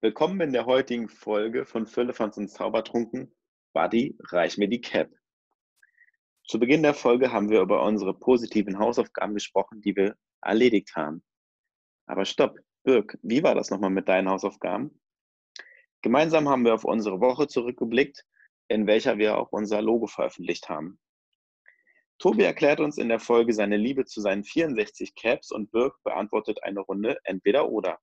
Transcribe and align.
Willkommen 0.00 0.40
in 0.40 0.52
der 0.52 0.64
heutigen 0.64 1.08
Folge 1.08 1.66
von 1.66 1.88
Füllefans 1.88 2.36
und 2.38 2.46
Zaubertrunken. 2.46 3.34
Buddy, 3.72 4.16
reich 4.30 4.56
mir 4.56 4.68
die 4.68 4.80
Cap. 4.80 5.10
Zu 6.46 6.60
Beginn 6.60 6.84
der 6.84 6.94
Folge 6.94 7.32
haben 7.32 7.50
wir 7.50 7.60
über 7.60 7.82
unsere 7.82 8.14
positiven 8.14 8.78
Hausaufgaben 8.78 9.34
gesprochen, 9.34 9.80
die 9.80 9.96
wir 9.96 10.14
erledigt 10.40 10.94
haben. 10.94 11.24
Aber 12.06 12.24
stopp, 12.26 12.60
Birk, 12.84 13.18
wie 13.22 13.42
war 13.42 13.56
das 13.56 13.70
nochmal 13.70 13.90
mit 13.90 14.06
deinen 14.06 14.28
Hausaufgaben? 14.28 15.02
Gemeinsam 16.02 16.48
haben 16.48 16.64
wir 16.64 16.74
auf 16.74 16.84
unsere 16.84 17.18
Woche 17.18 17.48
zurückgeblickt, 17.48 18.24
in 18.68 18.86
welcher 18.86 19.18
wir 19.18 19.36
auch 19.36 19.50
unser 19.50 19.82
Logo 19.82 20.06
veröffentlicht 20.06 20.68
haben. 20.68 21.00
Tobi 22.20 22.44
erklärt 22.44 22.78
uns 22.78 22.98
in 22.98 23.08
der 23.08 23.18
Folge 23.18 23.52
seine 23.52 23.76
Liebe 23.76 24.04
zu 24.04 24.20
seinen 24.20 24.44
64 24.44 25.16
Caps 25.16 25.50
und 25.50 25.72
Birk 25.72 26.00
beantwortet 26.04 26.62
eine 26.62 26.78
Runde 26.82 27.18
entweder 27.24 27.68
oder. 27.68 27.98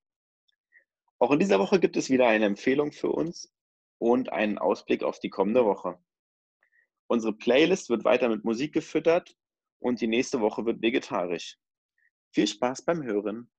Auch 1.18 1.32
in 1.32 1.40
dieser 1.40 1.60
Woche 1.60 1.80
gibt 1.80 1.96
es 1.96 2.10
wieder 2.10 2.28
eine 2.28 2.46
Empfehlung 2.46 2.92
für 2.92 3.10
uns 3.10 3.54
und 3.98 4.34
einen 4.34 4.58
Ausblick 4.58 5.04
auf 5.04 5.20
die 5.20 5.30
kommende 5.30 5.64
Woche. 5.64 5.98
Unsere 7.08 7.34
Playlist 7.34 7.90
wird 7.90 8.04
weiter 8.04 8.28
mit 8.28 8.44
Musik 8.44 8.74
gefüttert 8.74 9.38
und 9.80 10.02
die 10.02 10.08
nächste 10.08 10.42
Woche 10.42 10.66
wird 10.66 10.82
vegetarisch. 10.82 11.58
Viel 12.32 12.48
Spaß 12.48 12.84
beim 12.84 13.04
Hören. 13.04 13.50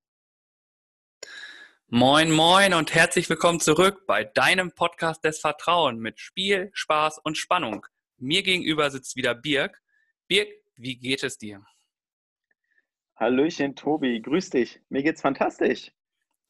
Moin, 1.89 2.30
moin 2.30 2.75
und 2.75 2.95
herzlich 2.95 3.30
willkommen 3.30 3.61
zurück 3.61 4.07
bei 4.07 4.25
deinem 4.25 4.73
Podcast 4.73 5.25
des 5.25 5.38
Vertrauens 5.38 6.01
mit 6.01 6.19
Spiel, 6.19 6.71
Spaß 6.75 7.19
und 7.19 7.38
Spannung. 7.38 7.87
Mir 8.19 8.43
gegenüber 8.43 8.91
sitzt 8.91 9.16
wieder 9.16 9.35
Birk. 9.35 9.80
Birk, 10.27 10.49
wie 10.75 10.97
geht 10.97 11.23
es 11.23 11.38
dir? 11.38 11.65
Hallöchen, 13.15 13.77
Tobi, 13.77 14.21
grüß 14.21 14.51
dich. 14.51 14.80
Mir 14.91 15.02
geht's 15.05 15.23
fantastisch. 15.23 15.93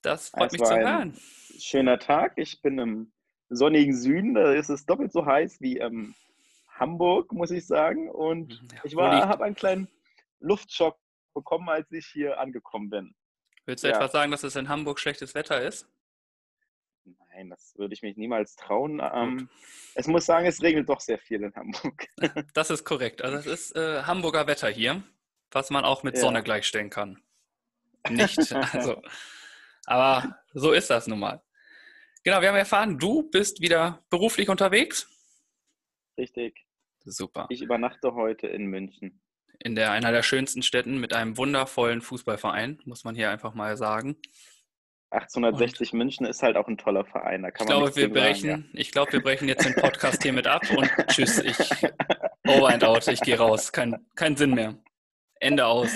Das 0.07 0.29
freut 0.29 0.53
es 0.53 0.61
mich 0.61 0.69
zu 0.69 0.77
hören. 0.77 1.19
Schöner 1.59 1.99
Tag. 1.99 2.35
Ich 2.37 2.63
bin 2.63 2.79
im 2.79 3.13
sonnigen 3.49 3.93
Süden. 3.93 4.35
Da 4.35 4.53
ist 4.53 4.69
es 4.69 4.87
doppelt 4.87 5.13
so 5.13 5.27
heiß 5.27 5.61
wie 5.61 5.79
ähm, 5.79 6.15
Hamburg, 6.69 7.33
muss 7.33 7.51
ich 7.51 7.67
sagen. 7.67 8.09
Und 8.09 8.63
mhm, 8.63 8.69
ja, 8.73 8.81
ich 8.85 8.95
habe 8.97 9.45
einen 9.45 9.57
kleinen 9.57 9.89
Luftschock 10.39 10.97
bekommen, 11.35 11.69
als 11.69 11.91
ich 11.91 12.07
hier 12.07 12.39
angekommen 12.39 12.89
bin. 12.89 13.17
Willst 13.65 13.83
du 13.83 13.89
ja. 13.89 13.97
etwa 13.97 14.07
sagen, 14.07 14.31
dass 14.31 14.45
es 14.45 14.55
in 14.55 14.69
Hamburg 14.69 15.01
schlechtes 15.01 15.35
Wetter 15.35 15.61
ist? 15.61 15.89
Nein, 17.05 17.51
das 17.51 17.75
würde 17.77 17.93
ich 17.93 18.03
mich 18.03 18.17
niemals 18.17 18.55
trauen. 18.55 19.03
Ähm, 19.13 19.49
es 19.97 20.07
muss 20.07 20.25
sagen, 20.25 20.47
es 20.47 20.63
regnet 20.63 20.89
doch 20.89 21.01
sehr 21.01 21.19
viel 21.19 21.43
in 21.43 21.55
Hamburg. 21.57 22.07
Das 22.55 22.71
ist 22.71 22.85
korrekt. 22.85 23.23
Also 23.23 23.39
es 23.39 23.47
ist 23.47 23.77
äh, 23.77 24.05
Hamburger 24.05 24.47
Wetter 24.47 24.69
hier, 24.69 25.03
was 25.51 25.71
man 25.71 25.85
auch 25.85 26.05
mit 26.05 26.15
ja. 26.15 26.21
Sonne 26.21 26.45
gleichstellen 26.45 26.91
kann. 26.91 27.21
Nicht. 28.09 28.39
Also 28.73 29.03
aber 29.87 30.39
so 30.53 30.73
ist 30.73 30.91
das 30.91 31.07
nun 31.07 31.21
mal. 31.21 31.43
Genau, 32.25 32.41
wir 32.41 32.49
haben 32.49 32.57
erfahren, 32.57 32.99
du 32.99 33.31
bist 33.31 33.61
wieder 33.61 34.05
beruflich 34.11 34.49
unterwegs. 34.49 35.09
Richtig. 36.19 36.67
Super. 37.05 37.47
Ich 37.51 37.63
übernachte 37.63 38.15
heute 38.15 38.49
in 38.49 38.67
München. 38.67 39.23
In 39.61 39.77
der, 39.77 39.93
einer 39.93 40.11
der 40.11 40.23
schönsten 40.23 40.63
Städten 40.63 40.99
mit 40.99 41.15
einem 41.15 41.37
wundervollen 41.37 42.03
Fußballverein, 42.03 42.81
muss 42.85 43.05
man 43.05 43.15
hier 43.15 43.31
einfach 43.31 43.55
mal 43.55 43.77
sagen. 43.77 44.17
1860 45.11 45.93
und 45.93 45.99
München 45.99 46.27
ist 46.27 46.43
halt 46.43 46.57
auch 46.57 46.67
ein 46.67 46.77
toller 46.77 47.05
Verein. 47.05 47.43
Da 47.43 47.53
kann 47.53 47.67
ich, 47.67 47.73
glaube, 47.73 47.95
wir 47.95 48.13
brechen, 48.13 48.51
sagen, 48.51 48.71
ja. 48.73 48.81
ich 48.81 48.91
glaube, 48.91 49.13
wir 49.13 49.23
brechen 49.23 49.49
jetzt 49.49 49.65
den 49.65 49.75
Podcast 49.75 50.23
hiermit 50.23 50.49
ab 50.49 50.63
und 50.77 50.91
tschüss. 51.07 51.39
Ich 51.39 51.57
over 52.45 52.69
and 52.71 52.83
out, 52.85 53.07
ich 53.07 53.21
gehe 53.21 53.39
raus. 53.39 53.73
Kein, 53.73 54.05
kein 54.17 54.37
Sinn 54.37 54.55
mehr. 54.55 54.75
Ende 55.39 55.65
aus. 55.65 55.91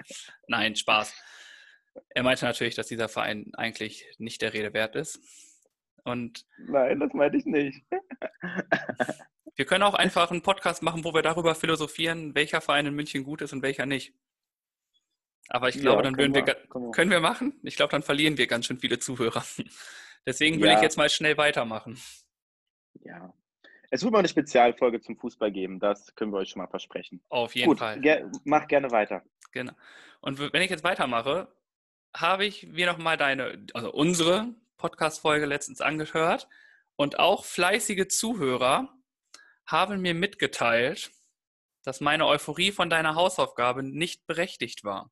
Nein, 0.46 0.76
Spaß. 0.76 1.14
Er 2.10 2.22
meinte 2.22 2.44
natürlich, 2.44 2.74
dass 2.74 2.88
dieser 2.88 3.08
Verein 3.08 3.52
eigentlich 3.54 4.06
nicht 4.18 4.42
der 4.42 4.52
Rede 4.52 4.72
wert 4.72 4.96
ist. 4.96 5.20
Und 6.04 6.46
Nein, 6.58 7.00
das 7.00 7.12
meinte 7.12 7.36
ich 7.36 7.44
nicht. 7.44 7.84
wir 9.56 9.64
können 9.64 9.82
auch 9.82 9.94
einfach 9.94 10.30
einen 10.30 10.42
Podcast 10.42 10.82
machen, 10.82 11.04
wo 11.04 11.12
wir 11.14 11.22
darüber 11.22 11.54
philosophieren, 11.54 12.34
welcher 12.34 12.60
Verein 12.60 12.86
in 12.86 12.94
München 12.94 13.24
gut 13.24 13.42
ist 13.42 13.52
und 13.52 13.62
welcher 13.62 13.86
nicht. 13.86 14.14
Aber 15.48 15.68
ich 15.68 15.80
glaube, 15.80 15.98
ja, 15.98 16.02
dann 16.02 16.16
würden 16.16 16.34
wir, 16.34 16.46
wir, 16.46 16.56
können 16.92 17.10
wir 17.10 17.20
machen. 17.20 17.58
Ich 17.64 17.76
glaube, 17.76 17.90
dann 17.90 18.02
verlieren 18.02 18.38
wir 18.38 18.46
ganz 18.46 18.66
schön 18.66 18.78
viele 18.78 18.98
Zuhörer. 18.98 19.44
Deswegen 20.26 20.60
will 20.60 20.68
ja. 20.68 20.76
ich 20.76 20.82
jetzt 20.82 20.96
mal 20.96 21.10
schnell 21.10 21.36
weitermachen. 21.36 21.98
Ja. 23.00 23.34
Es 23.90 24.04
wird 24.04 24.12
mal 24.12 24.20
eine 24.20 24.28
Spezialfolge 24.28 25.00
zum 25.00 25.16
Fußball 25.16 25.50
geben, 25.50 25.80
das 25.80 26.14
können 26.14 26.32
wir 26.32 26.38
euch 26.38 26.50
schon 26.50 26.62
mal 26.62 26.68
versprechen. 26.68 27.20
Auf 27.28 27.56
jeden 27.56 27.68
Gut, 27.68 27.78
Fall. 27.80 28.00
Ger 28.00 28.30
mach 28.44 28.68
gerne 28.68 28.90
weiter. 28.92 29.24
Genau. 29.50 29.72
Und 30.20 30.38
wenn 30.38 30.62
ich 30.62 30.70
jetzt 30.70 30.84
weitermache, 30.84 31.48
habe 32.14 32.44
ich 32.44 32.66
mir 32.66 32.86
nochmal 32.86 33.16
deine, 33.16 33.66
also 33.74 33.92
unsere 33.92 34.54
Podcast-Folge 34.76 35.46
letztens 35.46 35.80
angehört 35.80 36.48
und 36.96 37.18
auch 37.18 37.44
fleißige 37.44 38.08
Zuhörer 38.08 38.88
haben 39.66 40.00
mir 40.00 40.14
mitgeteilt, 40.14 41.10
dass 41.82 42.00
meine 42.00 42.26
Euphorie 42.26 42.72
von 42.72 42.90
deiner 42.90 43.14
Hausaufgabe 43.14 43.82
nicht 43.82 44.26
berechtigt 44.26 44.84
war. 44.84 45.10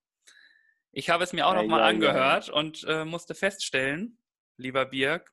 Ich 0.92 1.10
habe 1.10 1.24
es 1.24 1.32
mir 1.32 1.46
auch 1.46 1.54
nochmal 1.54 1.80
ja, 1.80 1.86
angehört 1.86 2.48
ja. 2.48 2.54
und 2.54 2.84
äh, 2.88 3.04
musste 3.04 3.34
feststellen, 3.34 4.18
lieber 4.56 4.86
Birg, 4.86 5.32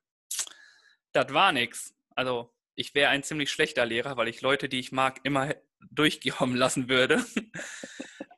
das 1.12 1.32
war 1.32 1.52
nichts. 1.52 1.94
Also 2.14 2.52
ich 2.74 2.94
wäre 2.94 3.10
ein 3.10 3.22
ziemlich 3.22 3.50
schlechter 3.50 3.86
Lehrer, 3.86 4.16
weil 4.16 4.28
ich 4.28 4.42
Leute, 4.42 4.68
die 4.68 4.78
ich 4.78 4.92
mag, 4.92 5.20
immer 5.24 5.54
durchkommen 5.90 6.56
lassen 6.56 6.88
würde. 6.88 7.24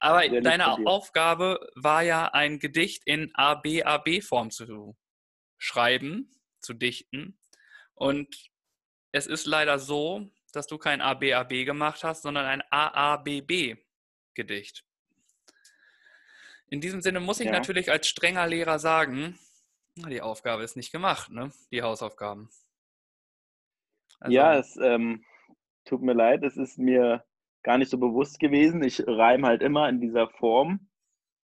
Aber 0.00 0.24
ja, 0.24 0.40
deine 0.40 0.86
Aufgabe 0.86 1.70
war 1.74 2.02
ja, 2.02 2.28
ein 2.28 2.58
Gedicht 2.58 3.02
in 3.04 3.30
ABAB-Form 3.34 4.50
zu 4.50 4.96
schreiben, 5.56 6.30
zu 6.60 6.74
dichten. 6.74 7.38
Und 7.94 8.50
es 9.12 9.26
ist 9.26 9.46
leider 9.46 9.78
so, 9.78 10.30
dass 10.52 10.66
du 10.66 10.78
kein 10.78 11.00
ABAB 11.00 11.64
gemacht 11.64 12.04
hast, 12.04 12.22
sondern 12.22 12.46
ein 12.46 12.62
AABB-Gedicht. 12.70 14.84
In 16.70 16.80
diesem 16.80 17.00
Sinne 17.00 17.20
muss 17.20 17.40
ich 17.40 17.46
ja. 17.46 17.52
natürlich 17.52 17.90
als 17.90 18.08
strenger 18.08 18.46
Lehrer 18.46 18.78
sagen, 18.78 19.38
die 19.96 20.20
Aufgabe 20.20 20.62
ist 20.62 20.76
nicht 20.76 20.92
gemacht, 20.92 21.30
ne? 21.30 21.50
die 21.72 21.82
Hausaufgaben. 21.82 22.50
Also, 24.20 24.34
ja, 24.34 24.56
es 24.56 24.76
ähm, 24.76 25.24
tut 25.84 26.02
mir 26.02 26.12
leid, 26.12 26.44
es 26.44 26.56
ist 26.56 26.78
mir 26.78 27.24
gar 27.62 27.78
nicht 27.78 27.90
so 27.90 27.98
bewusst 27.98 28.38
gewesen. 28.38 28.82
Ich 28.82 29.02
reime 29.06 29.46
halt 29.46 29.62
immer 29.62 29.88
in 29.88 30.00
dieser 30.00 30.28
Form 30.28 30.88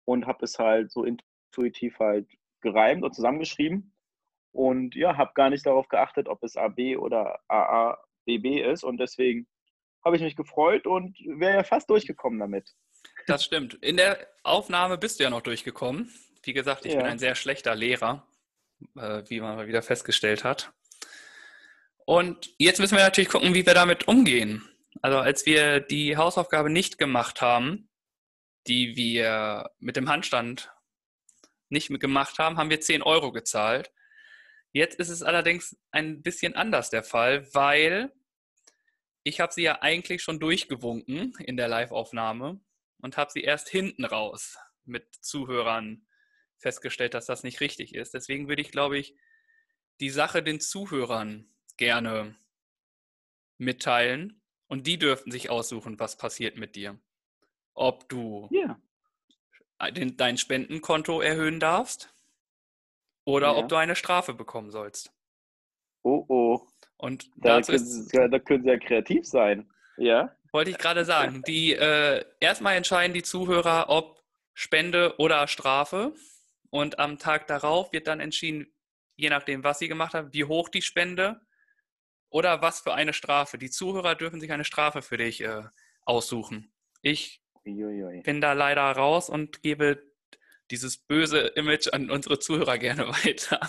und 0.06 0.28
habe 0.28 0.45
es 0.45 0.59
halt 0.59 0.91
so 0.91 1.06
intuitiv 1.06 2.00
halt 2.00 2.28
gereimt 2.62 3.03
und 3.03 3.13
zusammengeschrieben. 3.13 3.94
Und 4.53 4.95
ja, 4.95 5.17
habe 5.17 5.31
gar 5.34 5.50
nicht 5.50 5.66
darauf 5.66 5.88
geachtet, 5.88 6.28
ob 6.28 6.44
es 6.44 6.57
AB 6.57 6.97
oder 6.97 7.40
AABB 7.47 8.61
ist. 8.72 8.84
Und 8.84 8.97
deswegen 8.97 9.47
habe 10.03 10.17
ich 10.17 10.22
mich 10.22 10.35
gefreut 10.35 10.88
und 10.88 11.17
wäre 11.25 11.56
ja 11.56 11.63
fast 11.63 11.90
durchgekommen 11.90 12.40
damit. 12.40 12.73
Das 13.28 13.45
stimmt. 13.45 13.75
In 13.75 13.97
der 13.97 14.28
Aufnahme 14.44 14.97
bist 14.97 15.19
du 15.19 15.23
ja 15.23 15.29
noch 15.29 15.41
durchgekommen. 15.41 16.11
Wie 16.44 16.53
gesagt, 16.53 16.85
ich 16.85 16.94
ja. 16.94 17.00
bin 17.00 17.07
ein 17.07 17.19
sehr 17.19 17.35
schlechter 17.35 17.75
Lehrer, 17.75 18.28
äh, 18.97 19.23
wie 19.28 19.40
man 19.40 19.56
mal 19.56 19.67
wieder 19.67 19.81
festgestellt 19.81 20.44
hat. 20.44 20.73
Und 22.06 22.53
jetzt 22.57 22.79
müssen 22.79 22.97
wir 22.97 23.03
natürlich 23.03 23.29
gucken, 23.29 23.53
wie 23.53 23.66
wir 23.66 23.73
damit 23.73 24.07
umgehen. 24.07 24.67
Also 25.01 25.17
als 25.17 25.45
wir 25.45 25.79
die 25.79 26.16
Hausaufgabe 26.17 26.69
nicht 26.69 26.97
gemacht 26.97 27.41
haben, 27.41 27.89
die 28.67 28.95
wir 28.95 29.72
mit 29.79 29.95
dem 29.95 30.09
Handstand 30.09 30.72
nicht 31.69 31.89
gemacht 32.00 32.38
haben, 32.38 32.57
haben 32.57 32.69
wir 32.69 32.81
10 32.81 33.01
Euro 33.01 33.31
gezahlt. 33.31 33.91
Jetzt 34.73 35.00
ist 35.00 35.09
es 35.09 35.23
allerdings 35.23 35.75
ein 35.91 36.22
bisschen 36.22 36.56
anders 36.56 36.90
der 36.90 37.03
Fall, 37.03 37.51
weil 37.53 38.11
ich 39.23 39.40
habe 39.40 39.53
sie 39.53 39.63
ja 39.63 39.81
eigentlich 39.81 40.22
schon 40.22 40.40
durchgewunken 40.40 41.34
in 41.40 41.57
der 41.57 41.67
Live-Aufnahme 41.67 42.59
und 43.00 43.17
habe 43.17 43.31
sie 43.31 43.41
erst 43.41 43.69
hinten 43.69 44.06
raus 44.06 44.57
mit 44.85 45.16
Zuhörern 45.22 46.06
festgestellt, 46.57 47.16
dass 47.16 47.25
das 47.25 47.44
nicht 47.44 47.59
richtig 47.59 47.95
ist. 47.95 48.13
Deswegen 48.13 48.47
würde 48.47 48.61
ich, 48.61 48.72
glaube 48.72 49.00
ich, 49.00 49.16
die 49.99 50.09
Sache 50.09 50.43
den 50.43 50.59
Zuhörern 50.59 51.52
gerne 51.78 52.35
mitteilen 53.58 54.41
und 54.72 54.88
die 54.88 54.97
dürften 54.97 55.32
sich 55.32 55.50
aussuchen, 55.50 56.00
was 56.00 56.16
passiert 56.16 56.56
mit 56.56 56.78
dir. 56.78 56.97
Ob 57.73 58.08
du 58.08 58.47
ja. 58.52 58.79
den, 59.91 60.16
dein 60.16 60.38
Spendenkonto 60.38 61.20
erhöhen 61.20 61.59
darfst 61.59 62.16
oder 63.26 63.47
ja. 63.47 63.58
ob 63.58 63.68
du 63.68 63.76
eine 63.76 63.97
Strafe 63.97 64.34
bekommen 64.34 64.72
sollst. 64.72 65.14
Oh 66.03 66.23
oh. 66.29 66.62
Und 66.96 67.29
da, 67.35 67.59
können, 67.59 67.76
ist, 67.76 68.14
da 68.14 68.40
können 68.40 68.64
sie 68.64 68.70
ja 68.70 68.78
kreativ 68.78 69.26
sein. 69.26 69.70
Ja. 69.97 70.34
Wollte 70.53 70.72
ich 70.72 70.78
gerade 70.78 71.03
sagen. 71.03 71.44
Die 71.46 71.74
äh, 71.74 72.24
erstmal 72.40 72.78
entscheiden 72.78 73.14
die 73.14 73.24
Zuhörer, 73.24 73.90
ob 73.90 74.24
Spende 74.53 75.16
oder 75.17 75.50
Strafe. 75.50 76.14
Und 76.70 76.97
am 76.97 77.20
Tag 77.20 77.47
darauf 77.47 77.91
wird 77.91 78.08
dann 78.08 78.22
entschieden, 78.22 78.74
je 79.17 79.29
nachdem, 79.29 79.66
was 79.66 79.79
sie 79.79 79.90
gemacht 79.90 80.14
haben, 80.14 80.32
wie 80.32 80.46
hoch 80.46 80.70
die 80.70 80.82
Spende 80.82 81.41
oder 82.31 82.61
was 82.61 82.79
für 82.79 82.93
eine 82.93 83.13
Strafe? 83.13 83.59
Die 83.59 83.69
Zuhörer 83.69 84.16
dürfen 84.16 84.39
sich 84.39 84.51
eine 84.51 84.63
Strafe 84.63 85.03
für 85.03 85.17
dich 85.17 85.41
äh, 85.41 85.63
aussuchen. 86.03 86.73
Ich 87.03 87.43
Uiuiui. 87.66 88.22
bin 88.22 88.41
da 88.41 88.53
leider 88.53 88.83
raus 88.83 89.29
und 89.29 89.61
gebe 89.61 90.01
dieses 90.72 90.97
böse 90.97 91.39
Image 91.55 91.89
an 91.93 92.09
unsere 92.09 92.39
Zuhörer 92.39 92.79
gerne 92.79 93.07
weiter. 93.25 93.59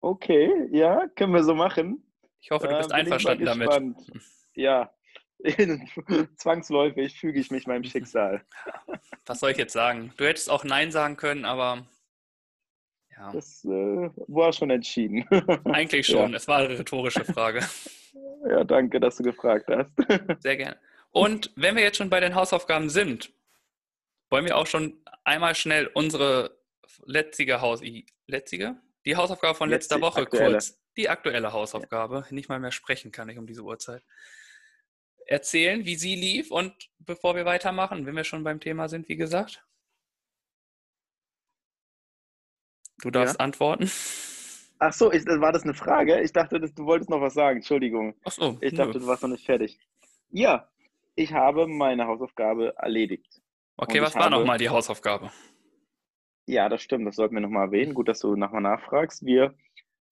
Okay, 0.00 0.68
ja, 0.70 1.08
können 1.16 1.34
wir 1.34 1.42
so 1.42 1.54
machen. 1.54 2.04
Ich 2.40 2.52
hoffe, 2.52 2.68
du 2.68 2.76
bist 2.76 2.92
äh, 2.92 2.94
einverstanden 2.94 3.46
damit. 3.46 3.68
Ja, 4.54 4.92
zwangsläufig 6.36 7.18
füge 7.18 7.40
ich 7.40 7.50
mich 7.50 7.66
meinem 7.66 7.84
Schicksal. 7.84 8.44
Was 9.26 9.40
soll 9.40 9.50
ich 9.52 9.58
jetzt 9.58 9.72
sagen? 9.72 10.12
Du 10.16 10.24
hättest 10.24 10.50
auch 10.50 10.64
Nein 10.64 10.92
sagen 10.92 11.16
können, 11.16 11.44
aber 11.44 11.86
ja. 13.18 13.32
Das 13.32 13.64
äh, 13.64 14.10
war 14.28 14.52
schon 14.52 14.70
entschieden. 14.70 15.24
Eigentlich 15.64 16.06
schon. 16.06 16.30
Ja. 16.30 16.36
Es 16.36 16.46
war 16.48 16.58
eine 16.58 16.78
rhetorische 16.78 17.24
Frage. 17.24 17.60
Ja, 18.48 18.62
danke, 18.62 19.00
dass 19.00 19.16
du 19.16 19.24
gefragt 19.24 19.66
hast. 19.68 19.92
Sehr 20.38 20.56
gerne. 20.56 20.76
Und 21.10 21.50
wenn 21.56 21.74
wir 21.74 21.82
jetzt 21.82 21.96
schon 21.96 22.08
bei 22.08 22.20
den 22.20 22.36
Hausaufgaben 22.36 22.88
sind, 22.88 23.32
wollen 24.30 24.44
wir 24.44 24.56
auch 24.56 24.66
schon 24.66 25.02
einmal 25.24 25.56
schnell 25.56 25.88
unsere 25.88 26.56
letzige 27.04 27.60
Haus 27.60 27.82
letzige? 28.28 28.76
Die 29.04 29.16
Hausaufgabe 29.16 29.56
von 29.56 29.68
letzter 29.68 29.96
Letzte, 29.96 30.06
Woche 30.06 30.20
aktuelle. 30.22 30.52
kurz. 30.52 30.78
Die 30.96 31.08
aktuelle 31.08 31.52
Hausaufgabe. 31.52 32.24
Ja. 32.28 32.34
Nicht 32.34 32.48
mal 32.48 32.60
mehr 32.60 32.70
sprechen 32.70 33.10
kann 33.10 33.28
ich 33.28 33.38
um 33.38 33.46
diese 33.46 33.62
Uhrzeit. 33.62 34.04
Erzählen, 35.26 35.84
wie 35.84 35.96
sie 35.96 36.14
lief 36.14 36.52
und 36.52 36.72
bevor 37.00 37.34
wir 37.34 37.44
weitermachen, 37.44 38.06
wenn 38.06 38.14
wir 38.16 38.24
schon 38.24 38.44
beim 38.44 38.60
Thema 38.60 38.88
sind, 38.88 39.08
wie 39.08 39.16
gesagt. 39.16 39.64
Du 43.02 43.10
darfst 43.10 43.38
ja. 43.38 43.44
antworten. 43.44 43.90
Ach 44.80 44.92
so, 44.92 45.12
ich, 45.12 45.24
war 45.26 45.52
das 45.52 45.64
eine 45.64 45.74
Frage? 45.74 46.20
Ich 46.20 46.32
dachte, 46.32 46.60
du 46.60 46.84
wolltest 46.84 47.10
noch 47.10 47.20
was 47.20 47.34
sagen. 47.34 47.58
Entschuldigung. 47.58 48.14
Ach 48.24 48.32
so. 48.32 48.58
Ich 48.60 48.74
dachte, 48.74 48.92
nö. 48.94 49.00
du 49.00 49.06
warst 49.06 49.22
noch 49.22 49.30
nicht 49.30 49.44
fertig. 49.44 49.78
Ja, 50.30 50.68
ich 51.14 51.32
habe 51.32 51.66
meine 51.66 52.06
Hausaufgabe 52.06 52.74
erledigt. 52.76 53.40
Okay, 53.76 54.00
was 54.00 54.14
war 54.14 54.30
nochmal 54.30 54.58
die 54.58 54.68
Hausaufgabe? 54.68 55.30
Ja, 56.46 56.68
das 56.68 56.82
stimmt. 56.82 57.06
Das 57.06 57.16
sollten 57.16 57.34
wir 57.34 57.40
nochmal 57.40 57.66
erwähnen. 57.66 57.94
Gut, 57.94 58.08
dass 58.08 58.20
du 58.20 58.36
nochmal 58.36 58.62
nachfragst. 58.62 59.24
Wir 59.24 59.54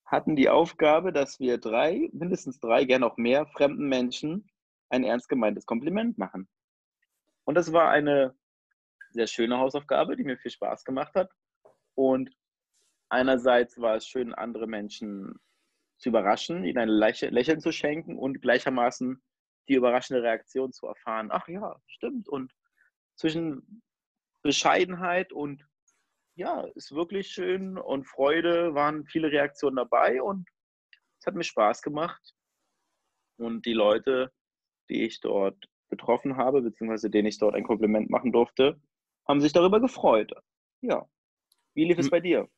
hatten 0.05 0.37
die 0.37 0.49
Aufgabe, 0.49 1.13
dass 1.13 1.41
wir 1.41 1.59
drei, 1.59 2.09
mindestens 2.13 2.61
drei, 2.61 2.85
gerne 2.85 3.07
auch 3.07 3.17
mehr 3.17 3.47
fremden 3.47 3.89
Menschen 3.89 4.49
ein 4.89 5.05
ernst 5.05 5.29
gemeintes 5.29 5.67
Kompliment 5.67 6.19
machen. 6.19 6.49
Und 7.45 7.55
das 7.57 7.73
war 7.73 7.91
eine 7.91 8.37
sehr 9.11 9.27
schöne 9.27 9.59
Hausaufgabe, 9.59 10.17
die 10.17 10.25
mir 10.25 10.39
viel 10.39 10.51
Spaß 10.51 10.85
gemacht 10.85 11.15
hat. 11.15 11.31
Und 11.95 12.31
einerseits 13.09 13.81
war 13.81 13.97
es 13.97 14.07
schön, 14.07 14.35
andere 14.35 14.67
Menschen 14.67 15.39
zu 15.99 16.11
überraschen, 16.11 16.65
ihnen 16.65 16.79
ein 16.79 16.89
Lächeln 16.89 17.61
zu 17.61 17.73
schenken 17.73 18.19
und 18.19 18.43
gleichermaßen 18.43 19.23
die 19.69 19.75
überraschende 19.75 20.23
Reaktion 20.23 20.73
zu 20.73 20.87
erfahren. 20.87 21.29
Ach 21.31 21.49
ja, 21.49 21.81
stimmt. 21.87 22.29
Und 22.29 22.53
zwischen 23.17 23.83
Bescheidenheit 24.43 25.33
und 25.33 25.67
ja, 26.37 26.63
ist 26.75 26.93
wirklich 26.93 27.29
schön 27.29 27.79
und 27.79 28.07
Freude 28.07 28.75
waren 28.75 29.07
viele 29.07 29.33
Reaktionen 29.33 29.77
dabei 29.77 30.23
und 30.23 30.49
es 31.19 31.27
hat 31.27 31.35
mir 31.35 31.45
Spaß 31.45 31.81
gemacht. 31.83 32.35
Und 33.39 33.65
die 33.65 33.73
Leute, 33.73 34.31
die 34.91 35.05
ich 35.05 35.21
dort 35.21 35.57
getroffen 35.89 36.37
habe, 36.37 36.63
beziehungsweise 36.63 37.11
denen 37.11 37.29
ich 37.29 37.39
dort 37.39 37.55
ein 37.55 37.65
Kompliment 37.65 38.11
machen 38.11 38.33
durfte, 38.33 38.81
haben 39.27 39.41
sich 39.41 39.53
darüber 39.53 39.81
gefreut. 39.81 40.33
Ja. 40.83 41.09
Wie 41.75 41.85
lief 41.85 41.99
es 41.99 42.11
bei 42.11 42.21
dir? 42.21 42.49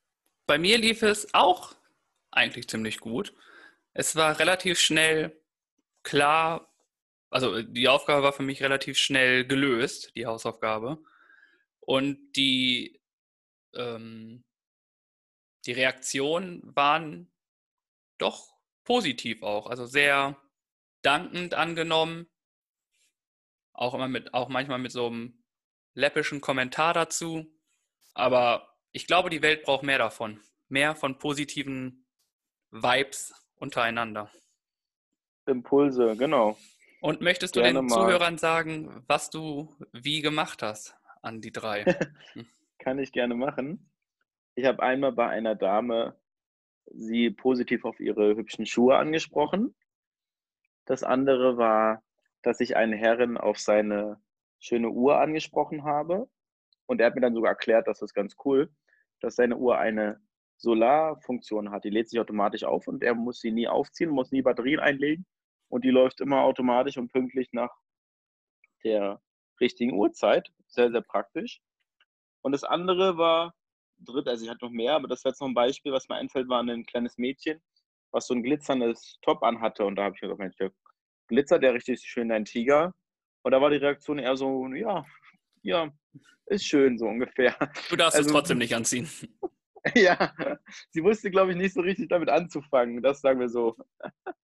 Bei 0.49 0.57
mir 0.57 0.79
lief 0.79 1.03
es 1.03 1.35
auch 1.35 1.77
eigentlich 2.31 2.69
ziemlich 2.69 3.01
gut. 3.01 3.35
Es 3.93 4.17
war 4.17 4.39
relativ 4.39 4.81
schnell 4.81 5.39
klar, 6.03 6.73
also 7.29 7.61
die 7.61 7.87
Aufgabe 7.87 8.23
war 8.23 8.33
für 8.33 8.43
mich 8.43 8.63
relativ 8.63 8.97
schnell 8.97 9.47
gelöst, 9.47 10.17
die 10.17 10.25
Hausaufgabe. 10.25 11.05
Und 11.81 12.33
die, 12.33 12.99
ähm, 13.75 14.43
die 15.67 15.73
Reaktionen 15.73 16.63
waren 16.65 17.31
doch 18.17 18.49
positiv 18.85 19.43
auch, 19.43 19.67
also 19.67 19.85
sehr 19.85 20.41
dankend 21.03 21.53
angenommen. 21.53 22.27
Auch 23.75 23.93
immer 23.93 24.09
mit, 24.09 24.33
auch 24.33 24.49
manchmal 24.49 24.79
mit 24.79 24.93
so 24.93 25.09
einem 25.09 25.45
läppischen 25.93 26.41
Kommentar 26.41 26.95
dazu. 26.95 27.55
Aber 28.15 28.78
ich 28.93 29.07
glaube, 29.07 29.31
die 29.31 29.43
Welt 29.43 29.63
braucht 29.63 29.83
mehr 29.83 29.99
davon. 29.99 30.41
Mehr 30.69 30.95
von 30.95 31.19
positiven 31.19 32.07
Vibes 32.71 33.35
untereinander. 33.57 34.31
Impulse, 35.47 36.15
genau. 36.17 36.57
Und 37.01 37.21
möchtest 37.21 37.57
du 37.57 37.61
Gerne 37.61 37.81
den 37.81 37.87
mal. 37.87 37.95
Zuhörern 37.95 38.39
sagen, 38.39 39.03
was 39.07 39.31
du 39.31 39.75
wie 39.93 40.21
gemacht 40.21 40.63
hast 40.63 40.97
an 41.23 41.41
die 41.41 41.53
drei? 41.53 41.85
Kann 42.79 42.99
ich 42.99 43.13
gerne 43.13 43.35
machen. 43.35 43.91
Ich 44.55 44.65
habe 44.65 44.83
einmal 44.83 45.13
bei 45.13 45.29
einer 45.29 45.55
Dame 45.55 46.19
sie 46.87 47.31
positiv 47.31 47.85
auf 47.85 48.01
ihre 48.01 48.35
hübschen 48.37 48.67
Schuhe 48.67 48.97
angesprochen. 48.97 49.75
Das 50.85 51.03
andere 51.03 51.57
war, 51.57 52.03
dass 52.43 52.61
ich 52.61 52.77
einen 52.77 52.93
Herren 52.93 53.37
auf 53.37 53.59
seine 53.59 54.21
schöne 54.59 54.91
Uhr 54.91 55.21
angesprochen 55.21 55.85
habe. 55.85 56.29
Und 56.89 57.01
er 57.01 57.09
hat 57.09 57.15
mir 57.15 57.21
dann 57.21 57.35
sogar 57.35 57.51
erklärt, 57.51 57.87
dass 57.87 57.99
das 57.99 58.15
ganz 58.15 58.35
cool, 58.45 58.71
dass 59.21 59.37
seine 59.37 59.57
Uhr 59.57 59.79
eine 59.79 60.21
Solarfunktion 60.57 61.71
hat. 61.71 61.85
Die 61.85 61.91
lädt 61.91 62.09
sich 62.09 62.19
automatisch 62.19 62.65
auf 62.65 62.89
und 62.89 63.03
er 63.03 63.15
muss 63.15 63.41
sie 63.41 63.53
nie 63.53 63.69
aufziehen, 63.69 64.11
muss 64.11 64.33
nie 64.33 64.43
Batterien 64.43 64.81
einlegen 64.81 65.27
und 65.69 65.85
die 65.85 65.91
läuft 65.91 66.21
immer 66.21 66.43
automatisch 66.43 66.97
und 66.97 67.13
pünktlich 67.13 67.51
nach 67.53 67.71
der 68.85 69.21
richtigen 69.61 69.93
Uhrzeit. 69.93 70.51
Sehr, 70.67 70.91
sehr 70.91 71.03
praktisch. 71.03 71.61
Und 72.43 72.53
das 72.53 72.65
andere 72.65 73.19
war, 73.19 73.55
dritt, 73.99 74.29
also 74.29 74.45
ich 74.45 74.51
hatte 74.51 74.65
noch 74.65 74.73
mehr, 74.73 74.95
aber 74.95 75.09
das 75.09 75.25
wäre 75.25 75.33
jetzt 75.33 75.41
noch 75.41 75.49
ein 75.49 75.55
Beispiel, 75.55 75.93
was 75.93 76.09
mir 76.09 76.17
einfällt, 76.17 76.49
war 76.49 76.63
ein 76.63 76.87
kleines 76.87 77.19
Mädchen, 77.19 77.61
was 78.13 78.27
so 78.27 78.35
ein 78.35 78.43
glitzerndes 78.43 79.19
Top 79.23 79.43
anhatte. 79.43 79.85
Und 79.85 79.97
da 79.97 80.05
habe 80.05 80.15
ich 80.15 80.21
gesagt, 80.21 80.39
Mensch, 80.39 80.57
der 80.57 80.73
glitzert 81.27 81.63
der 81.63 81.75
richtig 81.75 82.01
schön, 82.01 82.29
dein 82.29 82.45
Tiger. 82.45 82.95
Und 83.43 83.53
da 83.53 83.61
war 83.61 83.71
die 83.71 83.77
Reaktion 83.77 84.19
eher 84.19 84.37
so, 84.37 84.67
ja, 84.69 85.05
ja, 85.63 85.93
ist 86.47 86.67
schön, 86.67 86.99
so 86.99 87.07
ungefähr. 87.07 87.57
Du 87.91 87.97
darfst 87.97 88.17
also, 88.17 88.29
es 88.29 88.33
trotzdem 88.33 88.59
nicht 88.59 88.75
anziehen. 88.75 89.09
ja, 89.95 90.35
sie 90.91 91.03
wusste, 91.03 91.31
glaube 91.31 91.53
ich, 91.53 91.57
nicht 91.57 91.75
so 91.75 91.81
richtig 91.81 92.09
damit 92.09 92.29
anzufangen. 92.29 93.03
Das 93.03 93.21
sagen 93.21 93.41
wir 93.41 93.49
so. 93.49 93.77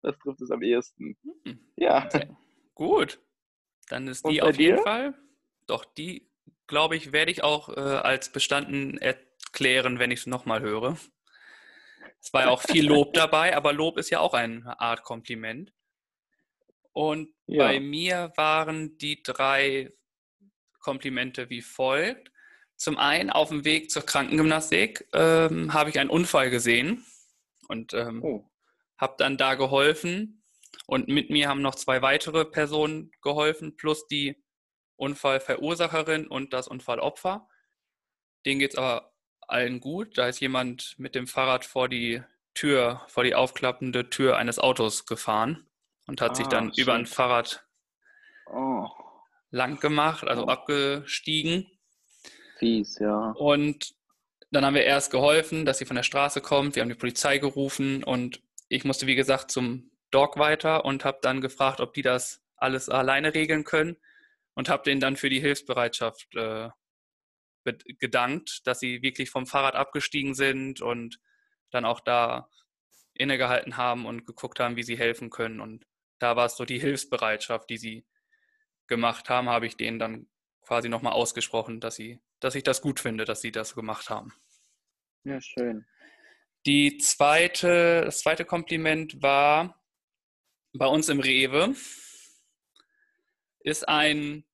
Das 0.03 0.17
trifft 0.19 0.41
es 0.41 0.51
am 0.51 0.63
ehesten. 0.63 1.17
Hm. 1.45 1.59
Ja. 1.77 2.07
Okay. 2.07 2.29
Gut. 2.75 3.21
Dann 3.89 4.09
ist 4.09 4.27
die 4.29 4.43
auf 4.43 4.57
jeden 4.59 4.77
dir? 4.77 4.83
Fall. 4.83 5.15
Doch, 5.67 5.85
die, 5.85 6.31
glaube 6.67 6.97
ich, 6.97 7.13
werde 7.13 7.33
ich 7.33 7.43
auch 7.43 7.69
äh, 7.69 7.81
als 7.81 8.31
bestanden 8.31 8.99
erklären, 8.99 9.99
wenn 9.99 10.11
ich 10.11 10.21
es 10.21 10.27
nochmal 10.27 10.61
höre. 10.61 10.97
Es 12.21 12.33
war 12.33 12.43
ja 12.43 12.49
auch 12.51 12.63
viel 12.63 12.87
Lob 12.87 13.13
dabei, 13.15 13.57
aber 13.57 13.73
Lob 13.73 13.99
ist 13.99 14.11
ja 14.11 14.21
auch 14.21 14.35
eine 14.35 14.79
Art 14.81 15.03
Kompliment. 15.03 15.73
Und 16.93 17.35
ja. 17.47 17.65
bei 17.65 17.79
mir 17.79 18.33
waren 18.37 18.97
die 18.99 19.23
drei 19.23 19.93
Komplimente 20.87 21.51
wie 21.51 21.63
folgt. 21.63 22.31
Zum 22.77 22.97
einen 22.97 23.31
auf 23.31 23.49
dem 23.49 23.65
Weg 23.65 23.91
zur 23.91 24.07
Krankengymnastik 24.07 25.09
ähm, 25.13 25.75
habe 25.75 25.91
ich 25.91 25.99
einen 25.99 26.11
Unfall 26.11 26.49
gesehen 26.49 27.05
und 27.67 27.93
ähm, 27.93 28.23
oh. 28.23 28.49
habe 28.97 29.17
dann 29.19 29.37
da 29.37 29.57
geholfen. 29.57 30.45
Und 30.87 31.09
mit 31.09 31.29
mir 31.29 31.49
haben 31.49 31.61
noch 31.61 31.75
zwei 31.75 32.03
weitere 32.03 32.45
Personen 32.45 33.11
geholfen, 33.21 33.77
plus 33.77 34.07
die 34.07 34.41
Unfallverursacherin 34.95 36.29
und 36.29 36.53
das 36.53 36.69
Unfallopfer. 36.69 37.49
Denen 38.45 38.61
geht 38.61 38.75
es 38.75 38.79
aber 38.79 39.13
allen 39.41 39.81
gut. 39.81 40.17
Da 40.17 40.29
ist 40.29 40.39
jemand 40.39 40.95
mit 40.99 41.17
dem 41.17 41.27
Fahrrad 41.27 41.65
vor 41.65 41.89
die 41.89 42.23
Tür, 42.55 43.05
vor 43.09 43.25
die 43.25 43.35
aufklappende 43.35 44.09
Tür 44.09 44.37
eines 44.37 44.61
Autos 44.61 45.05
gefahren 45.05 45.67
und 46.07 46.21
hat 46.21 46.31
ah, 46.31 46.35
sich 46.37 46.47
dann 46.47 46.73
shit. 46.73 46.79
über 46.79 46.95
ein 46.95 47.07
Fahrrad 47.07 47.67
oh. 48.47 48.87
Lang 49.51 49.81
gemacht, 49.81 50.27
also 50.27 50.47
abgestiegen. 50.47 51.67
Fies, 52.59 52.99
ja. 52.99 53.33
Und 53.33 53.95
dann 54.51 54.65
haben 54.65 54.75
wir 54.75 54.85
erst 54.85 55.11
geholfen, 55.11 55.67
dass 55.67 55.79
sie 55.79 55.85
von 55.85 55.97
der 55.97 56.03
Straße 56.03 56.41
kommt. 56.41 56.77
Wir 56.77 56.83
haben 56.83 56.89
die 56.89 56.95
Polizei 56.95 57.39
gerufen 57.39 58.05
und 58.05 58.43
ich 58.69 58.85
musste, 58.85 59.07
wie 59.07 59.15
gesagt, 59.15 59.51
zum 59.51 59.91
Dog 60.11 60.39
weiter 60.39 60.85
und 60.85 61.05
habe 61.05 61.19
dann 61.23 61.41
gefragt, 61.41 61.81
ob 61.81 61.93
die 61.95 62.03
das 62.03 62.43
alles 62.57 62.89
alleine 62.89 63.35
regeln 63.35 63.65
können 63.65 63.97
und 64.55 64.69
habe 64.69 64.85
denen 64.85 65.01
dann 65.01 65.17
für 65.17 65.29
die 65.29 65.41
Hilfsbereitschaft 65.41 66.35
äh, 66.35 66.71
gedankt, 67.99 68.67
dass 68.67 68.81
sie 68.81 69.03
wirklich 69.03 69.31
vom 69.31 69.47
Fahrrad 69.47 69.75
abgestiegen 69.75 70.35
sind 70.35 70.81
und 70.81 71.19
dann 71.71 71.85
auch 71.85 72.01
da 72.01 72.49
innegehalten 73.15 73.77
haben 73.77 74.07
und 74.07 74.25
geguckt 74.25 74.61
haben, 74.61 74.77
wie 74.77 74.83
sie 74.83 74.97
helfen 74.97 75.31
können. 75.31 75.61
Und 75.61 75.85
da 76.19 76.37
war 76.37 76.47
es 76.47 76.57
so 76.57 76.65
die 76.65 76.79
Hilfsbereitschaft, 76.79 77.69
die 77.69 77.79
sie 77.79 78.07
gemacht 78.87 79.29
haben, 79.29 79.49
habe 79.49 79.67
ich 79.67 79.77
denen 79.77 79.99
dann 79.99 80.27
quasi 80.63 80.89
nochmal 80.89 81.13
ausgesprochen, 81.13 81.81
dass 81.81 81.97
sie 81.97 82.21
dass 82.41 82.55
ich 82.55 82.63
das 82.63 82.83
gut 82.83 83.01
finde, 83.01 83.25
dass 83.25 83.41
sie 83.41 83.51
das 83.51 83.75
gemacht 83.75 84.11
haben. 84.11 84.35
Ja, 85.25 85.41
schön. 85.41 85.87
Die 86.67 86.99
zweite, 86.99 88.03
das 88.05 88.21
zweite 88.21 88.45
Kompliment 88.45 89.23
war 89.23 89.83
bei 90.75 90.87
uns 90.87 91.09
im 91.09 91.21
Rewe 91.21 91.75
ist 93.61 93.89
ein 93.89 94.45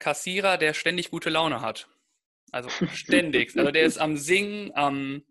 Kassierer, 0.00 0.58
der 0.58 0.74
ständig 0.74 1.10
gute 1.10 1.30
Laune 1.30 1.60
hat. 1.60 1.88
Also 2.50 2.68
ständig. 2.92 3.56
Also 3.56 3.70
der 3.70 3.84
ist 3.84 3.98
am 3.98 4.16
Singen, 4.16 4.74
am 4.74 5.22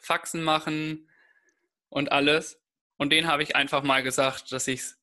Faxen 0.00 0.42
machen, 0.44 1.08
und 1.92 2.10
alles. 2.10 2.60
Und 2.96 3.10
den 3.10 3.26
habe 3.26 3.42
ich 3.42 3.54
einfach 3.54 3.82
mal 3.82 4.02
gesagt, 4.02 4.50
dass 4.52 4.66
ich 4.66 4.80
es 4.80 5.01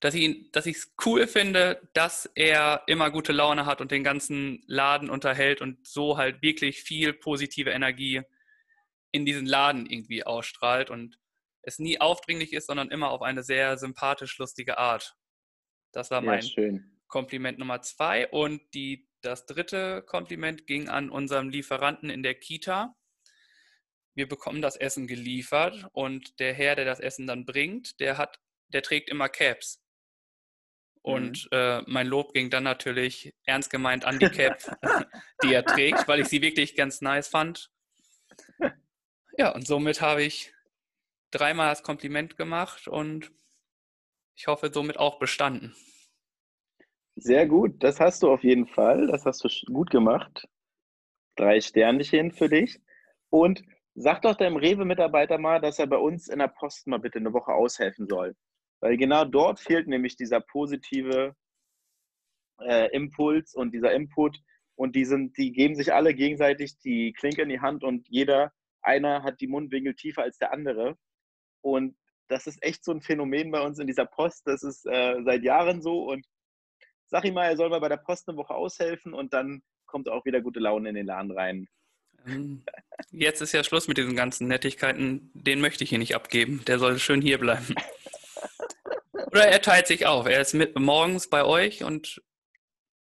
dass 0.00 0.14
ich 0.14 0.50
dass 0.52 0.66
ich 0.66 0.76
cool 1.04 1.26
finde, 1.26 1.88
dass 1.92 2.30
er 2.34 2.82
immer 2.86 3.10
gute 3.10 3.32
Laune 3.32 3.66
hat 3.66 3.80
und 3.80 3.90
den 3.90 4.02
ganzen 4.04 4.62
Laden 4.66 5.10
unterhält 5.10 5.60
und 5.60 5.86
so 5.86 6.16
halt 6.16 6.42
wirklich 6.42 6.82
viel 6.82 7.12
positive 7.12 7.70
Energie 7.70 8.22
in 9.12 9.26
diesen 9.26 9.46
Laden 9.46 9.86
irgendwie 9.86 10.24
ausstrahlt 10.24 10.90
und 10.90 11.18
es 11.62 11.78
nie 11.78 12.00
aufdringlich 12.00 12.52
ist, 12.52 12.66
sondern 12.66 12.90
immer 12.90 13.10
auf 13.10 13.22
eine 13.22 13.42
sehr 13.42 13.76
sympathisch 13.76 14.38
lustige 14.38 14.78
Art. 14.78 15.16
Das 15.92 16.10
war 16.10 16.20
mein 16.20 16.42
ja, 16.42 16.78
Kompliment 17.08 17.58
Nummer 17.58 17.82
zwei. 17.82 18.28
Und 18.28 18.62
die, 18.74 19.08
das 19.20 19.46
dritte 19.46 20.02
Kompliment 20.02 20.66
ging 20.66 20.88
an 20.88 21.10
unseren 21.10 21.50
Lieferanten 21.50 22.08
in 22.10 22.22
der 22.22 22.34
Kita. 22.34 22.96
Wir 24.14 24.28
bekommen 24.28 24.62
das 24.62 24.76
Essen 24.76 25.06
geliefert 25.06 25.86
und 25.92 26.40
der 26.40 26.54
Herr, 26.54 26.76
der 26.76 26.84
das 26.84 27.00
Essen 27.00 27.26
dann 27.26 27.44
bringt, 27.44 28.00
der 28.00 28.18
hat, 28.18 28.40
der 28.68 28.82
trägt 28.82 29.08
immer 29.08 29.28
Caps. 29.28 29.82
Und 31.02 31.48
mhm. 31.50 31.58
äh, 31.58 31.82
mein 31.86 32.06
Lob 32.06 32.34
ging 32.34 32.50
dann 32.50 32.64
natürlich 32.64 33.34
ernst 33.44 33.70
gemeint 33.70 34.04
an 34.04 34.18
die 34.18 34.28
Cap, 34.28 34.58
die 35.42 35.52
er 35.54 35.64
trägt, 35.64 36.06
weil 36.08 36.20
ich 36.20 36.28
sie 36.28 36.42
wirklich 36.42 36.76
ganz 36.76 37.00
nice 37.00 37.28
fand. 37.28 37.70
Ja, 39.38 39.54
und 39.54 39.66
somit 39.66 40.02
habe 40.02 40.22
ich 40.22 40.52
dreimal 41.30 41.70
das 41.70 41.82
Kompliment 41.82 42.36
gemacht 42.36 42.88
und 42.88 43.32
ich 44.36 44.46
hoffe 44.46 44.70
somit 44.72 44.98
auch 44.98 45.18
bestanden. 45.18 45.74
Sehr 47.16 47.46
gut, 47.46 47.82
das 47.82 48.00
hast 48.00 48.22
du 48.22 48.30
auf 48.30 48.42
jeden 48.42 48.66
Fall. 48.66 49.06
Das 49.06 49.24
hast 49.24 49.44
du 49.44 49.72
gut 49.72 49.90
gemacht. 49.90 50.48
Drei 51.36 51.60
Sternchen 51.60 52.32
für 52.32 52.48
dich. 52.48 52.80
Und 53.30 53.62
sag 53.94 54.22
doch 54.22 54.34
deinem 54.36 54.56
Rewe-Mitarbeiter 54.56 55.38
mal, 55.38 55.60
dass 55.60 55.78
er 55.78 55.86
bei 55.86 55.98
uns 55.98 56.28
in 56.28 56.38
der 56.38 56.48
Post 56.48 56.86
mal 56.86 56.98
bitte 56.98 57.18
eine 57.18 57.32
Woche 57.32 57.52
aushelfen 57.52 58.08
soll. 58.08 58.34
Weil 58.80 58.96
genau 58.96 59.24
dort 59.24 59.60
fehlt 59.60 59.86
nämlich 59.86 60.16
dieser 60.16 60.40
positive 60.40 61.34
äh, 62.60 62.90
Impuls 62.94 63.54
und 63.54 63.72
dieser 63.72 63.92
Input. 63.92 64.38
Und 64.74 64.96
die, 64.96 65.04
sind, 65.04 65.36
die 65.36 65.52
geben 65.52 65.74
sich 65.74 65.92
alle 65.92 66.14
gegenseitig 66.14 66.78
die 66.78 67.12
Klinke 67.12 67.42
in 67.42 67.50
die 67.50 67.60
Hand 67.60 67.84
und 67.84 68.08
jeder, 68.08 68.52
einer 68.80 69.22
hat 69.22 69.40
die 69.40 69.46
Mundwinkel 69.46 69.94
tiefer 69.94 70.22
als 70.22 70.38
der 70.38 70.52
andere. 70.52 70.96
Und 71.60 71.96
das 72.28 72.46
ist 72.46 72.62
echt 72.62 72.84
so 72.84 72.92
ein 72.92 73.02
Phänomen 73.02 73.50
bei 73.50 73.60
uns 73.60 73.78
in 73.78 73.86
dieser 73.86 74.06
Post. 74.06 74.46
Das 74.46 74.62
ist 74.62 74.86
äh, 74.86 75.22
seit 75.22 75.42
Jahren 75.42 75.82
so. 75.82 76.04
Und 76.10 76.24
sag 77.08 77.24
ihm 77.24 77.34
mal, 77.34 77.46
er 77.46 77.56
soll 77.56 77.68
mal 77.68 77.80
bei 77.80 77.88
der 77.88 77.98
Post 77.98 78.28
eine 78.28 78.38
Woche 78.38 78.54
aushelfen 78.54 79.12
und 79.12 79.34
dann 79.34 79.62
kommt 79.86 80.08
auch 80.08 80.24
wieder 80.24 80.40
gute 80.40 80.60
Laune 80.60 80.88
in 80.88 80.94
den 80.94 81.06
Laden 81.06 81.32
rein. 81.32 81.68
Ähm, 82.26 82.62
jetzt 83.10 83.40
ist 83.40 83.52
ja 83.52 83.64
Schluss 83.64 83.88
mit 83.88 83.98
diesen 83.98 84.16
ganzen 84.16 84.48
Nettigkeiten. 84.48 85.30
Den 85.34 85.60
möchte 85.60 85.84
ich 85.84 85.90
hier 85.90 85.98
nicht 85.98 86.14
abgeben. 86.14 86.62
Der 86.66 86.78
soll 86.78 86.98
schön 86.98 87.20
hier 87.20 87.38
bleiben. 87.38 87.74
Oder 89.30 89.48
er 89.48 89.62
teilt 89.62 89.86
sich 89.86 90.06
auf. 90.06 90.26
Er 90.26 90.40
ist 90.40 90.54
mit, 90.54 90.78
morgens 90.78 91.28
bei 91.28 91.44
euch 91.44 91.84
und 91.84 92.22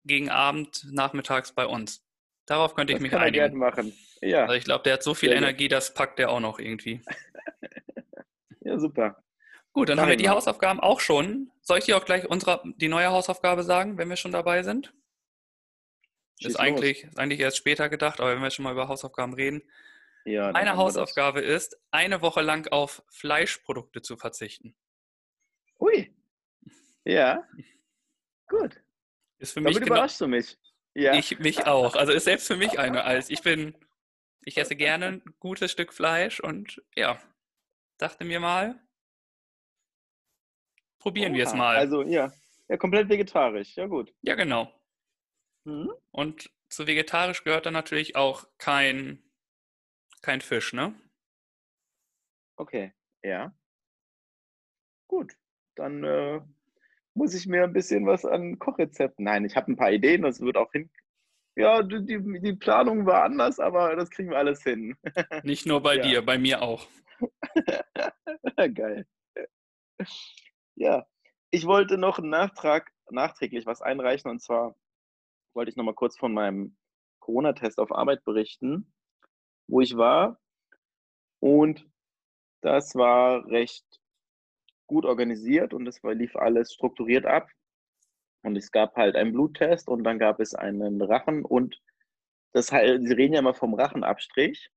gegen 0.06 0.30
Abend, 0.30 0.86
nachmittags 0.92 1.54
bei 1.54 1.66
uns. 1.66 2.06
Darauf 2.46 2.76
könnte 2.76 2.94
ich 2.94 2.98
das 2.98 3.02
mich 3.02 3.12
kann 3.12 3.22
einigen. 3.22 3.44
Er 3.44 3.56
machen. 3.56 3.94
Ja. 4.22 4.42
Also 4.44 4.54
ich 4.54 4.66
glaube, 4.66 4.84
der 4.84 4.94
hat 4.94 5.04
so 5.04 5.14
viel 5.14 5.30
Sehr 5.30 5.38
Energie, 5.38 5.68
das 5.68 5.94
packt 5.94 6.20
er 6.20 6.30
auch 6.30 6.40
noch 6.40 6.60
irgendwie. 6.60 7.02
ja, 8.62 8.78
super. 8.78 9.24
Gut, 9.72 9.90
dann 9.90 9.98
Sag 9.98 10.04
haben 10.04 10.10
wir 10.10 10.18
die. 10.18 10.30
Hausaufgaben 10.30 10.80
auch 10.80 11.00
schon. 11.00 11.52
Soll 11.62 11.80
ich 11.80 11.86
dir 11.86 11.98
auch 11.98 12.06
gleich 12.06 12.30
unsere, 12.30 12.62
die 12.78 12.90
neue 12.90 13.10
Hausaufgabe 13.10 13.64
sagen, 13.64 13.98
wenn 13.98 14.10
wir 14.10 14.18
schon 14.18 14.32
dabei 14.32 14.64
sind? 14.64 14.94
ist 16.40 16.60
eigentlich, 16.60 17.06
ist 17.06 17.18
eigentlich 17.18 17.40
erst 17.40 17.58
später 17.58 17.90
gedacht, 17.90 18.20
aber 18.20 18.36
wenn 18.36 18.42
wir 18.42 18.52
schon 18.52 18.64
mal 18.64 18.74
über 18.74 18.88
Hausaufgaben 18.88 19.34
reden. 19.34 19.62
Ja, 20.26 20.52
Meine 20.52 20.78
Hausaufgabe 20.78 21.42
ist, 21.42 21.78
eine 21.92 22.22
Woche 22.22 22.42
lang 22.42 22.68
auf 22.72 23.04
Fleischprodukte 23.10 24.02
zu 24.02 24.18
verzichten. 24.18 24.76
Ui. 25.84 26.16
Ja. 27.04 27.46
Gut. 28.48 28.82
Ist 29.40 29.54
für 29.54 29.62
Damit 29.62 29.80
mich 29.80 29.88
überraschst 29.88 30.20
genau, 30.20 30.30
du 30.30 30.38
mich. 30.38 30.58
Ja. 30.96 31.16
Ich 31.16 31.40
mich 31.40 31.66
auch. 31.66 31.96
Also 31.96 32.14
ist 32.14 32.24
selbst 32.24 32.48
für 32.48 32.56
mich 32.56 32.80
eine 32.80 33.04
als 33.04 33.30
ich 33.30 33.42
bin, 33.42 33.76
ich 34.46 34.58
esse 34.58 34.78
gerne 34.78 35.08
ein 35.08 35.36
gutes 35.40 35.72
Stück 35.72 35.92
Fleisch 35.92 36.40
und 36.40 36.82
ja, 36.96 37.22
dachte 37.98 38.24
mir 38.24 38.40
mal, 38.40 38.80
probieren 41.00 41.32
Oha, 41.32 41.38
wir 41.38 41.46
es 41.46 41.54
mal. 41.54 41.76
Also 41.76 42.04
ja, 42.04 42.32
ja, 42.70 42.78
komplett 42.78 43.10
vegetarisch. 43.10 43.76
Ja 43.76 43.88
gut. 43.88 44.14
Ja 44.22 44.36
genau. 44.36 44.74
Mhm. 45.66 45.92
Und 46.12 46.50
zu 46.70 46.88
vegetarisch 46.88 47.44
gehört 47.44 47.66
dann 47.66 47.74
natürlich 47.74 48.16
auch 48.16 48.48
kein 48.58 49.22
kein 50.22 50.40
Fisch, 50.40 50.72
ne? 50.72 50.96
Okay, 52.56 52.94
ja. 53.22 53.54
Gut 55.08 55.36
dann 55.76 56.04
äh, 56.04 56.42
muss 57.14 57.34
ich 57.34 57.48
mir 57.48 57.64
ein 57.64 57.74
bisschen 57.74 58.06
was 58.06 58.26
an 58.26 58.60
Kochrezepten. 58.60 59.26
Nein, 59.26 59.46
ich 59.46 59.56
habe 59.56 59.72
ein 59.72 59.78
paar 59.78 59.92
Ideen, 59.92 60.24
das 60.24 60.42
wird 60.42 60.58
auch 60.58 60.72
hin. 60.72 60.90
Ja, 61.56 61.84
die, 61.84 62.04
die 62.42 62.54
Planung 62.54 63.06
war 63.06 63.24
anders, 63.24 63.60
aber 63.60 63.96
das 63.96 64.10
kriegen 64.10 64.32
wir 64.32 64.38
alles 64.38 64.64
hin. 64.64 64.98
Nicht 65.44 65.68
nur 65.68 65.82
bei 65.82 65.98
ja. 65.98 66.02
dir, 66.02 66.26
bei 66.26 66.38
mir 66.38 66.62
auch. 66.62 66.88
Geil. 68.74 69.06
Ja, 70.76 71.06
ich 71.52 71.66
wollte 71.66 71.98
noch 71.98 72.18
einen 72.18 72.30
Nachtrag, 72.30 72.92
nachträglich 73.12 73.68
was 73.68 73.82
einreichen 73.82 74.32
und 74.32 74.42
zwar 74.42 74.76
wollte 75.54 75.70
ich 75.70 75.76
noch 75.76 75.84
mal 75.84 75.94
kurz 75.94 76.18
von 76.18 76.34
meinem 76.34 76.76
Corona-Test 77.20 77.78
auf 77.78 77.92
Arbeit 77.92 78.24
berichten, 78.24 78.92
wo 79.68 79.82
ich 79.82 79.96
war. 79.96 80.40
Und 81.40 81.88
das 82.62 82.96
war 82.96 83.46
recht 83.48 83.86
gut 84.94 85.06
organisiert 85.06 85.74
und 85.74 85.88
es 85.88 86.02
lief 86.04 86.36
alles 86.36 86.74
strukturiert 86.74 87.26
ab. 87.26 87.50
Und 88.44 88.56
es 88.58 88.72
gab 88.72 88.96
halt 88.96 89.16
einen 89.16 89.34
Bluttest 89.34 89.88
und 89.88 90.04
dann 90.04 90.20
gab 90.20 90.40
es 90.40 90.54
einen 90.54 91.02
Rachen 91.02 91.44
und 91.46 91.80
das 92.52 92.72
halt, 92.72 93.08
Sie 93.08 93.14
reden 93.14 93.34
ja 93.34 93.40
immer 93.40 93.56
vom 93.56 93.74
Rachenabstrich. 93.74 94.70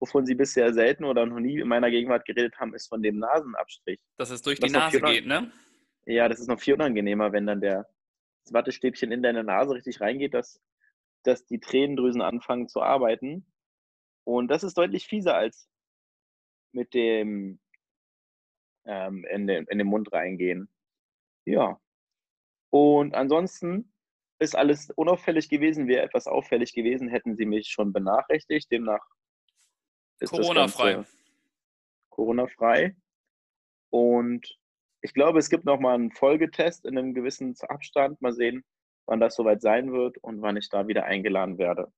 Wovon 0.00 0.26
Sie 0.26 0.34
bisher 0.34 0.74
selten 0.74 1.04
oder 1.04 1.24
noch 1.24 1.38
nie 1.38 1.60
in 1.60 1.68
meiner 1.68 1.90
Gegenwart 1.90 2.24
geredet 2.24 2.58
haben, 2.58 2.74
ist 2.74 2.88
von 2.88 3.02
dem 3.02 3.18
Nasenabstrich. 3.18 4.00
Dass 4.18 4.30
es 4.30 4.42
durch 4.42 4.58
die 4.58 4.68
Nase 4.68 5.00
geht, 5.00 5.26
ne? 5.26 5.52
Ja, 6.06 6.28
das 6.28 6.40
ist 6.40 6.48
noch 6.48 6.60
viel 6.60 6.74
unangenehmer, 6.74 7.32
wenn 7.32 7.46
dann 7.46 7.60
der, 7.60 7.86
das 8.44 8.52
Wattestäbchen 8.52 9.12
in 9.12 9.22
deine 9.22 9.44
Nase 9.44 9.74
richtig 9.74 10.00
reingeht, 10.00 10.34
dass, 10.34 10.60
dass 11.22 11.46
die 11.46 11.60
Tränendrüsen 11.60 12.20
anfangen 12.20 12.68
zu 12.68 12.82
arbeiten. 12.82 13.46
Und 14.24 14.48
das 14.48 14.64
ist 14.64 14.76
deutlich 14.76 15.06
fieser 15.06 15.36
als 15.36 15.68
mit 16.72 16.92
dem 16.94 17.60
ähm, 18.84 19.24
in, 19.30 19.46
den, 19.46 19.66
in 19.66 19.78
den 19.78 19.86
Mund 19.86 20.12
reingehen. 20.12 20.68
Ja. 21.44 21.80
Und 22.70 23.14
ansonsten 23.14 23.92
ist 24.38 24.56
alles 24.56 24.90
unauffällig 24.90 25.48
gewesen. 25.48 25.88
Wäre 25.88 26.04
etwas 26.04 26.26
auffällig 26.26 26.72
gewesen, 26.72 27.08
hätten 27.08 27.36
sie 27.36 27.46
mich 27.46 27.68
schon 27.68 27.92
benachrichtigt. 27.92 28.70
Demnach 28.70 29.04
ist 30.20 30.30
Corona-frei. 30.30 31.04
Corona-frei. 32.10 32.96
Und 33.90 34.58
ich 35.00 35.14
glaube, 35.14 35.38
es 35.38 35.50
gibt 35.50 35.64
nochmal 35.64 35.94
einen 35.94 36.12
Folgetest 36.12 36.84
in 36.84 36.96
einem 36.96 37.14
gewissen 37.14 37.54
Abstand. 37.68 38.20
Mal 38.22 38.32
sehen, 38.32 38.64
wann 39.06 39.20
das 39.20 39.34
soweit 39.34 39.60
sein 39.60 39.92
wird 39.92 40.18
und 40.18 40.42
wann 40.42 40.56
ich 40.56 40.68
da 40.68 40.86
wieder 40.86 41.04
eingeladen 41.04 41.58
werde. 41.58 41.92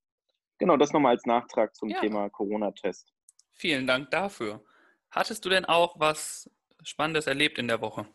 Genau, 0.58 0.76
das 0.76 0.92
nochmal 0.92 1.12
als 1.12 1.26
Nachtrag 1.26 1.74
zum 1.74 1.90
ja. 1.90 2.00
Thema 2.00 2.30
Corona-Test. 2.30 3.12
Vielen 3.52 3.86
Dank 3.86 4.10
dafür. 4.10 4.64
Hattest 5.10 5.44
du 5.44 5.48
denn 5.48 5.64
auch 5.64 5.98
was 5.98 6.50
Spannendes 6.84 7.26
erlebt 7.26 7.58
in 7.58 7.68
der 7.68 7.80
Woche? 7.80 8.06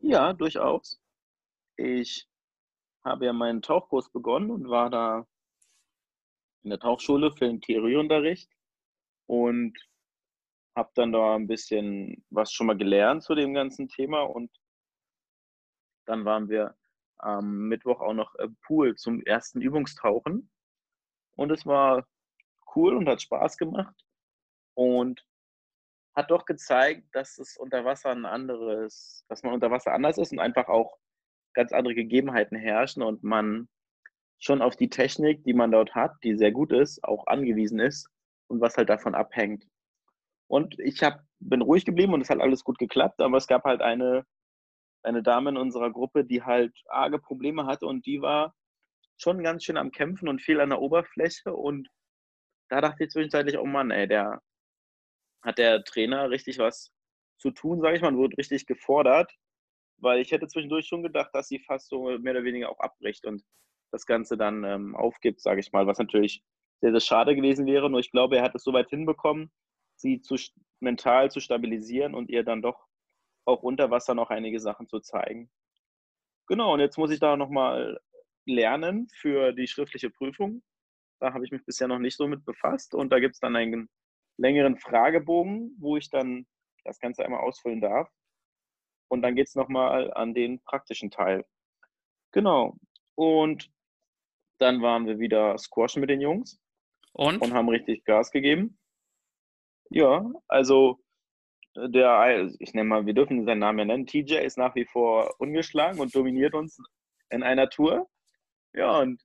Ja, 0.00 0.32
durchaus. 0.32 1.00
Ich 1.76 2.28
habe 3.04 3.26
ja 3.26 3.32
meinen 3.32 3.62
Tauchkurs 3.62 4.10
begonnen 4.10 4.50
und 4.50 4.68
war 4.68 4.90
da 4.90 5.26
in 6.62 6.70
der 6.70 6.78
Tauchschule 6.78 7.32
für 7.32 7.46
den 7.46 7.60
Theorieunterricht 7.60 8.50
und 9.26 9.78
habe 10.76 10.90
dann 10.94 11.12
da 11.12 11.34
ein 11.34 11.46
bisschen 11.46 12.24
was 12.30 12.52
schon 12.52 12.66
mal 12.66 12.76
gelernt 12.76 13.22
zu 13.22 13.34
dem 13.34 13.54
ganzen 13.54 13.88
Thema 13.88 14.22
und 14.22 14.50
dann 16.06 16.24
waren 16.24 16.48
wir 16.48 16.76
am 17.18 17.68
Mittwoch 17.68 18.00
auch 18.00 18.12
noch 18.12 18.34
im 18.36 18.56
Pool 18.66 18.96
zum 18.96 19.22
ersten 19.22 19.60
Übungstauchen 19.60 20.50
und 21.36 21.50
es 21.50 21.64
war 21.64 22.06
cool 22.74 22.96
und 22.96 23.08
hat 23.08 23.22
Spaß 23.22 23.56
gemacht 23.56 23.94
und 24.74 25.24
hat 26.14 26.30
doch 26.30 26.44
gezeigt, 26.46 27.04
dass 27.12 27.38
es 27.38 27.56
unter 27.56 27.84
Wasser 27.84 28.10
ein 28.10 28.24
anderes, 28.24 29.24
dass 29.28 29.42
man 29.42 29.54
unter 29.54 29.70
Wasser 29.70 29.92
anders 29.92 30.18
ist 30.18 30.32
und 30.32 30.38
einfach 30.38 30.68
auch 30.68 30.96
ganz 31.54 31.72
andere 31.72 31.94
Gegebenheiten 31.94 32.56
herrschen 32.56 33.02
und 33.02 33.22
man 33.22 33.68
schon 34.38 34.62
auf 34.62 34.76
die 34.76 34.90
Technik, 34.90 35.44
die 35.44 35.54
man 35.54 35.72
dort 35.72 35.94
hat, 35.94 36.12
die 36.22 36.36
sehr 36.36 36.52
gut 36.52 36.72
ist, 36.72 37.02
auch 37.04 37.26
angewiesen 37.26 37.80
ist 37.80 38.08
und 38.48 38.60
was 38.60 38.76
halt 38.76 38.88
davon 38.88 39.14
abhängt. 39.14 39.64
Und 40.48 40.78
ich 40.78 41.02
hab, 41.02 41.22
bin 41.40 41.62
ruhig 41.62 41.84
geblieben 41.84 42.12
und 42.12 42.20
es 42.20 42.30
hat 42.30 42.40
alles 42.40 42.62
gut 42.62 42.78
geklappt, 42.78 43.20
aber 43.20 43.38
es 43.38 43.46
gab 43.46 43.64
halt 43.64 43.80
eine, 43.80 44.24
eine 45.02 45.22
Dame 45.22 45.50
in 45.50 45.56
unserer 45.56 45.90
Gruppe, 45.90 46.24
die 46.24 46.42
halt 46.42 46.76
arge 46.88 47.18
Probleme 47.18 47.66
hatte 47.66 47.86
und 47.86 48.06
die 48.06 48.20
war 48.20 48.54
schon 49.16 49.42
ganz 49.42 49.64
schön 49.64 49.76
am 49.76 49.90
Kämpfen 49.90 50.28
und 50.28 50.42
viel 50.42 50.60
an 50.60 50.70
der 50.70 50.80
Oberfläche 50.80 51.54
und 51.54 51.88
da 52.68 52.80
dachte 52.80 53.04
ich 53.04 53.10
zwischenzeitlich, 53.10 53.58
oh 53.58 53.66
Mann, 53.66 53.90
ey, 53.90 54.08
der 54.08 54.40
hat 55.44 55.58
der 55.58 55.84
Trainer 55.84 56.30
richtig 56.30 56.58
was 56.58 56.92
zu 57.38 57.50
tun, 57.50 57.80
sage 57.80 57.96
ich 57.96 58.02
mal, 58.02 58.16
wurde 58.16 58.36
richtig 58.38 58.66
gefordert, 58.66 59.32
weil 59.98 60.20
ich 60.20 60.32
hätte 60.32 60.48
zwischendurch 60.48 60.86
schon 60.86 61.02
gedacht, 61.02 61.30
dass 61.32 61.48
sie 61.48 61.58
fast 61.58 61.88
so 61.88 62.18
mehr 62.18 62.32
oder 62.32 62.44
weniger 62.44 62.70
auch 62.70 62.80
abbricht 62.80 63.26
und 63.26 63.44
das 63.92 64.06
Ganze 64.06 64.36
dann 64.36 64.64
ähm, 64.64 64.96
aufgibt, 64.96 65.40
sage 65.40 65.60
ich 65.60 65.72
mal, 65.72 65.86
was 65.86 65.98
natürlich 65.98 66.42
sehr, 66.80 66.90
sehr 66.90 67.00
schade 67.00 67.36
gewesen 67.36 67.66
wäre. 67.66 67.88
Nur 67.88 68.00
ich 68.00 68.10
glaube, 68.10 68.38
er 68.38 68.42
hat 68.42 68.54
es 68.54 68.64
so 68.64 68.72
weit 68.72 68.90
hinbekommen, 68.90 69.52
sie 69.96 70.20
zu, 70.20 70.36
mental 70.80 71.30
zu 71.30 71.40
stabilisieren 71.40 72.14
und 72.14 72.28
ihr 72.28 72.44
dann 72.44 72.62
doch 72.62 72.86
auch 73.46 73.62
unter 73.62 73.90
Wasser 73.90 74.14
noch 74.14 74.30
einige 74.30 74.58
Sachen 74.58 74.88
zu 74.88 75.00
zeigen. 75.00 75.50
Genau, 76.46 76.74
und 76.74 76.80
jetzt 76.80 76.98
muss 76.98 77.10
ich 77.10 77.20
da 77.20 77.36
nochmal 77.36 78.00
lernen 78.46 79.08
für 79.14 79.52
die 79.52 79.66
schriftliche 79.66 80.10
Prüfung. 80.10 80.62
Da 81.20 81.32
habe 81.32 81.44
ich 81.44 81.52
mich 81.52 81.64
bisher 81.64 81.88
noch 81.88 81.98
nicht 81.98 82.16
so 82.16 82.26
mit 82.26 82.44
befasst. 82.44 82.94
Und 82.94 83.10
da 83.10 83.20
gibt 83.20 83.34
es 83.34 83.40
dann 83.40 83.56
einen 83.56 83.88
längeren 84.36 84.76
Fragebogen, 84.76 85.76
wo 85.78 85.96
ich 85.96 86.10
dann 86.10 86.46
das 86.84 86.98
Ganze 86.98 87.24
einmal 87.24 87.40
ausfüllen 87.40 87.80
darf. 87.80 88.08
Und 89.08 89.22
dann 89.22 89.34
geht 89.34 89.48
es 89.48 89.54
nochmal 89.54 90.12
an 90.14 90.34
den 90.34 90.60
praktischen 90.62 91.10
Teil. 91.10 91.44
Genau. 92.32 92.76
Und 93.14 93.70
dann 94.58 94.82
waren 94.82 95.06
wir 95.06 95.18
wieder 95.18 95.56
squashen 95.58 96.00
mit 96.00 96.10
den 96.10 96.20
Jungs. 96.20 96.60
Und? 97.12 97.40
Und 97.40 97.54
haben 97.54 97.68
richtig 97.68 98.04
Gas 98.04 98.30
gegeben. 98.30 98.78
Ja, 99.90 100.28
also 100.48 100.98
der, 101.76 102.50
ich 102.58 102.74
nenne 102.74 102.88
mal, 102.88 103.06
wir 103.06 103.14
dürfen 103.14 103.44
seinen 103.44 103.60
Namen 103.60 103.80
ja 103.80 103.84
nennen. 103.84 104.06
TJ 104.06 104.34
ist 104.36 104.58
nach 104.58 104.74
wie 104.74 104.84
vor 104.86 105.34
ungeschlagen 105.38 106.00
und 106.00 106.14
dominiert 106.14 106.54
uns 106.54 106.78
in 107.30 107.42
einer 107.42 107.68
Tour. 107.68 108.08
Ja, 108.72 108.98
und 108.98 109.22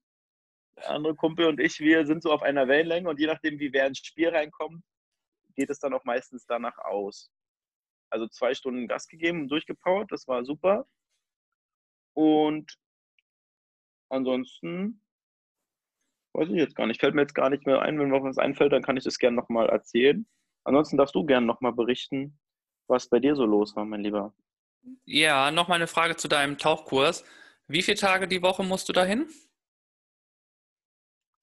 der 0.78 0.92
andere 0.92 1.16
Kumpel 1.16 1.48
und 1.48 1.60
ich, 1.60 1.80
wir 1.80 2.06
sind 2.06 2.24
so 2.24 2.32
auf 2.32 2.42
einer 2.42 2.68
Wellenlänge 2.68 3.10
und 3.10 3.20
je 3.20 3.28
nachdem, 3.28 3.60
wie 3.60 3.74
wer 3.74 3.88
ins 3.88 4.00
Spiel 4.00 4.30
reinkommt, 4.30 4.84
geht 5.60 5.70
es 5.70 5.80
dann 5.80 5.94
auch 5.94 6.06
meistens 6.06 6.46
danach 6.46 6.78
aus. 6.78 7.30
Also 8.10 8.28
zwei 8.30 8.54
Stunden 8.54 8.88
Gas 8.88 9.10
gegeben 9.10 9.42
und 9.42 9.50
durchgepowert, 9.50 10.10
das 10.10 10.26
war 10.26 10.46
super. 10.46 10.88
Und 12.16 12.80
ansonsten 14.10 15.02
weiß 16.34 16.48
ich 16.48 16.56
jetzt 16.56 16.76
gar 16.76 16.88
nicht, 16.88 17.02
fällt 17.02 17.14
mir 17.14 17.22
jetzt 17.22 17.36
gar 17.36 17.50
nicht 17.50 17.66
mehr 17.66 17.82
ein. 17.82 18.00
Wenn 18.00 18.10
mir 18.10 18.24
was 18.24 18.38
einfällt, 18.38 18.72
dann 18.72 18.84
kann 18.84 18.96
ich 18.96 19.04
das 19.04 19.20
gerne 19.20 19.36
nochmal 19.36 19.68
erzählen. 19.68 20.26
Ansonsten 20.64 20.96
darfst 20.96 21.14
du 21.14 21.26
gerne 21.26 21.46
nochmal 21.46 21.74
berichten, 21.74 22.40
was 22.88 23.10
bei 23.10 23.20
dir 23.20 23.36
so 23.36 23.46
los 23.46 23.76
war, 23.76 23.84
mein 23.84 24.02
Lieber. 24.02 24.34
Ja, 25.04 25.52
nochmal 25.52 25.76
eine 25.76 25.88
Frage 25.88 26.16
zu 26.16 26.30
deinem 26.30 26.58
Tauchkurs. 26.58 27.26
Wie 27.68 27.82
viele 27.82 27.98
Tage 27.98 28.30
die 28.30 28.42
Woche 28.42 28.64
musst 28.64 28.88
du 28.88 28.94
dahin? 28.94 29.30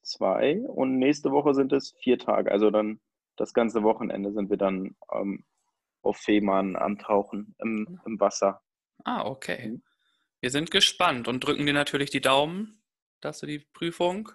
Zwei 0.03 0.61
und 0.61 0.99
nächste 0.99 1.31
Woche 1.33 1.53
sind 1.55 1.73
es 1.75 1.93
vier 2.03 2.19
Tage. 2.19 2.51
Also 2.51 2.71
dann 2.71 2.99
das 3.37 3.53
ganze 3.53 3.83
Wochenende 3.83 4.33
sind 4.33 4.51
wir 4.51 4.57
dann 4.57 4.97
ähm, 5.13 5.45
auf 6.03 6.19
Fehmarn 6.19 6.77
antauchen 6.77 7.55
im, 7.59 8.01
im 8.07 8.21
Wasser. 8.21 8.63
Ah, 9.05 9.25
okay. 9.27 9.69
Mhm. 9.69 9.83
Wir 10.41 10.51
sind 10.51 10.71
gespannt 10.71 11.29
und 11.29 11.41
drücken 11.41 11.67
dir 11.67 11.73
natürlich 11.73 12.11
die 12.11 12.21
Daumen, 12.21 12.83
dass 13.21 13.41
du 13.41 13.47
die 13.47 13.59
Prüfung 13.59 14.31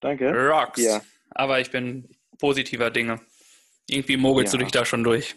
Danke. 0.00 0.30
Rocks. 0.30 0.82
Ja. 0.82 1.02
Aber 1.30 1.60
ich 1.60 1.70
bin 1.70 2.08
positiver 2.38 2.90
Dinge. 2.90 3.20
Irgendwie 3.88 4.16
mogelst 4.16 4.52
ja. 4.52 4.58
du 4.58 4.64
dich 4.64 4.72
da 4.72 4.84
schon 4.84 5.04
durch. 5.04 5.36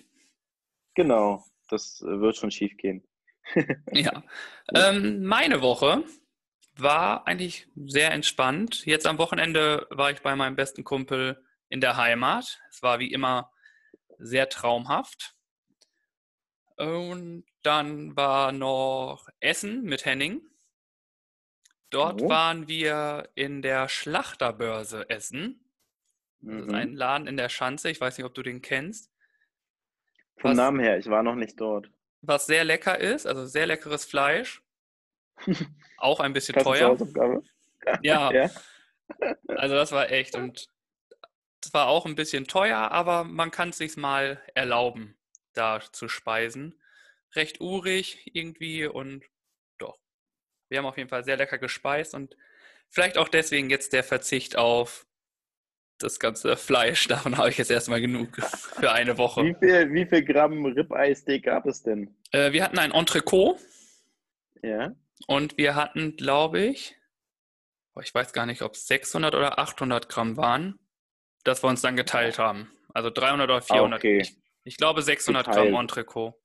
Genau, 0.96 1.44
das 1.70 2.02
äh, 2.02 2.20
wird 2.20 2.36
schon 2.36 2.52
schief 2.52 2.76
gehen. 2.78 3.04
ja. 3.92 4.24
Ähm, 4.74 5.24
meine 5.24 5.62
Woche 5.62 6.04
war 6.78 7.28
eigentlich 7.28 7.68
sehr 7.76 8.12
entspannt. 8.12 8.86
Jetzt 8.86 9.06
am 9.06 9.18
Wochenende 9.18 9.88
war 9.90 10.12
ich 10.12 10.22
bei 10.22 10.36
meinem 10.36 10.56
besten 10.56 10.84
Kumpel 10.84 11.44
in 11.70 11.82
der 11.82 11.98
Heimat. 11.98 12.60
Es 12.70 12.82
war 12.82 13.00
wie 13.00 13.12
immer 13.12 13.52
sehr 14.18 14.50
traumhaft. 14.50 15.36
Und 16.76 17.46
dann 17.64 18.16
war 18.16 18.52
noch 18.52 19.28
Essen 19.40 19.84
mit 19.84 20.06
Henning. 20.06 20.42
Dort 21.90 22.22
oh. 22.22 22.30
waren 22.30 22.68
wir 22.68 23.30
in 23.36 23.62
der 23.62 23.90
Schlachterbörse 23.90 25.10
essen. 25.10 25.66
Das 26.42 26.54
mhm. 26.54 26.60
ist 26.62 26.74
ein 26.74 26.94
Laden 26.94 27.28
in 27.28 27.38
der 27.38 27.50
Schanze. 27.50 27.90
Ich 27.90 28.00
weiß 28.00 28.18
nicht, 28.18 28.26
ob 28.26 28.34
du 28.34 28.44
den 28.44 28.62
kennst. 28.62 29.12
Vom 30.38 30.52
was, 30.52 30.58
Namen 30.58 30.80
her, 30.80 30.98
ich 30.98 31.10
war 31.10 31.24
noch 31.24 31.36
nicht 31.36 31.60
dort. 31.60 31.92
Was 32.22 32.46
sehr 32.46 32.64
lecker 32.64 32.98
ist, 32.98 33.26
also 33.26 33.46
sehr 33.46 33.66
leckeres 33.66 34.06
Fleisch. 34.06 34.62
Auch 35.98 36.20
ein 36.20 36.34
bisschen 36.34 36.62
teuer. 36.62 36.98
Ja. 38.02 38.32
ja. 38.34 38.50
Also 39.48 39.76
das 39.76 39.92
war 39.92 40.10
echt. 40.12 40.36
Und 40.36 40.70
es 41.64 41.74
war 41.74 41.88
auch 41.88 42.06
ein 42.06 42.16
bisschen 42.16 42.48
teuer, 42.48 42.92
aber 42.92 43.24
man 43.24 43.52
kann 43.52 43.70
es 43.70 43.78
sich 43.78 43.98
mal 43.98 44.42
erlauben, 44.56 45.18
da 45.54 45.82
zu 45.92 46.08
speisen. 46.08 46.80
Recht 47.36 47.62
urig 47.62 48.32
irgendwie 48.34 48.86
und 48.86 49.24
doch. 49.78 50.00
Wir 50.70 50.80
haben 50.80 50.86
auf 50.86 50.98
jeden 50.98 51.10
Fall 51.10 51.24
sehr 51.24 51.38
lecker 51.38 51.58
gespeist 51.58 52.16
und 52.16 52.36
vielleicht 52.88 53.18
auch 53.18 53.30
deswegen 53.30 53.70
jetzt 53.70 53.94
der 53.94 54.04
Verzicht 54.04 54.58
auf 54.58 55.06
das 56.00 56.20
ganze 56.20 56.56
Fleisch. 56.58 57.08
Davon 57.08 57.38
habe 57.38 57.50
ich 57.50 57.58
jetzt 57.58 57.72
erstmal 57.72 58.02
genug 58.02 58.36
für 58.42 58.92
eine 58.92 59.18
Woche. 59.18 59.44
Wie 59.44 59.56
viel, 59.56 59.94
wie 59.94 60.06
viel 60.06 60.24
Gramm 60.24 60.66
Ribeye-Steak 60.66 61.44
gab 61.44 61.66
es 61.66 61.84
denn? 61.84 62.16
Äh, 62.32 62.52
wir 62.52 62.64
hatten 62.64 62.80
ein 62.80 62.92
Entrecot. 62.92 63.60
Ja. 64.64 64.94
Und 65.28 65.58
wir 65.58 65.76
hatten, 65.76 66.16
glaube 66.16 66.62
ich, 66.62 66.96
ich 68.02 68.14
weiß 68.14 68.34
gar 68.34 68.46
nicht, 68.46 68.62
ob 68.62 68.74
es 68.74 68.88
600 68.88 69.36
oder 69.36 69.60
800 69.60 70.08
Gramm 70.08 70.38
waren, 70.38 70.80
dass 71.44 71.64
wir 71.64 71.70
uns 71.70 71.82
dann 71.82 71.96
geteilt 71.96 72.40
haben. 72.40 72.72
Also 72.94 73.10
300 73.10 73.50
oder 73.50 73.62
400. 73.62 74.00
Okay. 74.00 74.20
Ich, 74.20 74.38
ich, 74.64 74.78
glaube 74.78 75.02
600 75.02 75.46
geteilt. 75.46 75.72
Gramm 75.72 75.82
Entrecot. 75.82 76.36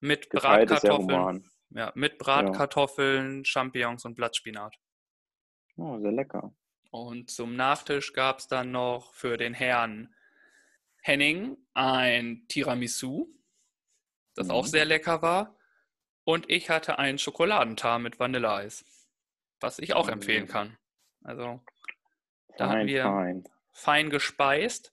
Mit 0.00 0.30
geteilt 0.30 0.68
Bratkartoffeln. 0.68 1.48
Ja, 1.70 1.92
mit 1.94 2.18
Bratkartoffeln, 2.18 3.38
ja. 3.38 3.44
Champignons 3.44 4.04
und 4.04 4.14
Blattspinat. 4.14 4.74
Oh, 5.76 5.98
sehr 5.98 6.12
lecker. 6.12 6.54
Und 6.90 7.30
zum 7.30 7.56
Nachtisch 7.56 8.12
gab 8.12 8.38
es 8.38 8.48
dann 8.48 8.70
noch 8.70 9.12
für 9.14 9.36
den 9.36 9.52
Herrn 9.52 10.14
Henning 11.02 11.56
ein 11.74 12.46
Tiramisu, 12.48 13.28
das 14.34 14.48
mhm. 14.48 14.52
auch 14.52 14.66
sehr 14.66 14.84
lecker 14.84 15.22
war. 15.22 15.56
Und 16.24 16.50
ich 16.50 16.70
hatte 16.70 16.98
einen 16.98 17.18
Schokoladentar 17.18 17.98
mit 17.98 18.18
Vanilleeis, 18.18 18.84
was 19.60 19.78
ich 19.78 19.94
auch 19.94 20.06
mhm. 20.06 20.14
empfehlen 20.14 20.48
kann. 20.48 20.76
Also 21.22 21.60
da 22.56 22.68
fein, 22.68 22.78
haben 22.78 22.86
wir 22.86 23.02
fein. 23.02 23.44
Fein 23.76 24.10
gespeist. 24.10 24.92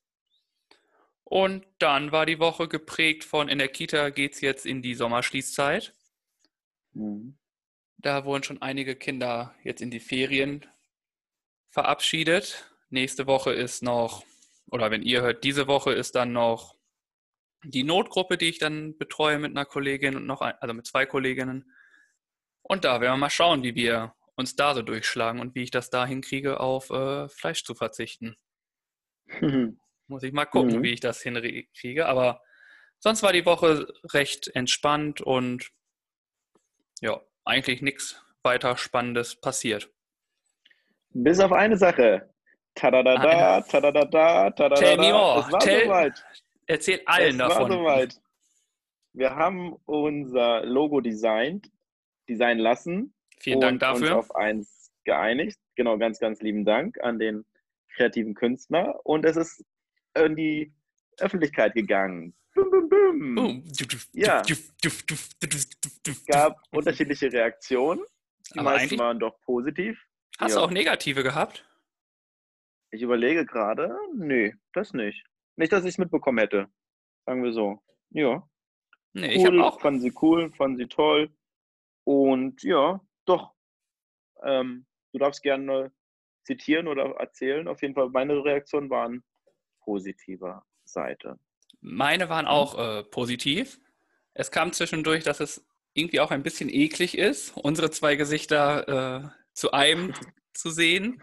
Und 1.23 1.65
dann 1.79 2.11
war 2.11 2.25
die 2.25 2.39
Woche 2.39 2.67
geprägt 2.67 3.23
von, 3.23 3.47
in 3.47 3.57
der 3.57 3.69
Kita 3.69 4.09
geht 4.09 4.33
es 4.33 4.41
jetzt 4.41 4.65
in 4.65 4.81
die 4.81 4.93
Sommerschließzeit. 4.93 5.93
Mhm. 6.91 7.37
Da 7.97 8.25
wurden 8.25 8.43
schon 8.43 8.61
einige 8.61 8.95
Kinder 8.95 9.55
jetzt 9.63 9.81
in 9.81 9.89
die 9.89 10.01
Ferien 10.01 10.65
verabschiedet. 11.69 12.69
Nächste 12.89 13.25
Woche 13.25 13.53
ist 13.53 13.81
noch, 13.81 14.25
oder 14.69 14.91
wenn 14.91 15.01
ihr 15.01 15.21
hört, 15.21 15.43
diese 15.43 15.67
Woche 15.67 15.93
ist 15.93 16.15
dann 16.15 16.33
noch 16.33 16.75
die 17.63 17.83
Notgruppe, 17.83 18.37
die 18.37 18.49
ich 18.49 18.59
dann 18.59 18.97
betreue 18.97 19.39
mit 19.39 19.51
einer 19.51 19.65
Kollegin 19.65 20.17
und 20.17 20.25
noch, 20.25 20.41
ein, 20.41 20.55
also 20.59 20.73
mit 20.73 20.85
zwei 20.85 21.05
Kolleginnen. 21.05 21.71
Und 22.61 22.83
da 22.83 22.99
werden 22.99 23.13
wir 23.13 23.17
mal 23.17 23.29
schauen, 23.29 23.63
wie 23.63 23.75
wir 23.75 24.13
uns 24.35 24.57
da 24.57 24.75
so 24.75 24.81
durchschlagen 24.81 25.39
und 25.39 25.55
wie 25.55 25.63
ich 25.63 25.71
das 25.71 25.89
da 25.89 26.05
hinkriege, 26.05 26.59
auf 26.59 26.89
äh, 26.89 27.29
Fleisch 27.29 27.63
zu 27.63 27.75
verzichten. 27.75 28.35
Mhm. 29.41 29.79
Muss 30.07 30.23
ich 30.23 30.33
mal 30.33 30.45
gucken, 30.45 30.77
mhm. 30.77 30.83
wie 30.83 30.93
ich 30.93 30.99
das 30.99 31.21
hinkriege. 31.21 32.05
Aber 32.05 32.41
sonst 32.99 33.23
war 33.23 33.33
die 33.33 33.45
Woche 33.45 33.87
recht 34.13 34.53
entspannt 34.53 35.21
und 35.21 35.71
ja, 37.01 37.21
eigentlich 37.45 37.81
nichts 37.81 38.21
weiter 38.43 38.77
Spannendes 38.77 39.39
passiert. 39.39 39.89
Bis 41.09 41.39
auf 41.39 41.51
eine 41.51 41.77
Sache. 41.77 42.29
Tadadada, 42.75 43.61
tadadada, 43.61 44.49
tadadada. 44.51 44.75
Tell 44.75 44.97
me 44.97 45.13
more. 45.13 45.45
Tell, 45.59 45.85
soweit. 45.85 46.25
Erzähl 46.65 47.01
allen 47.05 47.31
es 47.31 47.37
davon. 47.37 47.69
War 47.69 47.77
soweit. 47.77 48.21
Wir 49.13 49.35
haben 49.35 49.73
unser 49.85 50.65
Logo 50.65 50.99
designt, 50.99 51.69
designen 52.27 52.59
lassen. 52.59 53.13
Vielen 53.39 53.61
Dank 53.61 53.79
dafür. 53.79 54.17
uns 54.17 54.29
auf 54.29 54.35
eins 54.35 54.91
geeinigt. 55.03 55.59
Genau, 55.75 55.97
ganz, 55.97 56.19
ganz 56.19 56.41
lieben 56.41 56.65
Dank 56.65 56.99
an 57.01 57.19
den 57.19 57.45
kreativen 57.95 58.33
Künstler. 58.33 58.99
Und 59.03 59.25
es 59.25 59.37
ist 59.37 59.63
in 60.15 60.35
die 60.35 60.73
Öffentlichkeit 61.19 61.73
gegangen. 61.73 62.35
Bum, 62.53 62.69
bum, 62.69 63.35
bum. 63.35 63.63
Ja. 64.13 64.41
Es 64.41 66.25
gab 66.27 66.61
unterschiedliche 66.71 67.31
Reaktionen. 67.31 68.03
Die 68.53 68.59
Aber 68.59 68.71
meisten 68.71 68.99
waren 68.99 69.19
doch 69.19 69.39
positiv. 69.41 69.99
Hast 70.37 70.53
ja. 70.53 70.59
du 70.59 70.65
auch 70.65 70.71
negative 70.71 71.23
gehabt? 71.23 71.67
Ich 72.91 73.01
überlege 73.01 73.45
gerade. 73.45 73.95
Nö, 74.15 74.51
das 74.73 74.93
nicht. 74.93 75.25
Nicht, 75.55 75.71
dass 75.71 75.83
ich 75.83 75.91
es 75.91 75.97
mitbekommen 75.97 76.39
hätte. 76.39 76.67
Sagen 77.25 77.43
wir 77.43 77.53
so. 77.53 77.79
Ja. 78.11 78.47
Nee, 79.13 79.27
cool, 79.27 79.33
ich 79.33 79.45
habe 79.45 79.63
auch. 79.63 79.81
Fanden 79.81 80.01
sie 80.01 80.13
cool, 80.21 80.51
fanden 80.53 80.77
sie 80.77 80.87
toll. 80.87 81.35
Und 82.03 82.61
ja, 82.63 82.99
doch. 83.25 83.53
Ähm, 84.43 84.85
du 85.13 85.19
darfst 85.19 85.41
gerne 85.41 85.91
zitieren 86.43 86.87
oder 86.87 87.03
erzählen. 87.15 87.67
Auf 87.67 87.81
jeden 87.81 87.93
Fall, 87.93 88.09
meine 88.09 88.43
Reaktionen 88.43 88.89
waren 88.89 89.23
positiver 89.81 90.65
Seite. 90.85 91.39
Meine 91.81 92.29
waren 92.29 92.47
auch 92.47 92.77
äh, 92.77 93.03
positiv. 93.03 93.79
Es 94.33 94.51
kam 94.51 94.73
zwischendurch, 94.73 95.23
dass 95.23 95.39
es 95.39 95.65
irgendwie 95.93 96.19
auch 96.19 96.31
ein 96.31 96.43
bisschen 96.43 96.69
eklig 96.69 97.17
ist, 97.17 97.55
unsere 97.55 97.91
zwei 97.91 98.15
Gesichter 98.15 99.23
äh, 99.23 99.29
zu 99.53 99.71
einem 99.71 100.13
zu 100.53 100.69
sehen. 100.69 101.21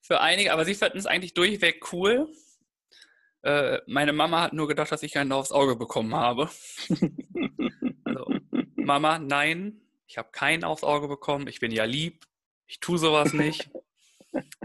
Für 0.00 0.20
einige, 0.20 0.52
aber 0.52 0.64
sie 0.64 0.74
fanden 0.74 0.98
es 0.98 1.06
eigentlich 1.06 1.34
durchweg 1.34 1.92
cool. 1.92 2.28
Äh, 3.42 3.80
meine 3.86 4.12
Mama 4.12 4.40
hat 4.42 4.52
nur 4.52 4.68
gedacht, 4.68 4.92
dass 4.92 5.02
ich 5.02 5.18
einen 5.18 5.32
aufs 5.32 5.52
Auge 5.52 5.76
bekommen 5.76 6.14
habe. 6.14 6.48
also, 8.04 8.26
Mama, 8.76 9.18
nein, 9.18 9.80
ich 10.06 10.18
habe 10.18 10.30
keinen 10.30 10.64
aufs 10.64 10.84
Auge 10.84 11.08
bekommen. 11.08 11.48
Ich 11.48 11.60
bin 11.60 11.72
ja 11.72 11.84
lieb. 11.84 12.24
Ich 12.66 12.80
tue 12.80 12.98
sowas 12.98 13.32
nicht. 13.32 13.70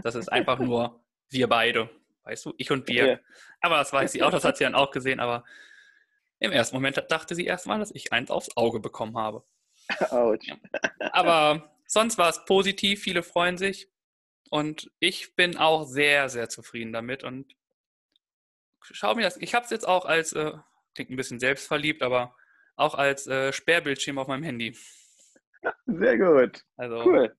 Das 0.02 0.14
ist 0.14 0.30
einfach 0.30 0.58
nur 0.58 1.00
wir 1.30 1.48
beide. 1.48 1.90
Weißt 2.24 2.44
du, 2.44 2.54
ich 2.56 2.70
und 2.70 2.86
wir. 2.88 3.04
Okay. 3.04 3.18
Aber 3.60 3.76
das 3.78 3.92
weiß 3.92 4.12
sie 4.12 4.22
auch, 4.22 4.30
das 4.30 4.44
hat 4.44 4.56
sie 4.56 4.64
dann 4.64 4.74
auch 4.74 4.90
gesehen. 4.90 5.20
Aber 5.20 5.44
im 6.38 6.52
ersten 6.52 6.76
Moment 6.76 7.02
dachte 7.08 7.34
sie 7.34 7.46
erstmal, 7.46 7.78
dass 7.78 7.92
ich 7.94 8.12
eins 8.12 8.30
aufs 8.30 8.56
Auge 8.56 8.80
bekommen 8.80 9.16
habe. 9.16 9.44
Autsch. 10.10 10.48
Aber 10.98 11.74
sonst 11.86 12.18
war 12.18 12.28
es 12.28 12.44
positiv, 12.44 13.02
viele 13.02 13.22
freuen 13.22 13.58
sich. 13.58 13.88
Und 14.50 14.90
ich 14.98 15.34
bin 15.34 15.56
auch 15.56 15.84
sehr, 15.84 16.28
sehr 16.28 16.48
zufrieden 16.48 16.92
damit. 16.92 17.24
Und 17.24 17.54
schau 18.80 19.14
mir 19.14 19.22
das. 19.22 19.36
Ich 19.38 19.54
habe 19.54 19.64
es 19.64 19.70
jetzt 19.70 19.88
auch 19.88 20.04
als, 20.04 20.32
äh, 20.32 20.52
klingt 20.94 21.10
ein 21.10 21.16
bisschen 21.16 21.40
selbstverliebt, 21.40 22.02
aber 22.02 22.36
auch 22.76 22.94
als 22.94 23.26
äh, 23.26 23.52
Sperrbildschirm 23.52 24.18
auf 24.18 24.28
meinem 24.28 24.42
Handy. 24.42 24.76
Sehr 25.86 26.18
gut. 26.18 26.64
Also, 26.76 27.04
cool. 27.04 27.36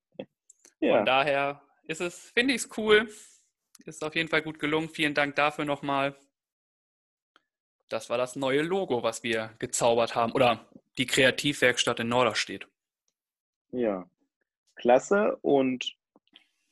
Ja. 0.80 0.98
Von 0.98 1.06
daher 1.06 1.62
ist 1.88 2.02
es, 2.02 2.32
finde 2.32 2.54
ich 2.54 2.64
es 2.64 2.78
cool. 2.78 3.10
Ist 3.86 4.04
auf 4.04 4.16
jeden 4.16 4.30
Fall 4.30 4.42
gut 4.42 4.60
gelungen. 4.60 4.90
Vielen 4.90 5.14
Dank 5.14 5.36
dafür 5.36 5.66
nochmal. 5.66 6.16
Das 7.90 8.10
war 8.10 8.18
das 8.18 8.36
neue 8.36 8.62
Logo, 8.62 9.04
was 9.04 9.24
wir 9.24 9.54
gezaubert 9.60 10.16
haben. 10.16 10.32
Oder 10.32 10.68
die 10.98 11.06
Kreativwerkstatt 11.06 12.00
in 12.00 12.08
Norderstedt. 12.08 12.68
Ja, 13.72 14.08
klasse. 14.76 15.38
Und 15.42 15.96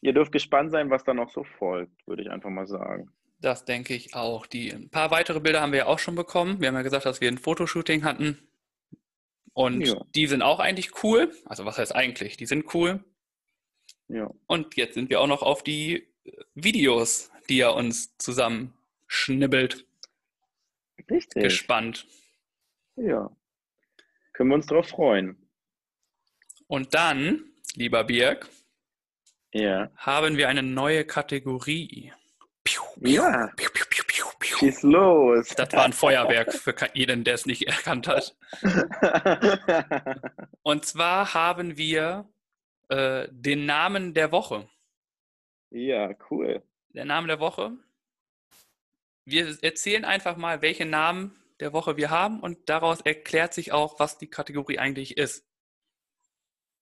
ihr 0.02 0.14
dürft 0.14 0.32
gespannt 0.32 0.72
sein, 0.72 0.90
was 0.90 1.04
da 1.04 1.14
noch 1.14 1.30
so 1.30 1.44
folgt, 1.44 2.08
würde 2.08 2.24
ich 2.24 2.30
einfach 2.30 2.50
mal 2.50 2.68
sagen. 2.68 3.12
Das 3.40 3.66
denke 3.66 3.96
ich 3.96 4.14
auch. 4.14 4.46
Die, 4.46 4.72
ein 4.72 4.90
paar 4.90 5.12
weitere 5.12 5.40
Bilder 5.40 5.62
haben 5.62 5.72
wir 5.72 5.80
ja 5.80 5.86
auch 5.88 6.00
schon 6.00 6.16
bekommen. 6.16 6.62
Wir 6.62 6.68
haben 6.68 6.76
ja 6.76 6.84
gesagt, 6.84 7.06
dass 7.06 7.22
wir 7.22 7.28
ein 7.28 7.40
Fotoshooting 7.40 8.04
hatten. 8.04 8.48
Und 9.54 9.82
ja. 9.82 10.06
die 10.16 10.28
sind 10.28 10.44
auch 10.44 10.60
eigentlich 10.60 11.04
cool. 11.04 11.34
Also 11.46 11.66
was 11.66 11.78
heißt 11.78 11.94
eigentlich? 11.96 12.38
Die 12.38 12.46
sind 12.46 12.74
cool. 12.74 13.04
Ja. 14.12 14.30
Und 14.48 14.76
jetzt 14.76 14.96
sind 14.96 15.10
wir 15.10 15.22
auch 15.22 15.28
noch 15.28 15.42
auf 15.42 15.64
die 15.64 16.08
Videos, 16.54 17.32
die 17.50 17.62
er 17.62 17.76
uns 17.76 18.18
zusammen 18.18 18.74
schnibbelt. 19.08 19.86
Richtig. 21.10 21.44
Gespannt. 21.44 22.06
Ja. 22.96 23.32
Können 24.34 24.50
wir 24.50 24.56
uns 24.56 24.68
darauf 24.68 24.88
freuen. 24.88 25.38
Und 26.68 26.94
dann, 26.94 27.54
lieber 27.76 28.04
Birg, 28.04 28.50
ja. 29.54 29.90
haben 29.96 30.38
wir 30.38 30.50
eine 30.50 30.64
neue 30.64 31.06
Kategorie. 31.06 32.14
Piu, 32.64 32.82
piu, 33.02 33.12
ja. 33.12 33.48
Piu, 33.56 33.70
piu, 33.74 33.86
piu, 33.90 34.04
piu, 34.08 34.26
piu. 34.40 34.58
Schieß 34.58 34.84
los. 34.84 35.50
Das 35.56 35.72
war 35.74 35.86
ein 35.86 35.94
Feuerwerk 35.94 36.54
für 36.54 36.76
jeden, 36.94 37.24
der 37.24 37.36
es 37.36 37.46
nicht 37.46 37.68
erkannt 37.68 38.08
hat. 38.08 38.36
Und 40.62 40.86
zwar 40.86 41.34
haben 41.34 41.78
wir 41.78 42.31
äh, 42.92 43.30
den 43.32 43.66
Namen 43.66 44.14
der 44.14 44.34
Woche. 44.34 44.68
Ja, 45.70 46.14
cool. 46.30 46.62
Der 46.90 47.06
Name 47.06 47.28
der 47.28 47.40
Woche. 47.40 47.72
Wir 49.24 49.58
erzählen 49.64 50.04
einfach 50.04 50.36
mal, 50.36 50.62
welche 50.62 50.86
Namen 50.86 51.42
der 51.62 51.72
Woche 51.72 51.96
wir 51.96 52.10
haben 52.10 52.42
und 52.42 52.68
daraus 52.68 53.00
erklärt 53.00 53.54
sich 53.54 53.72
auch, 53.72 53.98
was 54.00 54.18
die 54.18 54.28
Kategorie 54.28 54.78
eigentlich 54.78 55.16
ist. 55.16 55.48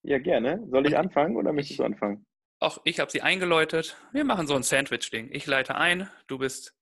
Ja, 0.01 0.17
gerne. 0.17 0.65
Soll 0.71 0.87
ich 0.87 0.97
anfangen 0.97 1.35
oder 1.35 1.53
möchtest 1.53 1.79
du 1.79 1.83
anfangen? 1.83 2.25
Ach, 2.59 2.79
ich 2.85 2.99
habe 2.99 3.11
sie 3.11 3.21
eingeläutet. 3.21 3.95
Wir 4.11 4.23
machen 4.23 4.47
so 4.47 4.55
ein 4.55 4.63
Sandwich-Ding. 4.63 5.29
Ich 5.31 5.45
leite 5.45 5.75
ein, 5.75 6.09
du 6.25 6.39
bist 6.39 6.75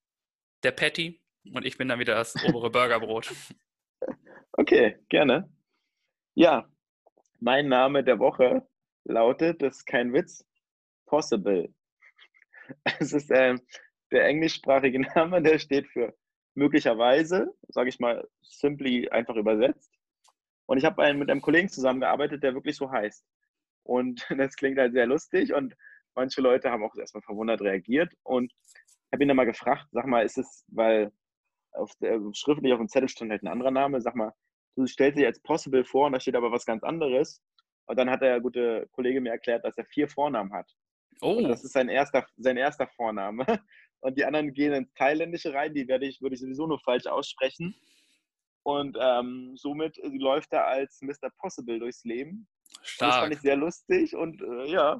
der 0.63 0.71
Patty 0.71 1.19
und 1.53 1.65
ich 1.65 1.77
bin 1.77 1.89
dann 1.89 1.99
wieder 1.99 2.15
das 2.15 2.33
obere 2.47 2.69
Burgerbrot. 2.71 3.33
Okay, 4.53 4.97
gerne. 5.09 5.51
Ja, 6.35 6.69
mein 7.39 7.67
Name 7.67 8.05
der 8.05 8.19
Woche 8.19 8.65
lautet, 9.07 9.61
das 9.61 9.77
ist 9.77 9.85
kein 9.85 10.13
Witz, 10.13 10.45
Possible. 11.05 11.73
Es 12.99 13.13
ist 13.13 13.31
ähm, 13.31 13.61
der 14.11 14.25
englischsprachige 14.25 14.99
Name, 15.15 15.41
der 15.41 15.57
steht 15.57 15.87
für 15.87 16.13
möglicherweise, 16.53 17.53
sage 17.69 17.89
ich 17.89 17.99
mal, 17.99 18.27
simply 18.41 19.09
einfach 19.09 19.35
übersetzt. 19.35 19.93
Und 20.65 20.77
ich 20.77 20.85
habe 20.85 21.13
mit 21.13 21.29
einem 21.29 21.41
Kollegen 21.41 21.69
zusammengearbeitet, 21.69 22.43
der 22.43 22.53
wirklich 22.53 22.75
so 22.75 22.91
heißt. 22.91 23.25
Und 23.83 24.27
das 24.37 24.55
klingt 24.55 24.77
halt 24.77 24.93
sehr 24.93 25.05
lustig 25.05 25.53
und 25.53 25.75
manche 26.13 26.41
Leute 26.41 26.71
haben 26.71 26.83
auch 26.83 26.95
erstmal 26.95 27.23
verwundert 27.23 27.61
reagiert. 27.61 28.13
Und 28.23 28.51
ich 28.51 29.13
habe 29.13 29.23
ihn 29.23 29.29
dann 29.29 29.37
mal 29.37 29.45
gefragt, 29.45 29.87
sag 29.91 30.05
mal, 30.07 30.25
ist 30.25 30.37
es, 30.37 30.65
weil 30.67 31.11
auf 31.71 31.91
der, 32.01 32.19
schriftlich 32.33 32.73
auf 32.73 32.79
dem 32.79 32.89
Zettel 32.89 33.07
stand 33.07 33.31
halt 33.31 33.43
ein 33.43 33.47
anderer 33.47 33.71
Name, 33.71 34.01
sag 34.01 34.15
mal, 34.15 34.33
du 34.75 34.85
stellst 34.87 35.17
dich 35.17 35.25
als 35.25 35.39
Possible 35.39 35.85
vor 35.85 36.07
und 36.07 36.13
da 36.13 36.19
steht 36.19 36.35
aber 36.35 36.51
was 36.51 36.65
ganz 36.65 36.83
anderes. 36.83 37.41
Und 37.87 37.97
dann 37.97 38.09
hat 38.09 38.21
der 38.21 38.39
gute 38.41 38.87
Kollege 38.91 39.21
mir 39.21 39.31
erklärt, 39.31 39.63
dass 39.65 39.77
er 39.77 39.85
vier 39.85 40.07
Vornamen 40.07 40.53
hat. 40.53 40.69
Oh. 41.21 41.37
Und 41.37 41.47
das 41.47 41.63
ist 41.63 41.73
sein 41.73 41.89
erster, 41.89 42.25
sein 42.37 42.57
erster 42.57 42.87
Vorname. 42.87 43.45
Und 44.01 44.17
die 44.17 44.25
anderen 44.25 44.53
gehen 44.53 44.73
ins 44.73 44.93
Thailändische 44.93 45.53
rein, 45.53 45.73
die 45.73 45.87
werde 45.87 46.05
ich, 46.05 46.21
würde 46.21 46.35
ich 46.35 46.41
sowieso 46.41 46.67
nur 46.67 46.79
falsch 46.79 47.07
aussprechen. 47.07 47.75
Und 48.63 48.97
ähm, 48.99 49.53
somit 49.55 49.97
äh, 49.97 50.09
läuft 50.09 50.53
er 50.53 50.67
als 50.67 51.01
Mr. 51.01 51.31
Possible 51.37 51.79
durchs 51.79 52.03
Leben. 52.03 52.47
Stark. 52.83 53.11
Das 53.11 53.19
fand 53.21 53.33
ich 53.33 53.41
sehr 53.41 53.55
lustig 53.55 54.15
und 54.15 54.41
äh, 54.41 54.65
ja, 54.65 54.97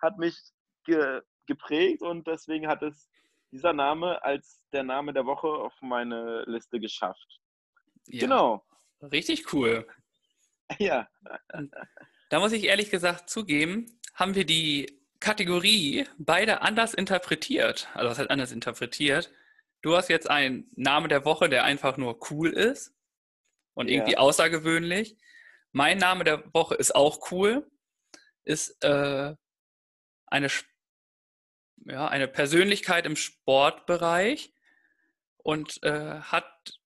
hat 0.00 0.18
mich 0.18 0.36
ge 0.84 1.20
geprägt 1.46 2.02
und 2.02 2.26
deswegen 2.26 2.68
hat 2.68 2.82
es 2.82 3.10
dieser 3.50 3.72
Name 3.72 4.22
als 4.24 4.64
der 4.72 4.84
Name 4.84 5.12
der 5.12 5.26
Woche 5.26 5.48
auf 5.48 5.74
meine 5.82 6.44
Liste 6.46 6.80
geschafft. 6.80 7.40
Ja. 8.06 8.20
Genau. 8.20 8.64
Richtig 9.02 9.52
cool. 9.52 9.86
Ja. 10.78 11.08
Da 12.32 12.40
muss 12.40 12.52
ich 12.52 12.64
ehrlich 12.64 12.88
gesagt 12.88 13.28
zugeben, 13.28 14.00
haben 14.14 14.34
wir 14.34 14.46
die 14.46 14.98
Kategorie 15.20 16.06
beide 16.16 16.62
anders 16.62 16.94
interpretiert. 16.94 17.88
Also 17.92 18.08
was 18.08 18.18
heißt 18.18 18.30
anders 18.30 18.52
interpretiert? 18.52 19.30
Du 19.82 19.94
hast 19.94 20.08
jetzt 20.08 20.30
einen 20.30 20.66
Namen 20.74 21.10
der 21.10 21.26
Woche, 21.26 21.50
der 21.50 21.64
einfach 21.64 21.98
nur 21.98 22.18
cool 22.30 22.48
ist 22.48 22.94
und 23.74 23.88
ja. 23.88 23.96
irgendwie 23.96 24.16
außergewöhnlich. 24.16 25.18
Mein 25.72 25.98
Name 25.98 26.24
der 26.24 26.42
Woche 26.54 26.74
ist 26.74 26.94
auch 26.94 27.30
cool, 27.32 27.70
ist 28.44 28.82
äh, 28.82 29.34
eine, 30.24 30.48
ja, 31.84 32.08
eine 32.08 32.28
Persönlichkeit 32.28 33.04
im 33.04 33.16
Sportbereich 33.16 34.54
und 35.36 35.82
äh, 35.82 36.20
hat 36.20 36.80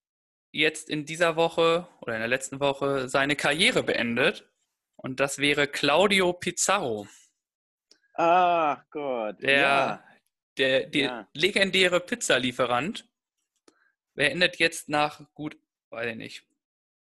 jetzt 0.51 0.89
in 0.89 1.05
dieser 1.05 1.37
Woche 1.37 1.87
oder 2.01 2.15
in 2.15 2.19
der 2.19 2.27
letzten 2.27 2.59
Woche 2.59 3.07
seine 3.07 3.37
Karriere 3.37 3.81
beendet. 3.81 4.45
Und 4.97 5.19
das 5.19 5.37
wäre 5.37 5.67
Claudio 5.67 6.33
Pizarro. 6.33 7.07
Ach 8.15 8.83
Gott. 8.89 9.41
Der, 9.41 9.59
ja. 9.59 10.03
der, 10.57 10.87
der 10.87 11.05
ja. 11.05 11.27
legendäre 11.33 11.99
Pizzalieferant 11.99 13.07
beendet 14.15 14.57
jetzt 14.57 14.89
nach 14.89 15.21
gut, 15.35 15.55
weiß 15.91 16.07
ich 16.07 16.15
nicht, 16.15 16.47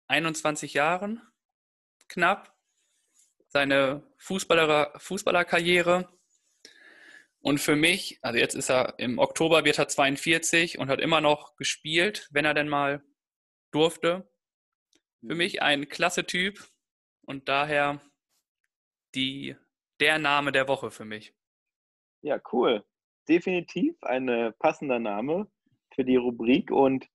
21 0.07 0.73
Jahren 0.73 1.21
knapp 2.07 2.55
seine 3.47 4.03
Fußballer, 4.17 4.93
Fußballerkarriere. 4.97 6.09
Und 7.41 7.59
für 7.59 7.75
mich, 7.75 8.19
also 8.21 8.39
jetzt 8.39 8.55
ist 8.55 8.69
er 8.69 8.95
im 8.97 9.19
Oktober 9.19 9.65
wird 9.65 9.79
er 9.79 9.89
42 9.89 10.79
und 10.79 10.89
hat 10.89 11.01
immer 11.01 11.19
noch 11.19 11.55
gespielt, 11.57 12.29
wenn 12.31 12.45
er 12.45 12.53
denn 12.53 12.69
mal 12.69 13.03
durfte. 13.71 14.29
Für 15.19 15.33
mhm. 15.33 15.37
mich 15.37 15.61
ein 15.61 15.89
klasse 15.89 16.25
Typ 16.25 16.70
und 17.31 17.47
daher 17.47 18.01
die 19.15 19.55
der 20.01 20.19
Name 20.19 20.51
der 20.51 20.67
Woche 20.67 20.91
für 20.91 21.05
mich. 21.05 21.33
Ja, 22.21 22.39
cool. 22.51 22.83
Definitiv 23.27 23.95
ein 24.03 24.27
äh, 24.27 24.51
passender 24.51 24.99
Name 24.99 25.49
für 25.95 26.03
die 26.03 26.17
Rubrik 26.17 26.71
und 26.71 27.07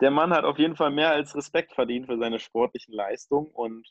der 0.00 0.10
Mann 0.10 0.32
hat 0.32 0.44
auf 0.44 0.58
jeden 0.58 0.76
Fall 0.76 0.90
mehr 0.90 1.10
als 1.10 1.34
Respekt 1.34 1.72
verdient 1.74 2.06
für 2.06 2.18
seine 2.18 2.38
sportlichen 2.38 2.92
Leistungen 2.94 3.50
und 3.52 3.88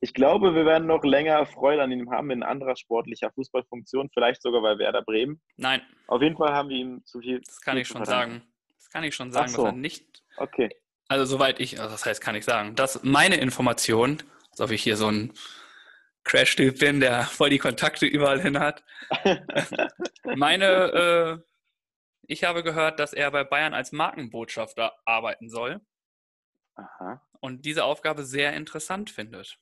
ich 0.00 0.14
glaube, 0.14 0.54
wir 0.54 0.66
werden 0.66 0.86
noch 0.86 1.02
länger 1.02 1.44
Freude 1.46 1.82
an 1.82 1.90
ihm 1.90 2.10
haben 2.10 2.30
in 2.30 2.42
anderer 2.42 2.76
sportlicher 2.76 3.32
Fußballfunktion, 3.32 4.10
vielleicht 4.12 4.42
sogar 4.42 4.60
bei 4.60 4.78
Werder 4.78 5.02
Bremen. 5.02 5.40
Nein. 5.56 5.80
Auf 6.06 6.22
jeden 6.22 6.36
Fall 6.36 6.52
haben 6.52 6.68
wir 6.68 6.76
ihm 6.76 7.04
zu 7.06 7.20
viel. 7.20 7.40
Das 7.40 7.60
kann 7.60 7.78
ich 7.78 7.88
schon 7.88 8.04
sagen. 8.04 8.42
Das 8.76 8.90
kann 8.90 9.04
ich 9.04 9.14
schon 9.14 9.32
sagen, 9.32 9.48
so. 9.48 9.64
dass 9.64 9.72
er 9.72 9.76
nicht. 9.76 10.22
Okay. 10.36 10.68
Also 11.08 11.24
soweit 11.24 11.60
ich, 11.60 11.80
also 11.80 11.92
das 11.92 12.04
heißt, 12.04 12.20
kann 12.20 12.34
ich 12.34 12.44
sagen, 12.44 12.74
dass 12.74 13.02
meine 13.04 13.36
Information, 13.36 14.22
als 14.56 14.60
ob 14.60 14.70
ich 14.70 14.82
hier 14.82 14.96
so 14.96 15.08
ein 15.08 15.32
Crash-Typ 16.24 16.80
bin, 16.80 17.00
der 17.00 17.22
voll 17.24 17.50
die 17.50 17.58
Kontakte 17.58 18.06
überall 18.06 18.40
hin 18.40 18.58
hat. 18.58 18.82
Meine 20.24 21.44
ich 22.28 22.44
habe 22.44 22.62
gehört, 22.62 22.98
dass 22.98 23.12
er 23.12 23.30
bei 23.30 23.44
Bayern 23.44 23.74
als 23.74 23.92
Markenbotschafter 23.92 24.92
arbeiten 25.04 25.48
soll. 25.48 25.80
Aha. 26.74 27.22
Und 27.40 27.64
diese 27.64 27.84
Aufgabe 27.84 28.24
sehr 28.24 28.54
interessant 28.54 29.10
findet. 29.10 29.58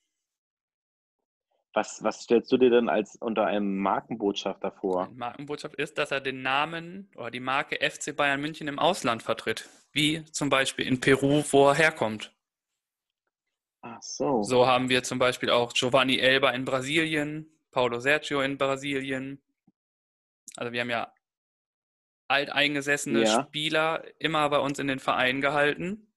Was, 1.74 2.02
was 2.02 2.22
stellst 2.22 2.52
du 2.52 2.56
dir 2.56 2.70
denn 2.70 2.88
als 2.88 3.16
unter 3.16 3.46
einem 3.46 3.78
Markenbotschafter 3.78 4.70
vor? 4.70 5.08
Ein 5.08 5.16
Markenbotschafter 5.16 5.78
ist, 5.78 5.98
dass 5.98 6.12
er 6.12 6.20
den 6.20 6.42
Namen 6.42 7.10
oder 7.16 7.30
die 7.30 7.40
Marke 7.40 7.78
FC 7.78 8.16
Bayern 8.16 8.40
München 8.40 8.68
im 8.68 8.78
Ausland 8.78 9.22
vertritt. 9.22 9.68
Wie 9.92 10.24
zum 10.26 10.50
Beispiel 10.50 10.86
in 10.86 11.00
Peru, 11.00 11.42
wo 11.50 11.68
er 11.68 11.74
herkommt. 11.74 12.32
Ach 13.86 14.00
so. 14.00 14.42
So 14.42 14.66
haben 14.66 14.88
wir 14.88 15.02
zum 15.02 15.18
Beispiel 15.18 15.50
auch 15.50 15.74
Giovanni 15.74 16.18
Elba 16.18 16.50
in 16.50 16.64
Brasilien, 16.64 17.50
Paulo 17.70 18.00
Sergio 18.00 18.40
in 18.40 18.56
Brasilien. 18.56 19.42
Also 20.56 20.72
wir 20.72 20.80
haben 20.80 20.90
ja 20.90 21.12
alteingesessene 22.28 23.24
ja. 23.24 23.42
Spieler 23.42 24.04
immer 24.18 24.48
bei 24.48 24.58
uns 24.58 24.78
in 24.78 24.86
den 24.86 25.00
Verein 25.00 25.42
gehalten 25.42 26.14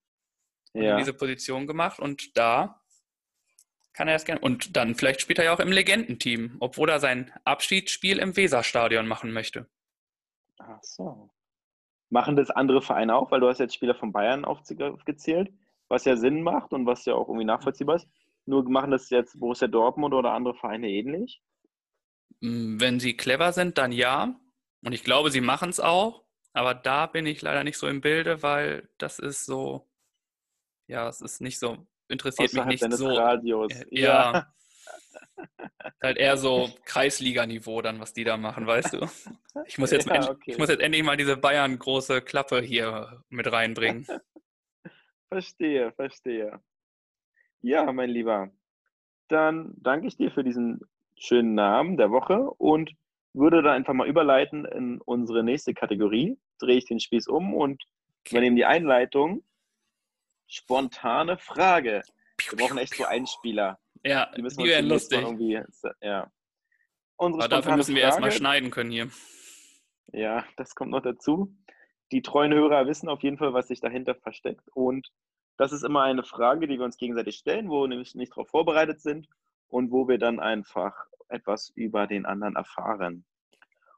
ja. 0.72 0.96
diese 0.96 1.12
Position 1.12 1.66
gemacht 1.66 2.00
und 2.00 2.36
da 2.36 2.80
kann 3.92 4.08
er 4.08 4.14
das 4.14 4.24
gerne. 4.24 4.40
Und 4.40 4.76
dann 4.76 4.94
vielleicht 4.94 5.20
spielt 5.20 5.38
er 5.38 5.46
ja 5.46 5.52
auch 5.52 5.60
im 5.60 5.72
Legendenteam, 5.72 6.56
obwohl 6.60 6.88
er 6.88 7.00
sein 7.00 7.32
Abschiedsspiel 7.44 8.18
im 8.18 8.36
Weserstadion 8.36 9.06
machen 9.06 9.32
möchte. 9.32 9.66
Ach 10.58 10.82
so. 10.82 11.30
Machen 12.10 12.36
das 12.36 12.50
andere 12.50 12.80
Vereine 12.80 13.14
auch? 13.14 13.30
Weil 13.30 13.40
du 13.40 13.48
hast 13.48 13.58
jetzt 13.58 13.74
Spieler 13.74 13.94
von 13.94 14.12
Bayern 14.12 14.44
aufgezählt, 14.44 15.52
was 15.88 16.04
ja 16.04 16.16
Sinn 16.16 16.42
macht 16.42 16.72
und 16.72 16.86
was 16.86 17.04
ja 17.04 17.14
auch 17.14 17.28
irgendwie 17.28 17.44
nachvollziehbar 17.44 17.96
ist. 17.96 18.08
Nur 18.46 18.68
machen 18.68 18.90
das 18.90 19.10
jetzt 19.10 19.38
Borussia 19.38 19.68
Dortmund 19.68 20.14
oder 20.14 20.32
andere 20.32 20.54
Vereine 20.54 20.88
ähnlich? 20.88 21.42
Hm, 22.42 22.80
wenn 22.80 23.00
sie 23.00 23.16
clever 23.16 23.52
sind, 23.52 23.78
dann 23.78 23.92
ja. 23.92 24.38
Und 24.84 24.92
ich 24.92 25.04
glaube, 25.04 25.30
sie 25.30 25.40
machen 25.40 25.70
es 25.70 25.80
auch. 25.80 26.24
Aber 26.52 26.74
da 26.74 27.06
bin 27.06 27.26
ich 27.26 27.42
leider 27.42 27.62
nicht 27.62 27.78
so 27.78 27.86
im 27.86 28.00
Bilde, 28.00 28.42
weil 28.42 28.88
das 28.98 29.18
ist 29.18 29.44
so, 29.44 29.86
ja, 30.86 31.08
es 31.08 31.20
ist 31.20 31.40
nicht 31.40 31.58
so, 31.58 31.86
interessiert 32.08 32.50
Außerhalb 32.50 32.68
mich 32.68 32.80
nicht 32.80 32.94
so. 32.94 33.08
Radios. 33.08 33.72
Äh, 33.72 33.86
ja. 33.90 34.32
ja. 34.32 35.46
halt 36.02 36.16
eher 36.16 36.36
so 36.36 36.70
Kreisliga-Niveau 36.84 37.82
dann, 37.82 38.00
was 38.00 38.12
die 38.12 38.24
da 38.24 38.36
machen, 38.36 38.66
weißt 38.66 38.94
du? 38.94 39.08
Ich 39.66 39.78
muss 39.78 39.90
jetzt, 39.90 40.06
ja, 40.08 40.30
okay. 40.30 40.52
ich 40.52 40.58
muss 40.58 40.68
jetzt 40.68 40.80
endlich 40.80 41.02
mal 41.02 41.16
diese 41.16 41.36
Bayern-große 41.36 42.22
Klappe 42.22 42.60
hier 42.60 43.22
mit 43.28 43.50
reinbringen. 43.50 44.06
verstehe, 45.28 45.92
verstehe. 45.92 46.60
Ja, 47.60 47.90
mein 47.92 48.10
Lieber. 48.10 48.50
Dann 49.28 49.72
danke 49.76 50.06
ich 50.06 50.16
dir 50.16 50.30
für 50.30 50.44
diesen 50.44 50.80
schönen 51.16 51.54
Namen 51.54 51.96
der 51.96 52.10
Woche 52.10 52.50
und 52.58 52.92
würde 53.34 53.62
da 53.62 53.72
einfach 53.72 53.94
mal 53.94 54.08
überleiten 54.08 54.64
in 54.64 55.00
unsere 55.00 55.44
nächste 55.44 55.74
Kategorie. 55.74 56.38
Drehe 56.58 56.78
ich 56.78 56.86
den 56.86 57.00
Spieß 57.00 57.28
um 57.28 57.54
und 57.54 57.82
übernehme 58.28 58.56
die 58.56 58.64
Einleitung. 58.64 59.44
Spontane 60.46 61.38
Frage. 61.38 62.02
Wir 62.50 62.58
brauchen 62.58 62.78
echt 62.78 62.94
so 62.94 63.04
Einspieler. 63.04 63.78
Ja, 64.04 64.30
die, 64.34 64.42
müssen 64.42 64.62
die 64.62 64.68
wären 64.70 64.86
lustig. 64.86 65.20
Ja. 66.00 66.30
Unsere 67.16 67.44
Aber 67.44 67.56
dafür 67.56 67.76
müssen 67.76 67.94
wir 67.94 68.02
erstmal 68.02 68.32
schneiden 68.32 68.70
können 68.70 68.90
hier. 68.90 69.10
Ja, 70.12 70.44
das 70.56 70.74
kommt 70.74 70.92
noch 70.92 71.02
dazu. 71.02 71.54
Die 72.12 72.22
treuen 72.22 72.52
Hörer 72.52 72.86
wissen 72.86 73.08
auf 73.08 73.22
jeden 73.22 73.38
Fall, 73.38 73.52
was 73.52 73.68
sich 73.68 73.80
dahinter 73.80 74.14
versteckt. 74.14 74.68
Und 74.74 75.12
das 75.56 75.72
ist 75.72 75.82
immer 75.82 76.02
eine 76.02 76.22
Frage, 76.22 76.66
die 76.66 76.78
wir 76.78 76.84
uns 76.84 76.96
gegenseitig 76.96 77.36
stellen, 77.36 77.68
wo 77.68 77.82
wir 77.82 77.88
nämlich 77.88 78.14
nicht 78.14 78.32
darauf 78.32 78.48
vorbereitet 78.48 79.00
sind 79.00 79.28
und 79.68 79.90
wo 79.90 80.08
wir 80.08 80.18
dann 80.18 80.40
einfach 80.40 80.94
etwas 81.28 81.70
über 81.74 82.06
den 82.06 82.24
anderen 82.24 82.56
erfahren. 82.56 83.24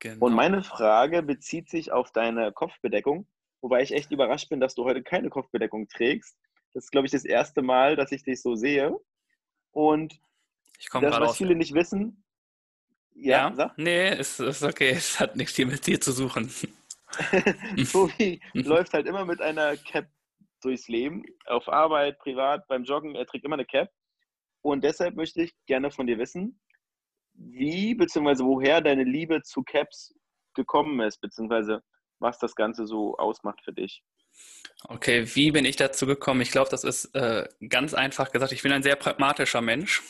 Genau. 0.01 0.27
Und 0.27 0.35
meine 0.35 0.63
Frage 0.63 1.23
bezieht 1.23 1.69
sich 1.69 1.93
auf 1.93 2.11
deine 2.11 2.53
Kopfbedeckung, 2.53 3.27
wobei 3.61 3.83
ich 3.83 3.93
echt 3.93 4.11
überrascht 4.11 4.49
bin, 4.49 4.59
dass 4.59 4.75
du 4.75 4.85
heute 4.85 5.03
keine 5.03 5.29
Kopfbedeckung 5.29 5.89
trägst. 5.89 6.37
Das 6.73 6.85
ist, 6.85 6.91
glaube 6.91 7.07
ich, 7.07 7.13
das 7.13 7.25
erste 7.25 7.63
Mal, 7.63 7.97
dass 7.97 8.11
ich 8.11 8.23
dich 8.23 8.41
so 8.41 8.55
sehe. 8.55 8.99
Und 9.73 10.19
das, 10.93 11.21
was 11.21 11.37
viele 11.37 11.55
nicht 11.55 11.75
wissen. 11.75 12.25
Ja, 13.15 13.53
ja 13.57 13.75
nee, 13.77 14.09
es 14.09 14.41
ist 14.41 14.63
okay, 14.63 14.91
es 14.97 15.21
hat 15.21 15.37
nichts 15.37 15.55
hier 15.55 15.67
mit 15.67 15.87
dir 15.87 16.01
zu 16.01 16.13
suchen. 16.13 16.51
Tobi 17.93 18.41
läuft 18.55 18.93
halt 18.93 19.07
immer 19.07 19.25
mit 19.25 19.41
einer 19.41 19.77
Cap 19.77 20.07
durchs 20.63 20.89
Leben, 20.89 21.25
auf 21.47 21.69
Arbeit, 21.69 22.19
privat, 22.19 22.67
beim 22.69 22.85
Joggen, 22.85 23.15
er 23.15 23.27
trägt 23.27 23.45
immer 23.45 23.55
eine 23.55 23.65
Cap. 23.65 23.91
Und 24.63 24.85
deshalb 24.85 25.17
möchte 25.17 25.43
ich 25.43 25.55
gerne 25.67 25.91
von 25.91 26.07
dir 26.07 26.19
wissen, 26.19 26.61
wie 27.35 27.95
bzw. 27.95 28.45
woher 28.45 28.81
deine 28.81 29.05
Liebe 29.05 29.43
zu 29.43 29.63
Caps 29.63 30.15
gekommen 30.55 31.01
ist, 31.01 31.21
beziehungsweise 31.21 31.83
was 32.19 32.39
das 32.39 32.55
Ganze 32.55 32.87
so 32.87 33.17
ausmacht 33.17 33.61
für 33.65 33.73
dich. 33.73 34.03
Okay, 34.85 35.25
wie 35.35 35.51
bin 35.51 35.65
ich 35.65 35.77
dazu 35.77 36.07
gekommen? 36.07 36.41
Ich 36.43 36.51
glaube, 36.51 36.71
das 36.71 36.85
ist 36.85 37.15
äh, 37.15 37.49
ganz 37.69 37.95
einfach 37.95 38.31
gesagt. 38.31 38.53
Ich 38.53 38.63
bin 38.63 38.73
ein 38.73 38.83
sehr 38.83 38.97
pragmatischer 38.97 39.61
Mensch. 39.61 40.03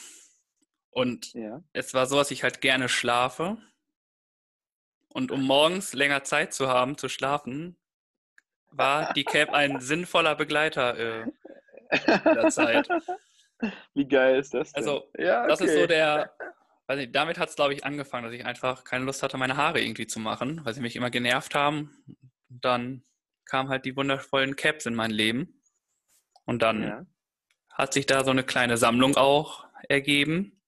Und 0.90 1.32
ja. 1.34 1.62
es 1.72 1.94
war 1.94 2.06
so, 2.06 2.16
dass 2.16 2.30
ich 2.30 2.42
halt 2.42 2.60
gerne 2.60 2.88
schlafe. 2.88 3.58
Und 5.12 5.32
um 5.32 5.42
morgens 5.42 5.92
länger 5.92 6.22
Zeit 6.24 6.54
zu 6.54 6.68
haben, 6.68 6.96
zu 6.96 7.08
schlafen, 7.08 7.76
war 8.70 9.12
die 9.12 9.24
Cap 9.24 9.50
ein 9.50 9.80
sinnvoller 9.80 10.36
Begleiter 10.36 10.96
äh, 10.96 11.26
der 12.24 12.48
Zeit. 12.50 12.88
Wie 13.94 14.06
geil 14.06 14.38
ist 14.38 14.54
das? 14.54 14.72
Denn? 14.72 14.82
Also, 14.82 15.10
ja, 15.18 15.40
okay. 15.40 15.48
das 15.48 15.60
ist 15.60 15.74
so 15.74 15.86
der, 15.86 16.32
weiß 16.86 16.98
nicht, 16.98 17.14
damit 17.14 17.38
hat 17.38 17.48
es, 17.48 17.56
glaube 17.56 17.74
ich, 17.74 17.84
angefangen, 17.84 18.24
dass 18.24 18.32
ich 18.32 18.46
einfach 18.46 18.84
keine 18.84 19.04
Lust 19.04 19.22
hatte, 19.22 19.36
meine 19.36 19.56
Haare 19.56 19.80
irgendwie 19.80 20.06
zu 20.06 20.20
machen, 20.20 20.64
weil 20.64 20.74
sie 20.74 20.80
mich 20.80 20.96
immer 20.96 21.10
genervt 21.10 21.54
haben. 21.54 21.90
Und 22.48 22.64
dann 22.64 23.02
kamen 23.44 23.68
halt 23.68 23.84
die 23.84 23.96
wundervollen 23.96 24.56
Caps 24.56 24.86
in 24.86 24.94
mein 24.94 25.10
Leben. 25.10 25.60
Und 26.44 26.62
dann 26.62 26.82
ja. 26.82 27.06
hat 27.72 27.92
sich 27.92 28.06
da 28.06 28.24
so 28.24 28.30
eine 28.30 28.44
kleine 28.44 28.76
Sammlung 28.76 29.16
auch 29.16 29.66
ergeben. 29.88 30.62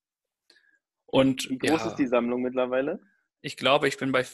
Und, 1.06 1.48
Wie 1.48 1.58
groß 1.58 1.82
ja, 1.82 1.86
ist 1.88 1.96
die 1.96 2.06
Sammlung 2.06 2.42
mittlerweile? 2.42 3.00
Ich 3.42 3.56
glaube, 3.56 3.88
ich 3.88 3.98
bin 3.98 4.12
bei 4.12 4.24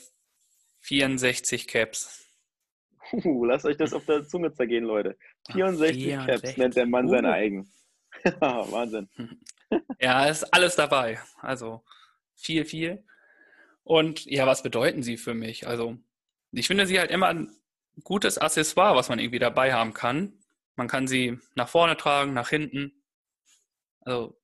64 0.80 1.66
Caps. 1.66 2.26
Uh, 3.12 3.46
lasst 3.46 3.64
euch 3.64 3.78
das 3.78 3.94
auf 3.94 4.04
der 4.04 4.26
Zunge 4.28 4.52
zergehen, 4.52 4.84
Leute. 4.84 5.16
64, 5.50 6.04
64. 6.04 6.42
Caps 6.42 6.56
nennt 6.58 6.76
der 6.76 6.86
Mann 6.86 7.06
uh. 7.06 7.10
seine 7.10 7.32
eigen. 7.32 7.72
Wahnsinn. 8.40 9.08
Ja, 10.00 10.24
ist 10.24 10.44
alles 10.54 10.76
dabei. 10.76 11.20
Also 11.42 11.84
viel, 12.34 12.64
viel. 12.64 13.04
Und 13.84 14.24
ja, 14.24 14.46
was 14.46 14.62
bedeuten 14.62 15.02
sie 15.02 15.18
für 15.18 15.34
mich? 15.34 15.66
Also, 15.66 15.98
ich 16.52 16.66
finde 16.66 16.86
sie 16.86 16.98
halt 16.98 17.10
immer 17.10 17.26
ein 17.28 17.54
gutes 18.02 18.38
Accessoire, 18.38 18.96
was 18.96 19.10
man 19.10 19.18
irgendwie 19.18 19.38
dabei 19.38 19.74
haben 19.74 19.92
kann. 19.92 20.32
Man 20.74 20.88
kann 20.88 21.06
sie 21.06 21.38
nach 21.54 21.68
vorne 21.68 21.98
tragen, 21.98 22.32
nach 22.32 22.48
hinten. 22.48 23.04
Also, 24.00 24.40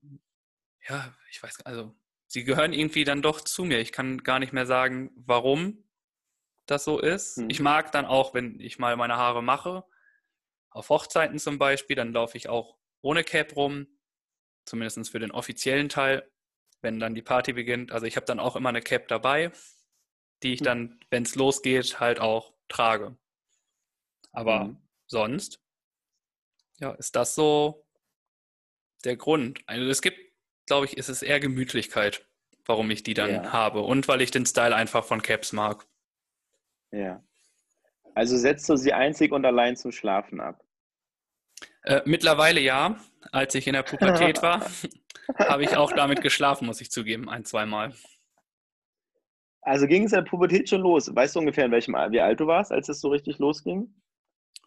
ja, 0.86 1.14
ich 1.30 1.42
weiß, 1.42 1.62
also, 1.62 1.94
sie 2.34 2.42
gehören 2.42 2.72
irgendwie 2.72 3.04
dann 3.04 3.22
doch 3.22 3.40
zu 3.40 3.64
mir. 3.64 3.78
Ich 3.78 3.92
kann 3.92 4.24
gar 4.24 4.40
nicht 4.40 4.52
mehr 4.52 4.66
sagen, 4.66 5.12
warum 5.14 5.84
das 6.66 6.82
so 6.82 6.98
ist. 6.98 7.36
Hm. 7.36 7.48
Ich 7.48 7.60
mag 7.60 7.92
dann 7.92 8.06
auch, 8.06 8.34
wenn 8.34 8.58
ich 8.58 8.80
mal 8.80 8.96
meine 8.96 9.16
Haare 9.16 9.40
mache, 9.40 9.84
auf 10.70 10.88
Hochzeiten 10.88 11.38
zum 11.38 11.58
Beispiel, 11.58 11.94
dann 11.94 12.12
laufe 12.12 12.36
ich 12.36 12.48
auch 12.48 12.76
ohne 13.02 13.22
Cap 13.22 13.54
rum 13.54 13.86
zumindest 14.64 15.12
für 15.12 15.20
den 15.20 15.30
offiziellen 15.30 15.88
Teil, 15.88 16.28
wenn 16.80 16.98
dann 16.98 17.14
die 17.14 17.22
Party 17.22 17.52
beginnt. 17.52 17.92
Also 17.92 18.06
ich 18.06 18.16
habe 18.16 18.26
dann 18.26 18.40
auch 18.40 18.56
immer 18.56 18.70
eine 18.70 18.82
Cap 18.82 19.06
dabei, 19.06 19.52
die 20.42 20.54
ich 20.54 20.60
hm. 20.60 20.64
dann, 20.64 21.00
wenn 21.10 21.22
es 21.22 21.36
losgeht, 21.36 22.00
halt 22.00 22.18
auch 22.18 22.52
trage. 22.66 23.16
Aber 24.32 24.64
mhm. 24.64 24.82
sonst, 25.06 25.60
ja, 26.80 26.90
ist 26.94 27.14
das 27.14 27.36
so 27.36 27.86
der 29.04 29.16
Grund. 29.16 29.62
Also 29.66 29.88
es 29.88 30.02
gibt, 30.02 30.18
glaube 30.66 30.86
ich, 30.86 30.96
ist 30.96 31.08
es 31.08 31.22
eher 31.22 31.40
Gemütlichkeit, 31.40 32.26
warum 32.64 32.90
ich 32.90 33.02
die 33.02 33.14
dann 33.14 33.30
ja. 33.30 33.52
habe 33.52 33.80
und 33.80 34.08
weil 34.08 34.22
ich 34.22 34.30
den 34.30 34.46
Style 34.46 34.74
einfach 34.74 35.04
von 35.04 35.22
Caps 35.22 35.52
mag. 35.52 35.86
Ja. 36.90 37.22
Also 38.14 38.36
setzt 38.36 38.68
du 38.68 38.76
sie 38.76 38.92
einzig 38.92 39.32
und 39.32 39.44
allein 39.44 39.76
zum 39.76 39.92
Schlafen 39.92 40.40
ab? 40.40 40.64
Äh, 41.82 42.02
mittlerweile 42.04 42.60
ja. 42.60 42.98
Als 43.32 43.54
ich 43.54 43.66
in 43.66 43.72
der 43.72 43.82
Pubertät 43.82 44.42
war, 44.42 44.64
habe 45.38 45.64
ich 45.64 45.76
auch 45.76 45.92
damit 45.92 46.22
geschlafen, 46.22 46.66
muss 46.66 46.80
ich 46.80 46.90
zugeben, 46.90 47.28
ein, 47.28 47.44
zweimal. 47.44 47.94
Also 49.62 49.86
ging 49.86 50.04
es 50.04 50.12
in 50.12 50.22
der 50.22 50.30
Pubertät 50.30 50.68
schon 50.68 50.82
los? 50.82 51.14
Weißt 51.14 51.34
du 51.34 51.40
ungefähr, 51.40 51.64
in 51.64 51.72
welchem 51.72 51.94
wie 51.94 52.20
alt 52.20 52.38
du 52.38 52.46
warst, 52.46 52.70
als 52.70 52.88
es 52.88 53.00
so 53.00 53.08
richtig 53.08 53.38
losging? 53.38 53.94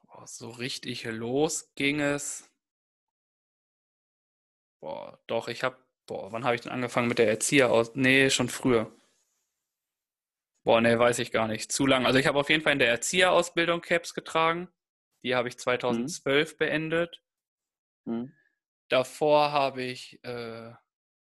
Oh, 0.09 0.23
so 0.25 0.49
richtig 0.49 1.05
los 1.05 1.71
ging 1.75 1.99
es. 1.99 2.51
Boah, 4.79 5.19
doch, 5.27 5.47
ich 5.47 5.63
habe, 5.63 5.77
boah, 6.07 6.31
wann 6.31 6.43
habe 6.43 6.55
ich 6.55 6.61
denn 6.61 6.71
angefangen 6.71 7.07
mit 7.07 7.19
der 7.19 7.27
Erzieher 7.27 7.71
aus? 7.71 7.91
Nee, 7.93 8.29
schon 8.29 8.49
früher. 8.49 8.91
Boah, 10.63 10.81
nee, 10.81 10.97
weiß 10.97 11.19
ich 11.19 11.31
gar 11.31 11.47
nicht. 11.47 11.71
Zu 11.71 11.85
lang. 11.85 12.05
Also 12.05 12.19
ich 12.19 12.27
habe 12.27 12.39
auf 12.39 12.49
jeden 12.49 12.63
Fall 12.63 12.73
in 12.73 12.79
der 12.79 12.89
Erzieherausbildung 12.89 13.81
Caps 13.81 14.13
getragen. 14.13 14.67
Die 15.23 15.35
habe 15.35 15.47
ich 15.47 15.59
2012 15.59 16.53
mhm. 16.53 16.57
beendet. 16.57 17.21
Mhm. 18.05 18.33
Davor 18.89 19.51
habe 19.51 19.83
ich 19.83 20.23
äh, 20.23 20.73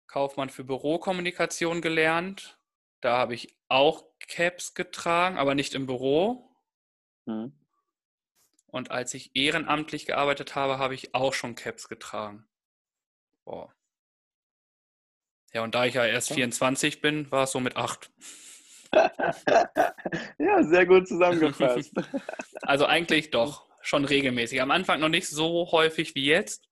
Kaufmann 0.08 0.50
für 0.50 0.64
Bürokommunikation 0.64 1.82
gelernt. 1.82 2.58
Da 3.02 3.18
habe 3.18 3.34
ich 3.36 3.56
auch 3.68 4.06
Caps 4.28 4.74
getragen, 4.74 5.38
aber 5.38 5.56
nicht 5.56 5.76
im 5.76 5.86
Büro, 5.86 6.52
Mhm. 7.26 7.54
Und 8.68 8.92
als 8.92 9.14
ich 9.14 9.36
ehrenamtlich 9.36 10.06
gearbeitet 10.06 10.56
habe, 10.56 10.78
habe 10.78 10.96
ich 10.96 11.14
auch 11.14 11.34
schon 11.34 11.56
Caps 11.56 11.90
getragen. 11.90 12.48
Boah. 13.44 13.74
Ja, 15.54 15.64
und 15.64 15.76
da 15.76 15.86
ich 15.86 15.96
ja 15.96 16.06
erst 16.06 16.30
ja. 16.30 16.36
24 16.36 17.02
bin, 17.02 17.30
war 17.32 17.44
es 17.44 17.52
so 17.52 17.60
mit 17.60 17.76
8. 17.76 18.12
ja, 20.38 20.64
sehr 20.64 20.86
gut 20.86 21.08
zusammengefasst. 21.08 21.94
also 22.62 22.86
eigentlich 22.86 23.32
doch, 23.32 23.68
schon 23.82 24.06
regelmäßig. 24.06 24.62
Am 24.62 24.72
Anfang 24.72 25.00
noch 25.00 25.10
nicht 25.10 25.28
so 25.28 25.72
häufig 25.72 26.16
wie 26.16 26.26
jetzt, 26.26 26.70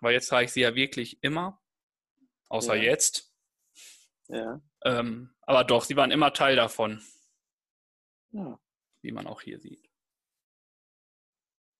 weil 0.00 0.12
jetzt 0.12 0.28
trage 0.28 0.46
ich 0.46 0.52
sie 0.52 0.60
ja 0.60 0.74
wirklich 0.74 1.22
immer. 1.22 1.60
Außer 2.48 2.74
ja. 2.74 2.82
jetzt. 2.82 3.32
Ja. 4.28 4.60
Ähm, 4.84 5.34
aber 5.42 5.64
doch, 5.64 5.84
sie 5.84 5.96
waren 5.96 6.10
immer 6.10 6.32
Teil 6.32 6.56
davon. 6.56 7.02
Ja. 8.32 8.58
Wie 9.00 9.12
man 9.12 9.26
auch 9.26 9.40
hier 9.40 9.58
sieht. 9.58 9.88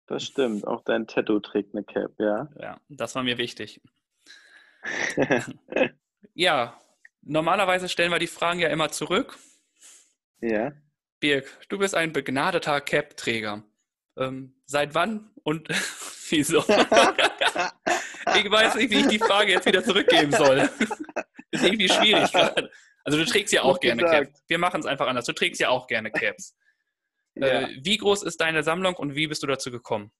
Das 0.06 0.24
stimmt. 0.24 0.66
Auch 0.66 0.82
dein 0.82 1.06
Tattoo 1.06 1.40
trägt 1.40 1.74
eine 1.74 1.84
Cap, 1.84 2.12
ja. 2.18 2.50
Ja, 2.58 2.80
das 2.88 3.14
war 3.14 3.22
mir 3.22 3.38
wichtig. 3.38 3.80
ja, 6.34 6.80
normalerweise 7.22 7.88
stellen 7.88 8.12
wir 8.12 8.18
die 8.18 8.26
Fragen 8.26 8.60
ja 8.60 8.68
immer 8.68 8.90
zurück. 8.90 9.38
Ja. 10.40 10.72
Birg, 11.20 11.46
du 11.68 11.78
bist 11.78 11.94
ein 11.94 12.12
begnadeter 12.12 12.80
Cap-Träger. 12.80 13.62
Ähm, 14.18 14.60
seit 14.66 14.94
wann 14.94 15.30
und 15.44 15.68
wieso? 16.28 16.58
ich 16.68 18.50
weiß 18.50 18.74
nicht, 18.74 18.90
wie 18.90 19.00
ich 19.00 19.06
die 19.06 19.18
Frage 19.18 19.52
jetzt 19.52 19.66
wieder 19.66 19.84
zurückgeben 19.84 20.32
soll. 20.32 20.68
ist 21.50 21.64
irgendwie 21.64 21.88
schwierig 21.88 22.30
gerade. 22.32 22.70
Also 23.04 23.18
du 23.18 23.24
trägst 23.24 23.52
ja 23.52 23.62
auch 23.62 23.74
Gut 23.74 23.82
gerne 23.82 24.02
gesagt. 24.02 24.26
Caps. 24.26 24.44
Wir 24.48 24.58
machen 24.58 24.80
es 24.80 24.86
einfach 24.86 25.06
anders. 25.06 25.26
Du 25.26 25.32
trägst 25.32 25.60
ja 25.60 25.70
auch 25.70 25.86
gerne 25.86 26.10
Caps. 26.10 26.56
Ja. 27.34 27.62
Äh, 27.62 27.80
wie 27.82 27.96
groß 27.96 28.22
ist 28.22 28.40
deine 28.40 28.62
Sammlung 28.62 28.94
und 28.96 29.14
wie 29.14 29.26
bist 29.26 29.42
du 29.42 29.46
dazu 29.46 29.70
gekommen? 29.70 30.12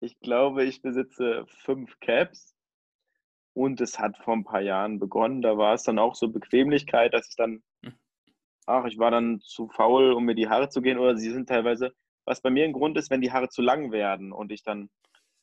Ich 0.00 0.18
glaube, 0.20 0.64
ich 0.64 0.80
besitze 0.80 1.44
fünf 1.64 1.98
Caps 2.00 2.54
und 3.54 3.80
es 3.80 3.98
hat 3.98 4.18
vor 4.18 4.34
ein 4.34 4.44
paar 4.44 4.60
Jahren 4.60 4.98
begonnen. 4.98 5.42
Da 5.42 5.58
war 5.58 5.74
es 5.74 5.82
dann 5.82 5.98
auch 5.98 6.14
so 6.14 6.28
Bequemlichkeit, 6.28 7.14
dass 7.14 7.28
ich 7.28 7.36
dann, 7.36 7.62
hm. 7.84 7.98
ach, 8.66 8.84
ich 8.86 8.98
war 8.98 9.10
dann 9.10 9.40
zu 9.40 9.68
faul, 9.68 10.12
um 10.12 10.24
mir 10.24 10.34
die 10.34 10.48
Haare 10.48 10.68
zu 10.68 10.82
gehen 10.82 10.98
oder 10.98 11.16
sie 11.16 11.30
sind 11.30 11.48
teilweise, 11.48 11.92
was 12.24 12.40
bei 12.40 12.50
mir 12.50 12.64
ein 12.64 12.72
Grund 12.72 12.96
ist, 12.98 13.10
wenn 13.10 13.20
die 13.20 13.32
Haare 13.32 13.48
zu 13.48 13.62
lang 13.62 13.90
werden 13.90 14.32
und 14.32 14.52
ich 14.52 14.62
dann 14.62 14.90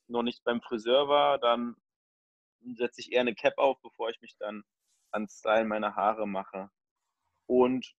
noch 0.07 0.23
nicht 0.23 0.43
beim 0.43 0.61
Friseur 0.61 1.07
war, 1.07 1.39
dann 1.39 1.75
setze 2.75 3.01
ich 3.01 3.11
eher 3.11 3.21
eine 3.21 3.35
Cap 3.35 3.57
auf, 3.57 3.81
bevor 3.81 4.09
ich 4.09 4.21
mich 4.21 4.35
dann 4.37 4.63
ans 5.11 5.39
Style 5.39 5.65
meiner 5.65 5.95
Haare 5.95 6.27
mache. 6.27 6.69
Und 7.47 7.95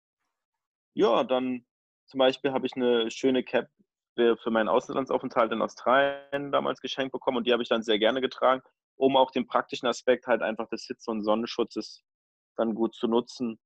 ja, 0.95 1.25
dann 1.25 1.67
zum 2.07 2.19
Beispiel 2.19 2.53
habe 2.53 2.67
ich 2.67 2.77
eine 2.77 3.11
schöne 3.11 3.43
Cap 3.45 3.69
für 4.15 4.51
meinen 4.51 4.69
Auslandsaufenthalt 4.69 5.53
in 5.53 5.61
Australien 5.61 6.51
damals 6.51 6.81
geschenkt 6.81 7.13
bekommen 7.13 7.37
und 7.37 7.47
die 7.47 7.53
habe 7.53 7.63
ich 7.63 7.69
dann 7.69 7.83
sehr 7.83 7.99
gerne 7.99 8.23
getragen, 8.23 8.63
um 8.97 9.17
auch 9.17 9.31
den 9.31 9.47
praktischen 9.47 9.89
Aspekt 9.89 10.27
halt 10.27 10.43
einfach 10.43 10.69
des 10.69 10.87
Hitze- 10.87 11.11
und 11.11 11.23
Sonnenschutzes 11.23 12.03
dann 12.57 12.75
gut 12.75 12.95
zu 12.95 13.07
nutzen. 13.09 13.59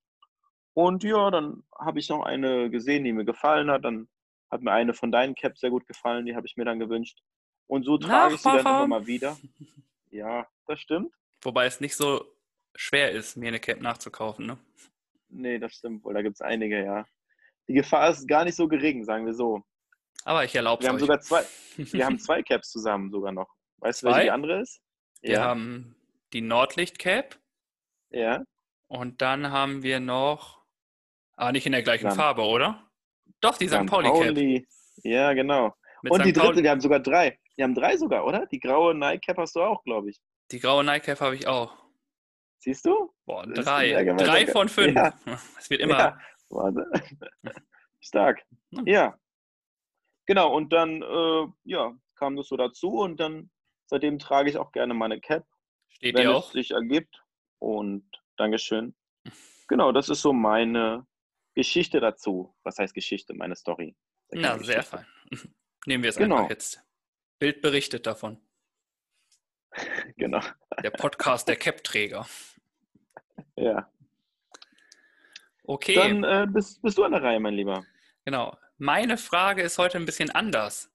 Und 0.75 1.05
ja, 1.05 1.31
dann 1.31 1.63
habe 1.79 1.99
ich 1.99 2.09
noch 2.09 2.23
eine 2.25 2.71
gesehen, 2.71 3.05
die 3.05 3.13
mir 3.13 3.25
gefallen 3.25 3.71
hat. 3.71 3.85
Dann 3.85 4.09
hat 4.51 4.63
mir 4.63 4.73
eine 4.73 4.95
von 4.95 5.13
deinen 5.13 5.35
Caps 5.35 5.61
sehr 5.61 5.71
gut 5.71 5.87
gefallen, 5.87 6.27
die 6.27 6.35
habe 6.35 6.47
ich 6.47 6.57
mir 6.57 6.65
dann 6.65 6.79
gewünscht. 6.79 7.21
Und 7.67 7.85
so 7.85 7.99
trage 7.99 8.35
ich 8.35 8.41
sie 8.41 8.49
dann 8.49 8.61
immer 8.61 8.87
mal 8.87 9.07
wieder. 9.07 9.37
Ja, 10.13 10.45
das 10.67 10.81
stimmt. 10.81 11.15
Wobei 11.41 11.67
es 11.67 11.81
nicht 11.81 11.95
so 11.95 12.25
schwer 12.75 13.13
ist, 13.13 13.37
mir 13.37 13.47
eine 13.47 13.61
Cap 13.61 13.81
nachzukaufen, 13.81 14.45
ne? 14.45 14.59
Nee, 15.29 15.61
das 15.61 15.75
stimmt 15.75 16.03
wohl. 16.03 16.15
Da 16.15 16.23
gibt 16.23 16.35
es 16.35 16.41
einige, 16.41 16.85
ja 16.85 17.07
die 17.71 17.75
Gefahr 17.75 18.11
ist 18.11 18.27
gar 18.27 18.45
nicht 18.45 18.57
so 18.57 18.67
gering, 18.67 19.05
sagen 19.05 19.25
wir 19.27 19.33
so. 19.33 19.63
Aber 20.25 20.45
ich 20.45 20.55
erlaube 20.55 20.81
es 20.81 20.85
Wir 20.85 20.91
haben 20.91 20.99
sogar 20.99 21.21
zwei, 21.21 21.45
wir 21.77 22.05
haben 22.05 22.19
zwei 22.19 22.43
Caps 22.43 22.71
zusammen 22.71 23.11
sogar 23.11 23.31
noch. 23.31 23.49
Weißt 23.79 24.03
du, 24.03 24.09
welche 24.09 24.23
die 24.23 24.31
andere 24.31 24.61
ist? 24.61 24.83
Wir 25.21 25.35
ja. 25.35 25.45
haben 25.45 25.97
die 26.33 26.41
Nordlicht 26.41 26.99
Cap. 26.99 27.39
Ja. 28.11 28.43
Und 28.89 29.23
dann 29.23 29.51
haben 29.51 29.83
wir 29.83 30.01
noch, 30.01 30.63
aber 31.37 31.53
nicht 31.53 31.67
in 31.67 31.73
der 31.73 31.83
gleichen 31.83 32.07
Dann. 32.07 32.17
Farbe, 32.17 32.43
oder? 32.43 32.91
Doch, 33.41 33.57
die 33.57 33.69
St. 33.69 33.87
Pauli 33.87 34.09
Cap. 34.09 34.67
Ja, 35.05 35.33
genau. 35.33 35.75
Mit 36.03 36.13
Und 36.13 36.21
St. 36.21 36.27
die 36.27 36.33
dritte, 36.33 36.49
Pauli. 36.49 36.63
wir 36.65 36.71
haben 36.71 36.81
sogar 36.81 37.01
drei. 37.01 37.39
Wir 37.57 37.65
haben 37.65 37.75
drei 37.75 37.97
sogar, 37.97 38.25
oder? 38.25 38.47
Die 38.47 38.59
graue 38.59 38.95
Nike 38.95 39.27
Cap 39.27 39.39
hast 39.39 39.55
du 39.57 39.61
auch, 39.61 39.83
glaube 39.85 40.11
ich. 40.11 40.21
Die 40.51 40.59
graue 40.59 40.83
Nike 40.85 41.07
Cap 41.07 41.21
habe 41.21 41.35
ich 41.35 41.47
auch. 41.47 41.77
Siehst 42.59 42.85
du? 42.85 43.13
Boah, 43.25 43.47
drei. 43.47 44.05
Drei 44.05 44.47
von 44.47 44.69
fünf. 44.69 44.95
Ja. 44.95 45.15
Es 45.59 45.71
wird 45.71 45.81
immer. 45.81 45.99
Ja. 45.99 46.19
Warte. 46.51 46.91
Stark. 48.01 48.43
Hm. 48.75 48.87
Ja. 48.87 49.19
Genau, 50.27 50.55
und 50.55 50.73
dann 50.73 51.03
äh, 51.03 51.47
ja, 51.65 51.95
kam 52.15 52.37
das 52.37 52.49
so 52.49 52.57
dazu 52.57 52.89
und 52.89 53.19
dann 53.19 53.51
seitdem 53.91 54.19
trage 54.19 54.49
ich 54.49 54.57
auch 54.57 54.73
gerne 54.73 54.95
meine 54.95 55.21
Cap. 55.21 55.47
Steht 55.89 56.17
wenn 56.17 56.29
es 56.29 56.35
auch? 56.35 56.53
sich 56.53 56.71
ergibt. 56.71 57.23
Und 57.59 58.09
Dankeschön. 58.37 58.95
Genau, 59.69 59.93
das 59.93 60.09
ist 60.09 60.23
so 60.23 60.33
meine 60.33 61.07
Geschichte 61.55 62.01
dazu. 62.01 62.57
Was 62.65 62.79
heißt 62.79 62.93
Geschichte? 62.93 63.35
Meine 63.35 63.55
Story. 63.55 63.95
Na, 64.33 64.59
sehr 64.59 64.83
fein. 64.83 65.07
Nehmen 65.87 66.03
wir 66.03 66.11
es 66.11 66.17
genau. 66.17 66.39
einfach 66.39 66.51
jetzt. 66.51 66.83
Bild 67.39 67.63
berichtet 67.63 68.05
davon. 68.05 68.41
genau. 70.17 70.41
Der 70.83 70.91
Podcast 70.91 71.47
der 71.47 71.55
Cap-Träger. 71.55 72.27
Ja. 73.55 73.89
Okay. 75.63 75.95
Dann 75.95 76.25
äh, 76.25 76.49
bist, 76.49 76.83
bist 76.83 76.99
du 76.99 77.05
an 77.05 77.13
der 77.13 77.23
Reihe, 77.23 77.39
mein 77.39 77.55
Lieber. 77.55 77.85
Genau. 78.25 78.59
Meine 78.79 79.19
Frage 79.19 79.63
ist 79.63 79.79
heute 79.79 79.99
ein 79.99 80.05
bisschen 80.05 80.31
anders. 80.31 80.90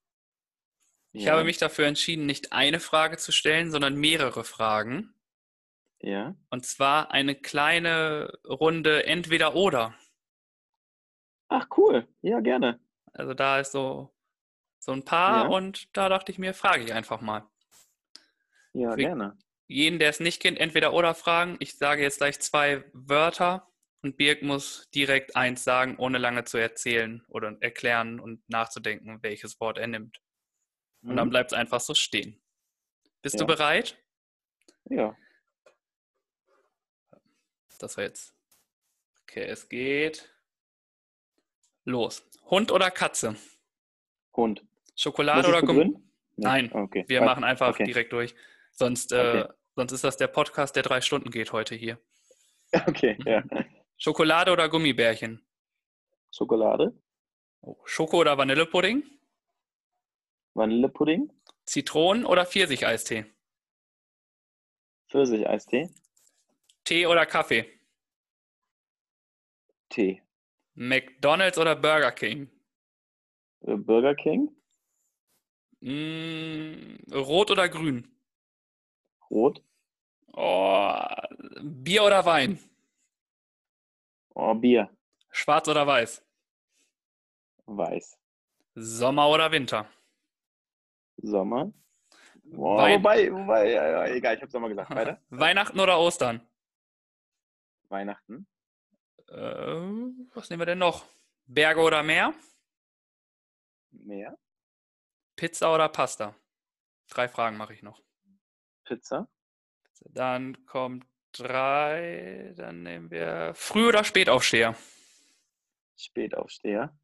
Ich 1.16 1.24
ja. 1.24 1.32
habe 1.32 1.46
mich 1.46 1.58
dafür 1.58 1.86
entschieden, 1.88 2.26
nicht 2.26 2.52
eine 2.52 2.82
Frage 2.82 3.16
zu 3.16 3.32
stellen, 3.32 3.72
sondern 3.72 3.96
mehrere 3.96 4.44
Fragen. 4.44 5.14
Ja. 6.02 6.36
Und 6.50 6.66
zwar 6.66 7.12
eine 7.12 7.36
kleine 7.36 8.38
Runde 8.46 9.06
entweder 9.06 9.56
oder. 9.56 9.96
Ach 11.48 11.68
cool, 11.78 12.06
ja 12.22 12.42
gerne. 12.42 12.82
Also 13.14 13.34
da 13.34 13.62
ist 13.62 13.72
so, 13.72 14.14
so 14.80 14.92
ein 14.92 15.06
paar 15.06 15.46
ja. 15.46 15.50
und 15.50 15.88
da 15.96 16.10
dachte 16.10 16.34
ich 16.34 16.38
mir, 16.38 16.54
frage 16.54 16.84
ich 16.84 16.92
einfach 16.92 17.22
mal. 17.22 17.48
Ja, 18.74 18.92
Für 18.92 18.98
gerne. 18.98 19.38
Jeden, 19.68 20.00
der 20.00 20.10
es 20.10 20.20
nicht 20.20 20.42
kennt, 20.42 20.60
entweder 20.60 20.92
oder 20.92 21.16
fragen. 21.16 21.56
Ich 21.60 21.78
sage 21.78 22.02
jetzt 22.02 22.18
gleich 22.18 22.42
zwei 22.42 22.84
Wörter 22.92 23.72
und 24.02 24.18
Birg 24.18 24.44
muss 24.44 24.90
direkt 24.94 25.38
eins 25.38 25.64
sagen, 25.64 25.96
ohne 25.98 26.18
lange 26.18 26.44
zu 26.44 26.58
erzählen 26.58 27.24
oder 27.30 27.56
erklären 27.62 28.20
und 28.20 28.48
nachzudenken, 28.50 29.24
welches 29.24 29.62
Wort 29.62 29.78
er 29.78 29.88
nimmt. 29.88 30.20
Und 31.06 31.12
mhm. 31.12 31.18
dann 31.18 31.30
bleibt 31.30 31.52
es 31.52 31.58
einfach 31.58 31.80
so 31.80 31.94
stehen. 31.94 32.42
Bist 33.22 33.36
ja. 33.36 33.40
du 33.40 33.46
bereit? 33.46 33.98
Ja. 34.90 35.16
Das 37.80 37.98
war 37.98 38.04
jetzt. 38.04 38.34
Okay, 39.24 39.44
es 39.44 39.70
geht. 39.70 40.32
Los. 41.84 42.28
Hund 42.50 42.72
oder 42.72 42.90
Katze? 42.90 43.36
Hund. 44.36 44.66
Schokolade 44.96 45.48
oder 45.48 45.62
Gummi? 45.62 45.96
Nein, 46.38 46.72
okay. 46.74 47.06
wir 47.08 47.22
machen 47.22 47.44
einfach 47.44 47.70
okay. 47.70 47.84
direkt 47.84 48.12
durch. 48.12 48.36
Sonst, 48.72 49.12
äh, 49.12 49.48
sonst 49.76 49.92
ist 49.92 50.04
das 50.04 50.18
der 50.18 50.28
Podcast, 50.28 50.76
der 50.76 50.84
drei 50.84 51.02
Stunden 51.02 51.30
geht 51.30 51.52
heute 51.52 51.76
hier. 51.76 52.00
Okay, 52.88 53.18
ja. 53.24 53.42
Schokolade 53.96 54.52
oder 54.52 54.68
Gummibärchen? 54.68 55.46
Schokolade. 56.30 56.94
Oh, 57.62 57.78
Schoko 57.86 58.18
oder 58.18 58.38
Vanillepudding? 58.38 59.04
Vanillepudding. 60.56 61.32
Zitronen- 61.66 62.26
oder 62.26 62.46
Pfirsicheistee? 62.46 63.26
Pfirsicheistee. 65.10 65.90
Tee 66.84 67.06
oder 67.06 67.26
Kaffee? 67.26 67.66
Tee. 69.90 70.22
McDonald's 70.76 71.58
oder 71.58 71.76
Burger 71.76 72.12
King? 72.12 72.50
Äh, 73.62 73.76
Burger 73.76 74.16
King. 74.16 74.50
Mm, 75.82 76.98
rot 77.14 77.52
oder 77.52 77.70
grün? 77.70 78.08
Rot. 79.30 79.62
Oh, 80.34 80.98
Bier 81.62 82.04
oder 82.04 82.26
Wein? 82.26 82.60
Oh, 84.34 84.54
Bier. 84.54 84.90
Schwarz 85.32 85.68
oder 85.68 85.86
weiß? 85.86 86.24
Weiß. 87.66 88.18
Sommer 88.76 89.30
oder 89.30 89.52
Winter? 89.52 89.90
Sommer. 91.18 91.72
Oh, 92.52 92.78
wobei, 92.78 93.32
wobei, 93.32 93.72
ja, 93.72 93.88
ja, 93.88 94.14
egal, 94.14 94.36
ich 94.36 94.42
habe 94.42 94.52
Sommer 94.52 94.70
gesagt. 94.70 94.90
Weiter. 94.92 95.22
Weihnachten 95.30 95.80
oder 95.80 96.00
Ostern? 96.00 96.42
Weihnachten. 97.90 98.48
Äh, 99.28 99.36
was 100.34 100.50
nehmen 100.50 100.62
wir 100.62 100.66
denn 100.66 100.78
noch? 100.78 101.06
Berge 101.48 101.82
oder 101.82 102.04
Meer? 102.04 102.34
Meer. 103.92 104.38
Pizza 105.36 105.74
oder 105.74 105.90
Pasta? 105.90 106.36
Drei 107.10 107.28
Fragen 107.28 107.58
mache 107.58 107.74
ich 107.74 107.84
noch. 107.84 108.02
Pizza. 108.84 109.28
Dann 110.02 110.66
kommt 110.66 111.06
drei, 111.32 112.54
dann 112.56 112.84
nehmen 112.84 113.10
wir 113.12 113.54
Früh- 113.56 113.88
oder 113.88 114.04
Spätaufsteher? 114.04 114.76
Spätaufsteher. 115.98 116.98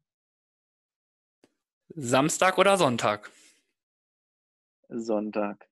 Samstag 1.94 2.58
oder 2.58 2.76
Sonntag? 2.76 3.30
Sonntag. 4.92 5.68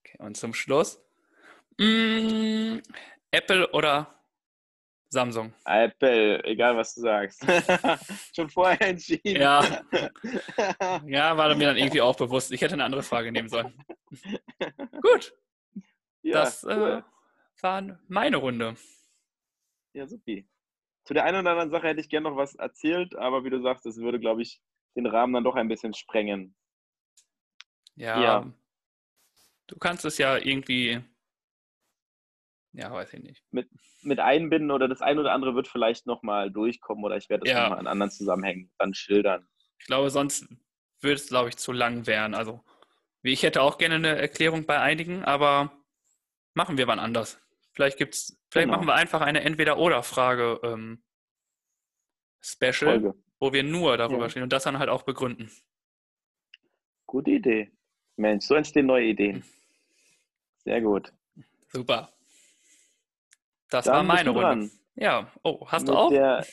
Okay, 0.00 0.16
und 0.18 0.36
zum 0.36 0.54
Schluss? 0.54 1.00
Mm, 1.78 2.78
Apple 3.30 3.70
oder 3.72 4.20
Samsung? 5.08 5.52
Apple, 5.64 6.44
egal 6.44 6.76
was 6.76 6.94
du 6.94 7.00
sagst. 7.02 7.44
Schon 8.34 8.48
vorher 8.48 8.80
entschieden. 8.88 9.40
Ja. 9.40 9.82
ja, 11.06 11.36
war 11.36 11.54
mir 11.56 11.66
dann 11.66 11.76
irgendwie 11.76 12.00
auch 12.00 12.16
bewusst. 12.16 12.52
Ich 12.52 12.60
hätte 12.60 12.74
eine 12.74 12.84
andere 12.84 13.02
Frage 13.02 13.32
nehmen 13.32 13.48
sollen. 13.48 13.76
Gut. 15.02 15.34
Ja, 16.22 16.42
das 16.42 16.62
äh, 16.64 16.76
cool. 16.76 17.04
äh, 17.58 17.62
war 17.62 17.98
meine 18.08 18.36
Runde. 18.36 18.76
Ja, 19.94 20.06
supi. 20.06 20.48
Zu 21.04 21.14
der 21.14 21.24
einen 21.24 21.40
oder 21.40 21.50
anderen 21.50 21.70
Sache 21.70 21.88
hätte 21.88 22.00
ich 22.00 22.08
gerne 22.08 22.30
noch 22.30 22.36
was 22.36 22.54
erzählt, 22.54 23.16
aber 23.16 23.42
wie 23.44 23.50
du 23.50 23.60
sagst, 23.60 23.84
das 23.86 23.96
würde, 23.96 24.20
glaube 24.20 24.42
ich, 24.42 24.60
den 24.96 25.06
Rahmen 25.06 25.32
dann 25.32 25.44
doch 25.44 25.56
ein 25.56 25.68
bisschen 25.68 25.94
sprengen. 25.94 26.54
Ja. 28.00 28.22
ja. 28.22 28.52
Du 29.66 29.76
kannst 29.78 30.04
es 30.04 30.18
ja 30.18 30.36
irgendwie 30.36 31.02
ja, 32.72 32.92
weiß 32.92 33.14
ich 33.14 33.22
nicht. 33.22 33.44
Mit, 33.50 33.68
mit 34.02 34.20
einbinden 34.20 34.70
oder 34.70 34.86
das 34.86 35.02
ein 35.02 35.18
oder 35.18 35.32
andere 35.32 35.54
wird 35.54 35.66
vielleicht 35.66 36.06
nochmal 36.06 36.50
durchkommen 36.50 37.04
oder 37.04 37.16
ich 37.16 37.28
werde 37.28 37.44
es 37.44 37.52
ja. 37.52 37.62
nochmal 37.62 37.80
in 37.80 37.86
anderen 37.86 38.12
Zusammenhängen 38.12 38.70
dann 38.78 38.94
schildern. 38.94 39.48
Ich 39.78 39.86
glaube, 39.86 40.10
sonst 40.10 40.46
würde 41.00 41.14
es, 41.14 41.28
glaube 41.28 41.48
ich, 41.48 41.56
zu 41.56 41.72
lang 41.72 42.06
werden. 42.06 42.34
Also, 42.34 42.62
wie 43.22 43.32
ich 43.32 43.42
hätte 43.42 43.62
auch 43.62 43.78
gerne 43.78 43.96
eine 43.96 44.16
Erklärung 44.16 44.66
bei 44.66 44.78
einigen, 44.78 45.24
aber 45.24 45.72
machen 46.54 46.78
wir 46.78 46.86
wann 46.86 47.00
anders. 47.00 47.40
Vielleicht 47.72 47.98
gibt's, 47.98 48.38
vielleicht 48.50 48.66
genau. 48.66 48.76
machen 48.76 48.86
wir 48.86 48.94
einfach 48.94 49.20
eine 49.20 49.42
Entweder-Oder-Frage 49.42 50.60
ähm, 50.62 51.02
Special, 52.42 53.00
Folge. 53.00 53.14
wo 53.38 53.52
wir 53.52 53.62
nur 53.62 53.96
darüber 53.96 54.24
ja. 54.24 54.30
stehen 54.30 54.42
und 54.42 54.52
das 54.52 54.64
dann 54.64 54.78
halt 54.78 54.90
auch 54.90 55.02
begründen. 55.02 55.50
Gute 57.06 57.32
Idee. 57.32 57.72
Mensch, 58.20 58.46
so 58.46 58.54
entstehen 58.54 58.86
neue 58.86 59.06
Ideen. 59.06 59.42
Sehr 60.58 60.80
gut. 60.80 61.12
Super. 61.68 62.10
Das 63.70 63.86
Dann 63.86 63.94
war 63.94 64.02
meine 64.02 64.30
Runde. 64.30 64.70
Ja, 64.94 65.30
oh, 65.42 65.66
hast 65.66 65.82
Mit 65.82 65.90
du 65.90 65.96
auch? 65.96 66.10
der 66.10 66.46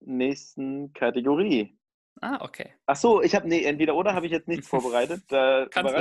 nächsten 0.00 0.92
Kategorie. 0.92 1.76
Ah, 2.20 2.38
okay. 2.40 2.72
Ach 2.86 2.96
so, 2.96 3.22
ich 3.22 3.34
habe 3.34 3.48
nee, 3.48 3.64
entweder 3.64 3.94
oder 3.94 4.14
habe 4.14 4.26
ich 4.26 4.32
jetzt 4.32 4.48
nichts 4.48 4.68
vorbereitet. 4.68 5.24
Da 5.28 5.66
Kannst 5.70 5.94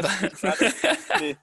du 0.43 0.47
nee. 1.19 1.35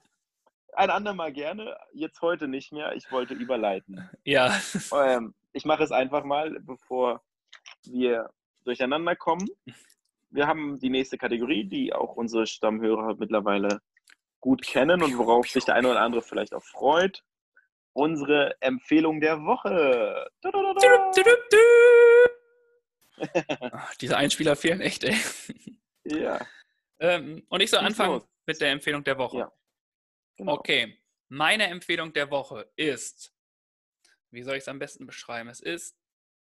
Ein 0.75 0.89
andermal 0.89 1.31
gerne, 1.31 1.77
jetzt 1.93 2.21
heute 2.21 2.47
nicht 2.47 2.71
mehr. 2.71 2.95
Ich 2.95 3.11
wollte 3.11 3.35
überleiten. 3.35 4.09
Ja. 4.23 4.59
Ähm, 4.95 5.35
ich 5.51 5.65
mache 5.65 5.83
es 5.83 5.91
einfach 5.91 6.23
mal, 6.23 6.59
bevor 6.61 7.21
wir 7.83 8.31
durcheinander 8.63 9.15
kommen. 9.15 9.47
Wir 10.33 10.47
haben 10.47 10.79
die 10.79 10.89
nächste 10.89 11.17
Kategorie, 11.17 11.65
die 11.65 11.93
auch 11.93 12.15
unsere 12.15 12.47
Stammhörer 12.47 13.15
mittlerweile 13.17 13.81
gut 14.39 14.63
kennen 14.63 15.01
und 15.01 15.17
worauf 15.17 15.47
sich 15.47 15.65
der 15.65 15.75
eine 15.75 15.89
oder 15.89 16.01
andere 16.01 16.21
vielleicht 16.21 16.53
auch 16.53 16.63
freut 16.63 17.23
unsere 17.93 18.59
Empfehlung 18.59 19.21
der 19.21 19.37
Woche. 19.37 20.29
Ach, 23.71 23.95
diese 23.95 24.17
Einspieler 24.17 24.55
fehlen 24.55 24.81
echt, 24.81 25.03
ey. 25.03 25.15
Ja. 26.05 26.45
Ähm, 26.99 27.45
und 27.47 27.61
ich 27.61 27.69
soll 27.69 27.79
anfangen 27.79 28.13
los. 28.13 28.27
mit 28.45 28.59
der 28.59 28.71
Empfehlung 28.71 29.03
der 29.03 29.17
Woche. 29.17 29.37
Ja. 29.37 29.51
Genau. 30.35 30.53
Okay. 30.53 30.99
Meine 31.29 31.67
Empfehlung 31.67 32.11
der 32.13 32.29
Woche 32.31 32.71
ist, 32.75 33.33
wie 34.31 34.43
soll 34.43 34.55
ich 34.55 34.63
es 34.63 34.67
am 34.67 34.79
besten 34.79 35.05
beschreiben? 35.05 35.49
Es 35.49 35.59
ist 35.59 35.95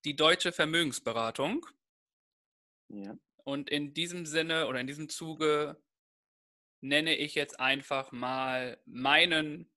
die 0.05 0.15
deutsche 0.15 0.51
Vermögensberatung. 0.51 1.65
Ja. 2.89 3.17
Und 3.45 3.69
in 3.69 3.93
diesem 3.93 4.25
Sinne 4.25 4.67
oder 4.67 4.79
in 4.79 4.87
diesem 4.87 5.07
Zuge 5.07 5.79
nenne 6.81 7.15
ich 7.15 7.35
jetzt 7.35 7.59
einfach 7.59 8.11
mal 8.11 8.81
meinen 8.85 9.71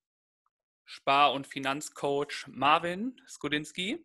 Spar- 0.86 1.32
und 1.32 1.46
Finanzcoach 1.46 2.46
Marvin 2.48 3.20
Skudinski, 3.28 4.02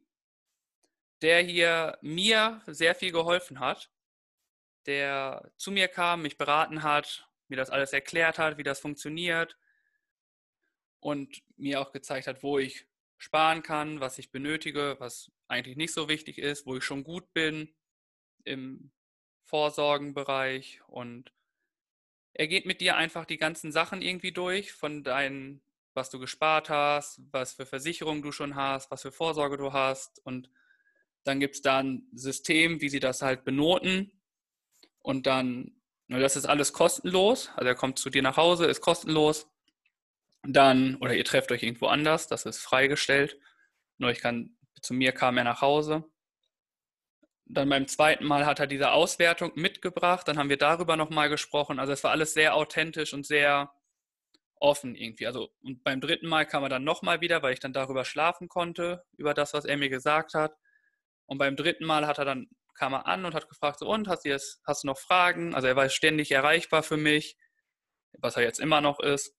der 1.21 1.41
hier 1.41 1.97
mir 2.01 2.61
sehr 2.67 2.93
viel 2.93 3.13
geholfen 3.13 3.61
hat, 3.61 3.89
der 4.85 5.49
zu 5.55 5.71
mir 5.71 5.87
kam, 5.87 6.23
mich 6.23 6.37
beraten 6.37 6.83
hat, 6.83 7.29
mir 7.47 7.55
das 7.55 7.69
alles 7.69 7.93
erklärt 7.93 8.37
hat, 8.39 8.57
wie 8.57 8.63
das 8.63 8.81
funktioniert 8.81 9.57
und 10.99 11.41
mir 11.55 11.79
auch 11.79 11.93
gezeigt 11.93 12.27
hat, 12.27 12.43
wo 12.43 12.59
ich 12.59 12.85
sparen 13.17 13.63
kann, 13.63 14.01
was 14.01 14.17
ich 14.17 14.29
benötige, 14.29 14.97
was 14.99 15.31
eigentlich 15.47 15.77
nicht 15.77 15.93
so 15.93 16.09
wichtig 16.09 16.37
ist, 16.37 16.65
wo 16.65 16.75
ich 16.75 16.83
schon 16.83 17.05
gut 17.05 17.31
bin 17.31 17.73
im 18.43 18.91
Vorsorgenbereich 19.53 20.81
und 20.87 21.31
er 22.33 22.47
geht 22.47 22.65
mit 22.65 22.81
dir 22.81 22.97
einfach 22.97 23.25
die 23.25 23.37
ganzen 23.37 23.71
Sachen 23.71 24.01
irgendwie 24.01 24.31
durch, 24.31 24.73
von 24.73 25.03
deinen 25.03 25.61
was 25.93 26.09
du 26.09 26.17
gespart 26.17 26.71
hast, 26.71 27.21
was 27.31 27.53
für 27.53 27.67
Versicherungen 27.67 28.23
du 28.23 28.31
schon 28.31 28.55
hast, 28.55 28.89
was 28.89 29.03
für 29.03 29.11
Vorsorge 29.11 29.57
du 29.57 29.71
hast. 29.71 30.25
Und 30.25 30.49
dann 31.23 31.39
gibt 31.39 31.53
es 31.53 31.61
da 31.61 31.83
ein 31.83 32.07
System, 32.13 32.81
wie 32.81 32.89
sie 32.89 32.99
das 32.99 33.21
halt 33.21 33.45
benoten. 33.45 34.19
Und 35.03 35.27
dann, 35.27 35.79
das 36.07 36.35
ist 36.35 36.45
alles 36.45 36.73
kostenlos. 36.73 37.51
Also 37.55 37.67
er 37.67 37.75
kommt 37.75 37.99
zu 37.99 38.09
dir 38.09 38.23
nach 38.23 38.37
Hause, 38.37 38.65
ist 38.65 38.81
kostenlos. 38.81 39.45
Dann, 40.41 40.95
oder 40.95 41.13
ihr 41.13 41.25
trefft 41.25 41.51
euch 41.51 41.61
irgendwo 41.61 41.85
anders, 41.85 42.27
das 42.27 42.47
ist 42.47 42.57
freigestellt. 42.57 43.37
Nur 43.99 44.09
ich 44.09 44.19
kann, 44.19 44.57
zu 44.81 44.95
mir 44.95 45.11
kam 45.11 45.37
er 45.37 45.43
nach 45.43 45.61
Hause. 45.61 46.05
Dann 47.45 47.69
beim 47.69 47.87
zweiten 47.87 48.25
Mal 48.25 48.45
hat 48.45 48.59
er 48.59 48.67
diese 48.67 48.91
Auswertung 48.91 49.51
mitgebracht. 49.55 50.27
Dann 50.27 50.37
haben 50.37 50.49
wir 50.49 50.57
darüber 50.57 50.95
nochmal 50.95 51.29
gesprochen. 51.29 51.79
Also 51.79 51.93
es 51.93 52.03
war 52.03 52.11
alles 52.11 52.33
sehr 52.33 52.55
authentisch 52.55 53.13
und 53.13 53.25
sehr, 53.25 53.71
offen 54.63 54.95
irgendwie. 54.95 55.27
Also 55.27 55.49
und 55.61 55.83
beim 55.83 55.99
dritten 56.01 56.27
Mal 56.27 56.45
kam 56.45 56.63
er 56.63 56.69
dann 56.69 56.85
nochmal 56.85 57.21
wieder, 57.21 57.43
weil 57.43 57.53
ich 57.53 57.59
dann 57.59 57.73
darüber 57.73 58.05
schlafen 58.05 58.47
konnte, 58.47 59.03
über 59.17 59.33
das, 59.33 59.53
was 59.53 59.65
er 59.65 59.77
mir 59.77 59.89
gesagt 59.89 60.33
hat. 60.33 60.55
Und 61.25 61.37
beim 61.37 61.55
dritten 61.55 61.85
Mal 61.85 62.07
hat 62.07 62.17
er 62.17 62.25
dann, 62.25 62.47
kam 62.73 62.93
er 62.93 63.05
an 63.05 63.25
und 63.25 63.35
hat 63.35 63.49
gefragt, 63.49 63.79
so, 63.79 63.87
und 63.89 64.07
hast 64.07 64.23
du, 64.23 64.29
jetzt, 64.29 64.61
hast 64.65 64.83
du 64.83 64.87
noch 64.87 64.97
Fragen? 64.97 65.53
Also 65.53 65.67
er 65.67 65.75
war 65.75 65.89
ständig 65.89 66.31
erreichbar 66.31 66.81
für 66.81 66.97
mich, 66.97 67.37
was 68.13 68.37
er 68.37 68.43
jetzt 68.43 68.59
immer 68.59 68.79
noch 68.79 68.99
ist. 68.99 69.35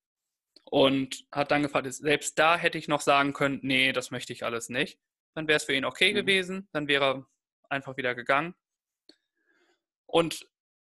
Und 0.67 1.25
hat 1.33 1.51
dann 1.51 1.63
gefragt, 1.63 1.93
selbst 1.93 2.39
da 2.39 2.57
hätte 2.57 2.79
ich 2.79 2.89
noch 2.89 3.01
sagen 3.01 3.33
können, 3.33 3.61
nee, 3.63 3.93
das 3.93 4.11
möchte 4.11 4.33
ich 4.33 4.45
alles 4.45 4.69
nicht. 4.69 4.99
Dann 5.35 5.49
wäre 5.49 5.57
es 5.57 5.65
für 5.65 5.75
ihn 5.75 5.85
okay 5.85 6.13
mhm. 6.13 6.17
gewesen, 6.17 6.69
dann 6.73 6.87
wäre 6.87 7.05
er 7.05 7.27
einfach 7.71 7.97
wieder 7.97 8.15
gegangen. 8.15 8.55
Und 10.07 10.47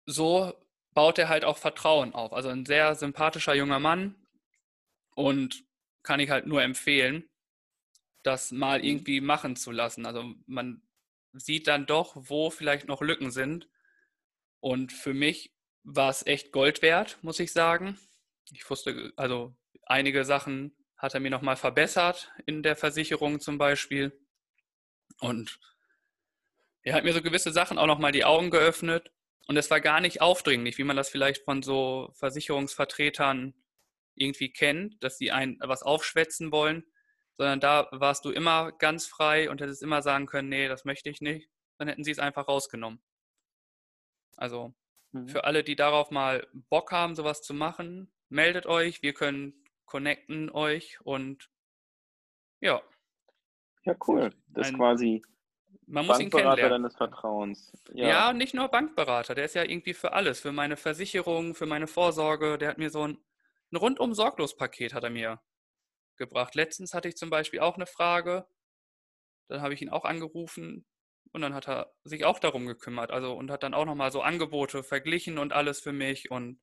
so 0.06 0.52
baut 0.92 1.18
er 1.18 1.28
halt 1.28 1.44
auch 1.44 1.58
Vertrauen 1.58 2.14
auf. 2.14 2.32
Also 2.32 2.48
ein 2.48 2.66
sehr 2.66 2.94
sympathischer 2.94 3.54
junger 3.54 3.78
Mann, 3.78 4.16
und 5.20 5.64
kann 6.02 6.20
ich 6.20 6.30
halt 6.30 6.46
nur 6.46 6.62
empfehlen, 6.62 7.28
das 8.22 8.52
mal 8.52 8.84
irgendwie 8.84 9.20
machen 9.20 9.56
zu 9.56 9.70
lassen. 9.70 10.06
Also 10.06 10.34
man 10.46 10.82
sieht 11.32 11.66
dann 11.66 11.86
doch, 11.86 12.14
wo 12.16 12.50
vielleicht 12.50 12.88
noch 12.88 13.02
Lücken 13.02 13.30
sind. 13.30 13.68
Und 14.60 14.92
für 14.92 15.14
mich 15.14 15.54
war 15.82 16.10
es 16.10 16.26
echt 16.26 16.52
Gold 16.52 16.82
wert, 16.82 17.18
muss 17.22 17.40
ich 17.40 17.52
sagen. 17.52 17.98
Ich 18.50 18.68
wusste, 18.68 19.12
also 19.16 19.54
einige 19.84 20.24
Sachen 20.24 20.74
hat 20.96 21.14
er 21.14 21.20
mir 21.20 21.30
nochmal 21.30 21.56
verbessert 21.56 22.32
in 22.46 22.62
der 22.62 22.76
Versicherung 22.76 23.40
zum 23.40 23.58
Beispiel. 23.58 24.18
Und 25.20 25.60
er 26.90 26.96
hat 26.96 27.04
mir 27.04 27.12
so 27.12 27.22
gewisse 27.22 27.52
Sachen 27.52 27.78
auch 27.78 27.86
nochmal 27.86 28.10
die 28.10 28.24
Augen 28.24 28.50
geöffnet. 28.50 29.12
Und 29.46 29.56
es 29.56 29.70
war 29.70 29.80
gar 29.80 30.00
nicht 30.00 30.20
aufdringlich, 30.20 30.76
wie 30.76 30.84
man 30.84 30.96
das 30.96 31.08
vielleicht 31.08 31.44
von 31.44 31.62
so 31.62 32.10
Versicherungsvertretern 32.14 33.54
irgendwie 34.16 34.52
kennt, 34.52 35.02
dass 35.02 35.16
sie 35.16 35.30
ein 35.30 35.56
was 35.60 35.82
aufschwätzen 35.82 36.50
wollen, 36.52 36.84
sondern 37.36 37.60
da 37.60 37.88
warst 37.92 38.24
du 38.24 38.30
immer 38.30 38.72
ganz 38.72 39.06
frei 39.06 39.48
und 39.48 39.60
hättest 39.60 39.82
immer 39.82 40.02
sagen 40.02 40.26
können, 40.26 40.48
nee, 40.48 40.68
das 40.68 40.84
möchte 40.84 41.10
ich 41.10 41.20
nicht. 41.20 41.48
Dann 41.78 41.88
hätten 41.88 42.04
sie 42.04 42.10
es 42.10 42.18
einfach 42.18 42.48
rausgenommen. 42.48 43.00
Also 44.36 44.74
mhm. 45.12 45.28
für 45.28 45.44
alle, 45.44 45.62
die 45.62 45.76
darauf 45.76 46.10
mal 46.10 46.46
Bock 46.52 46.90
haben, 46.90 47.14
sowas 47.14 47.40
zu 47.40 47.54
machen, 47.54 48.12
meldet 48.28 48.66
euch. 48.66 49.00
Wir 49.02 49.14
können 49.14 49.64
connecten 49.86 50.50
euch 50.50 51.00
und 51.02 51.50
ja. 52.60 52.82
Ja, 53.84 53.94
cool. 54.06 54.34
Das 54.48 54.68
ist 54.68 54.76
quasi 54.76 55.22
man 55.90 56.06
muss 56.06 56.20
ihn 56.20 56.30
kennenlernen. 56.30 56.82
deines 56.82 56.96
Vertrauens. 56.96 57.72
Ja. 57.92 58.08
ja, 58.08 58.32
nicht 58.32 58.54
nur 58.54 58.68
Bankberater. 58.68 59.34
Der 59.34 59.44
ist 59.44 59.54
ja 59.54 59.64
irgendwie 59.64 59.94
für 59.94 60.12
alles. 60.12 60.40
Für 60.40 60.52
meine 60.52 60.76
Versicherung, 60.76 61.54
für 61.54 61.66
meine 61.66 61.86
Vorsorge. 61.86 62.58
Der 62.58 62.68
hat 62.68 62.78
mir 62.78 62.90
so 62.90 63.06
ein 63.06 63.18
ein 63.72 63.76
rundum 63.76 64.14
sorglos 64.14 64.56
Paket 64.56 64.94
hat 64.94 65.04
er 65.04 65.10
mir 65.10 65.40
gebracht. 66.16 66.54
Letztens 66.54 66.92
hatte 66.92 67.08
ich 67.08 67.16
zum 67.16 67.30
Beispiel 67.30 67.60
auch 67.60 67.76
eine 67.76 67.86
Frage. 67.86 68.46
Dann 69.48 69.62
habe 69.62 69.74
ich 69.74 69.82
ihn 69.82 69.90
auch 69.90 70.04
angerufen 70.04 70.84
und 71.32 71.40
dann 71.40 71.54
hat 71.54 71.68
er 71.68 71.94
sich 72.04 72.24
auch 72.24 72.38
darum 72.38 72.66
gekümmert. 72.66 73.10
Also 73.10 73.34
und 73.34 73.50
hat 73.50 73.62
dann 73.62 73.74
auch 73.74 73.84
nochmal 73.84 74.12
so 74.12 74.22
Angebote 74.22 74.82
verglichen 74.82 75.38
und 75.38 75.52
alles 75.52 75.80
für 75.80 75.92
mich 75.92 76.30
und 76.30 76.60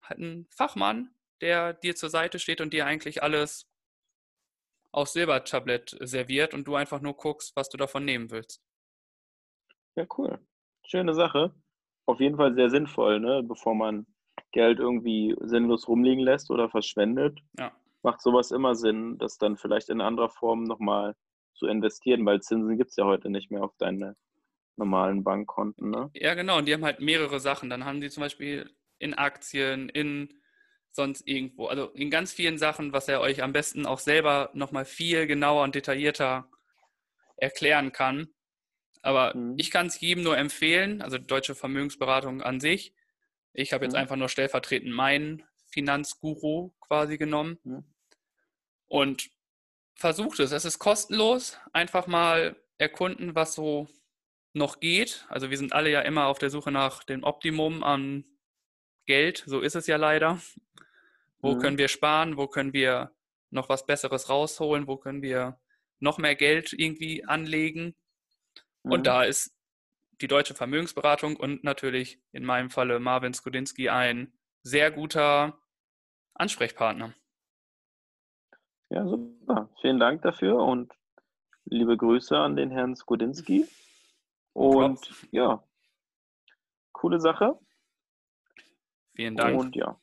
hat 0.00 0.18
einen 0.18 0.46
Fachmann, 0.50 1.14
der 1.40 1.72
dir 1.72 1.96
zur 1.96 2.10
Seite 2.10 2.38
steht 2.38 2.60
und 2.60 2.72
dir 2.72 2.86
eigentlich 2.86 3.22
alles 3.22 3.68
aufs 4.92 5.12
Silbertablett 5.12 5.96
serviert 6.00 6.54
und 6.54 6.66
du 6.66 6.74
einfach 6.74 7.00
nur 7.00 7.14
guckst, 7.14 7.54
was 7.56 7.68
du 7.68 7.76
davon 7.76 8.04
nehmen 8.04 8.30
willst. 8.30 8.62
Ja, 9.96 10.06
cool. 10.18 10.38
Schöne 10.86 11.14
Sache. 11.14 11.54
auf 12.06 12.20
jeden 12.20 12.36
Fall 12.36 12.54
sehr 12.54 12.70
sinnvoll, 12.70 13.18
ne? 13.18 13.42
bevor 13.42 13.74
man 13.74 14.06
Geld 14.52 14.78
irgendwie 14.78 15.34
sinnlos 15.40 15.88
rumliegen 15.88 16.22
lässt 16.22 16.50
oder 16.50 16.70
verschwendet. 16.70 17.40
Ja. 17.58 17.72
Macht 18.02 18.20
sowas 18.20 18.52
immer 18.52 18.74
Sinn, 18.76 19.18
das 19.18 19.38
dann 19.38 19.56
vielleicht 19.56 19.88
in 19.88 20.00
anderer 20.00 20.30
Form 20.30 20.62
nochmal 20.64 21.16
zu 21.54 21.66
investieren, 21.66 22.24
weil 22.24 22.40
Zinsen 22.40 22.76
gibt 22.76 22.90
es 22.90 22.96
ja 22.96 23.04
heute 23.04 23.28
nicht 23.30 23.50
mehr 23.50 23.64
auf 23.64 23.74
deine 23.78 24.16
normalen 24.76 25.24
Bankkonten. 25.24 25.90
Ne? 25.90 26.10
Ja, 26.14 26.34
genau. 26.34 26.58
Und 26.58 26.68
die 26.68 26.74
haben 26.74 26.84
halt 26.84 27.00
mehrere 27.00 27.40
Sachen. 27.40 27.70
Dann 27.70 27.84
haben 27.84 28.00
die 28.00 28.10
zum 28.10 28.22
Beispiel 28.22 28.70
in 28.98 29.14
Aktien, 29.14 29.88
in 29.88 30.40
sonst 30.96 31.26
irgendwo, 31.26 31.66
also 31.66 31.90
in 31.90 32.10
ganz 32.10 32.32
vielen 32.32 32.58
Sachen, 32.58 32.92
was 32.92 33.08
er 33.08 33.20
euch 33.20 33.42
am 33.42 33.52
besten 33.52 33.86
auch 33.86 34.00
selber 34.00 34.50
nochmal 34.54 34.84
viel 34.84 35.26
genauer 35.26 35.62
und 35.62 35.74
detaillierter 35.74 36.50
erklären 37.36 37.92
kann. 37.92 38.28
Aber 39.02 39.36
mhm. 39.36 39.54
ich 39.56 39.70
kann 39.70 39.86
es 39.86 40.00
jedem 40.00 40.24
nur 40.24 40.36
empfehlen, 40.36 41.02
also 41.02 41.18
deutsche 41.18 41.54
Vermögensberatung 41.54 42.42
an 42.42 42.58
sich. 42.58 42.92
Ich 43.52 43.72
habe 43.72 43.84
jetzt 43.84 43.92
mhm. 43.92 44.00
einfach 44.00 44.16
nur 44.16 44.28
stellvertretend 44.28 44.92
meinen 44.92 45.44
Finanzguru 45.68 46.72
quasi 46.80 47.18
genommen 47.18 47.58
mhm. 47.62 47.84
und 48.88 49.30
versucht 49.94 50.40
es. 50.40 50.52
Es 50.52 50.64
ist 50.64 50.78
kostenlos. 50.78 51.58
Einfach 51.72 52.06
mal 52.06 52.56
erkunden, 52.78 53.34
was 53.34 53.54
so 53.54 53.88
noch 54.52 54.80
geht. 54.80 55.26
Also 55.28 55.50
wir 55.50 55.58
sind 55.58 55.72
alle 55.72 55.90
ja 55.90 56.00
immer 56.00 56.26
auf 56.26 56.38
der 56.38 56.50
Suche 56.50 56.70
nach 56.70 57.04
dem 57.04 57.24
Optimum 57.24 57.82
an 57.82 58.24
Geld. 59.06 59.44
So 59.46 59.60
ist 59.60 59.76
es 59.76 59.86
ja 59.86 59.96
leider. 59.96 60.40
Wo 61.46 61.54
mhm. 61.54 61.60
können 61.60 61.78
wir 61.78 61.86
sparen? 61.86 62.36
Wo 62.36 62.48
können 62.48 62.72
wir 62.72 63.12
noch 63.50 63.68
was 63.68 63.86
Besseres 63.86 64.28
rausholen? 64.28 64.88
Wo 64.88 64.96
können 64.96 65.22
wir 65.22 65.60
noch 66.00 66.18
mehr 66.18 66.34
Geld 66.34 66.72
irgendwie 66.72 67.24
anlegen? 67.24 67.94
Mhm. 68.82 68.92
Und 68.92 69.06
da 69.06 69.22
ist 69.22 69.54
die 70.20 70.26
deutsche 70.26 70.54
Vermögensberatung 70.54 71.36
und 71.36 71.62
natürlich 71.62 72.20
in 72.32 72.44
meinem 72.44 72.70
Falle 72.70 72.98
Marvin 72.98 73.32
Skudinski 73.32 73.88
ein 73.90 74.32
sehr 74.64 74.90
guter 74.90 75.56
Ansprechpartner. 76.34 77.14
Ja, 78.88 79.06
super. 79.06 79.70
Vielen 79.80 80.00
Dank 80.00 80.22
dafür 80.22 80.56
und 80.56 80.92
liebe 81.64 81.96
Grüße 81.96 82.36
an 82.36 82.56
den 82.56 82.72
Herrn 82.72 82.96
Skudinski. 82.96 83.66
Und 84.52 85.02
Props. 85.02 85.26
ja, 85.32 85.62
coole 86.92 87.20
Sache. 87.20 87.58
Vielen 89.14 89.36
Dank. 89.36 89.60
Und 89.60 89.76
ja. 89.76 90.00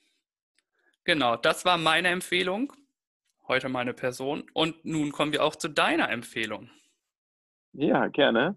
Genau, 1.06 1.36
das 1.36 1.66
war 1.66 1.78
meine 1.78 2.08
Empfehlung. 2.10 2.74
Heute 3.48 3.68
meine 3.68 3.94
Person. 3.94 4.50
Und 4.54 4.86
nun 4.86 5.12
kommen 5.12 5.34
wir 5.34 5.44
auch 5.44 5.56
zu 5.56 5.68
deiner 5.68 6.10
Empfehlung. 6.10 6.70
Ja, 7.74 8.08
gerne. 8.08 8.56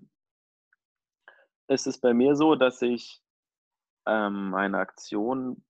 Es 1.66 1.86
ist 1.86 2.00
bei 2.00 2.14
mir 2.14 2.36
so, 2.36 2.54
dass 2.54 2.82
ich 2.82 3.20
ähm, 4.06 4.54
eine 4.54 4.78
Aktion 4.78 5.64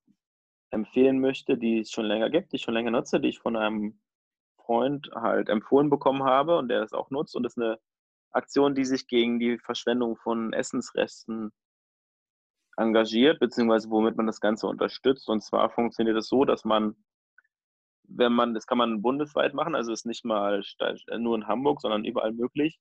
empfehlen 0.70 1.20
möchte, 1.20 1.56
die 1.56 1.80
es 1.80 1.90
schon 1.90 2.04
länger 2.04 2.28
gibt, 2.28 2.52
die 2.52 2.56
ich 2.56 2.62
schon 2.62 2.74
länger 2.74 2.90
nutze, 2.90 3.20
die 3.20 3.28
ich 3.28 3.38
von 3.38 3.56
einem 3.56 3.98
Freund 4.58 5.10
halt 5.14 5.48
empfohlen 5.48 5.88
bekommen 5.88 6.24
habe 6.24 6.58
und 6.58 6.68
der 6.68 6.82
es 6.82 6.92
auch 6.92 7.10
nutzt. 7.10 7.34
Und 7.34 7.44
das 7.44 7.56
ist 7.56 7.62
eine 7.62 7.78
Aktion, 8.32 8.74
die 8.74 8.84
sich 8.84 9.06
gegen 9.06 9.38
die 9.38 9.58
Verschwendung 9.58 10.16
von 10.16 10.52
Essensresten 10.52 11.52
engagiert, 12.76 13.40
beziehungsweise 13.40 13.90
womit 13.90 14.16
man 14.16 14.26
das 14.26 14.40
Ganze 14.40 14.66
unterstützt. 14.66 15.28
Und 15.28 15.42
zwar 15.42 15.70
funktioniert 15.70 16.16
es 16.16 16.28
so, 16.28 16.44
dass 16.44 16.64
man, 16.64 16.96
wenn 18.04 18.32
man, 18.32 18.54
das 18.54 18.66
kann 18.66 18.78
man 18.78 19.02
bundesweit 19.02 19.54
machen, 19.54 19.74
also 19.74 19.92
ist 19.92 20.06
nicht 20.06 20.24
mal 20.24 20.62
nur 21.18 21.36
in 21.36 21.46
Hamburg, 21.46 21.80
sondern 21.80 22.04
überall 22.04 22.32
möglich. 22.32 22.78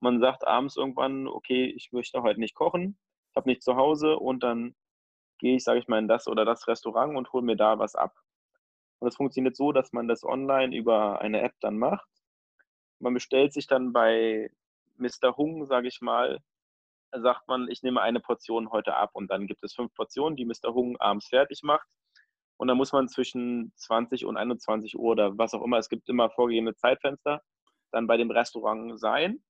Man 0.00 0.20
sagt 0.20 0.46
abends 0.46 0.76
irgendwann, 0.76 1.26
okay, 1.26 1.66
ich 1.66 1.92
möchte 1.92 2.22
heute 2.22 2.40
nicht 2.40 2.54
kochen, 2.54 2.98
ich 3.30 3.36
habe 3.36 3.48
nicht 3.48 3.62
zu 3.62 3.76
Hause 3.76 4.16
und 4.18 4.42
dann 4.42 4.74
gehe 5.38 5.56
ich, 5.56 5.64
sage 5.64 5.80
ich 5.80 5.88
mal, 5.88 5.98
in 5.98 6.08
das 6.08 6.26
oder 6.28 6.44
das 6.44 6.68
Restaurant 6.68 7.16
und 7.16 7.32
hole 7.32 7.44
mir 7.44 7.56
da 7.56 7.78
was 7.78 7.94
ab. 7.94 8.14
Und 8.98 9.06
das 9.06 9.16
funktioniert 9.16 9.56
so, 9.56 9.72
dass 9.72 9.92
man 9.92 10.08
das 10.08 10.24
online 10.24 10.76
über 10.76 11.20
eine 11.20 11.40
App 11.40 11.54
dann 11.60 11.78
macht. 11.78 12.08
Man 12.98 13.14
bestellt 13.14 13.52
sich 13.52 13.66
dann 13.66 13.92
bei 13.92 14.50
Mr. 14.98 15.36
Hung, 15.36 15.64
sage 15.64 15.88
ich 15.88 16.02
mal, 16.02 16.40
sagt 17.12 17.48
man, 17.48 17.68
ich 17.68 17.82
nehme 17.82 18.00
eine 18.00 18.20
Portion 18.20 18.70
heute 18.70 18.96
ab 18.96 19.10
und 19.14 19.30
dann 19.30 19.46
gibt 19.46 19.62
es 19.64 19.74
fünf 19.74 19.92
Portionen, 19.94 20.36
die 20.36 20.44
Mr. 20.44 20.72
Hung 20.74 20.96
abends 20.98 21.28
fertig 21.28 21.62
macht. 21.62 21.88
Und 22.56 22.68
dann 22.68 22.76
muss 22.76 22.92
man 22.92 23.08
zwischen 23.08 23.72
20 23.76 24.26
und 24.26 24.36
21 24.36 24.98
Uhr 24.98 25.12
oder 25.12 25.38
was 25.38 25.54
auch 25.54 25.64
immer, 25.64 25.78
es 25.78 25.88
gibt 25.88 26.08
immer 26.08 26.30
vorgegebene 26.30 26.74
Zeitfenster, 26.76 27.40
dann 27.90 28.06
bei 28.06 28.16
dem 28.16 28.30
Restaurant 28.30 29.00
sein. 29.00 29.42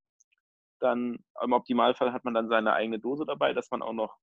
Dann 0.79 1.19
im 1.43 1.53
Optimalfall 1.53 2.13
hat 2.13 2.25
man 2.25 2.35
dann 2.35 2.49
seine 2.49 2.73
eigene 2.73 3.01
Dose 3.01 3.27
dabei, 3.27 3.53
dass 3.53 3.71
man 3.71 3.83
auch 3.83 3.93
noch 3.93 4.17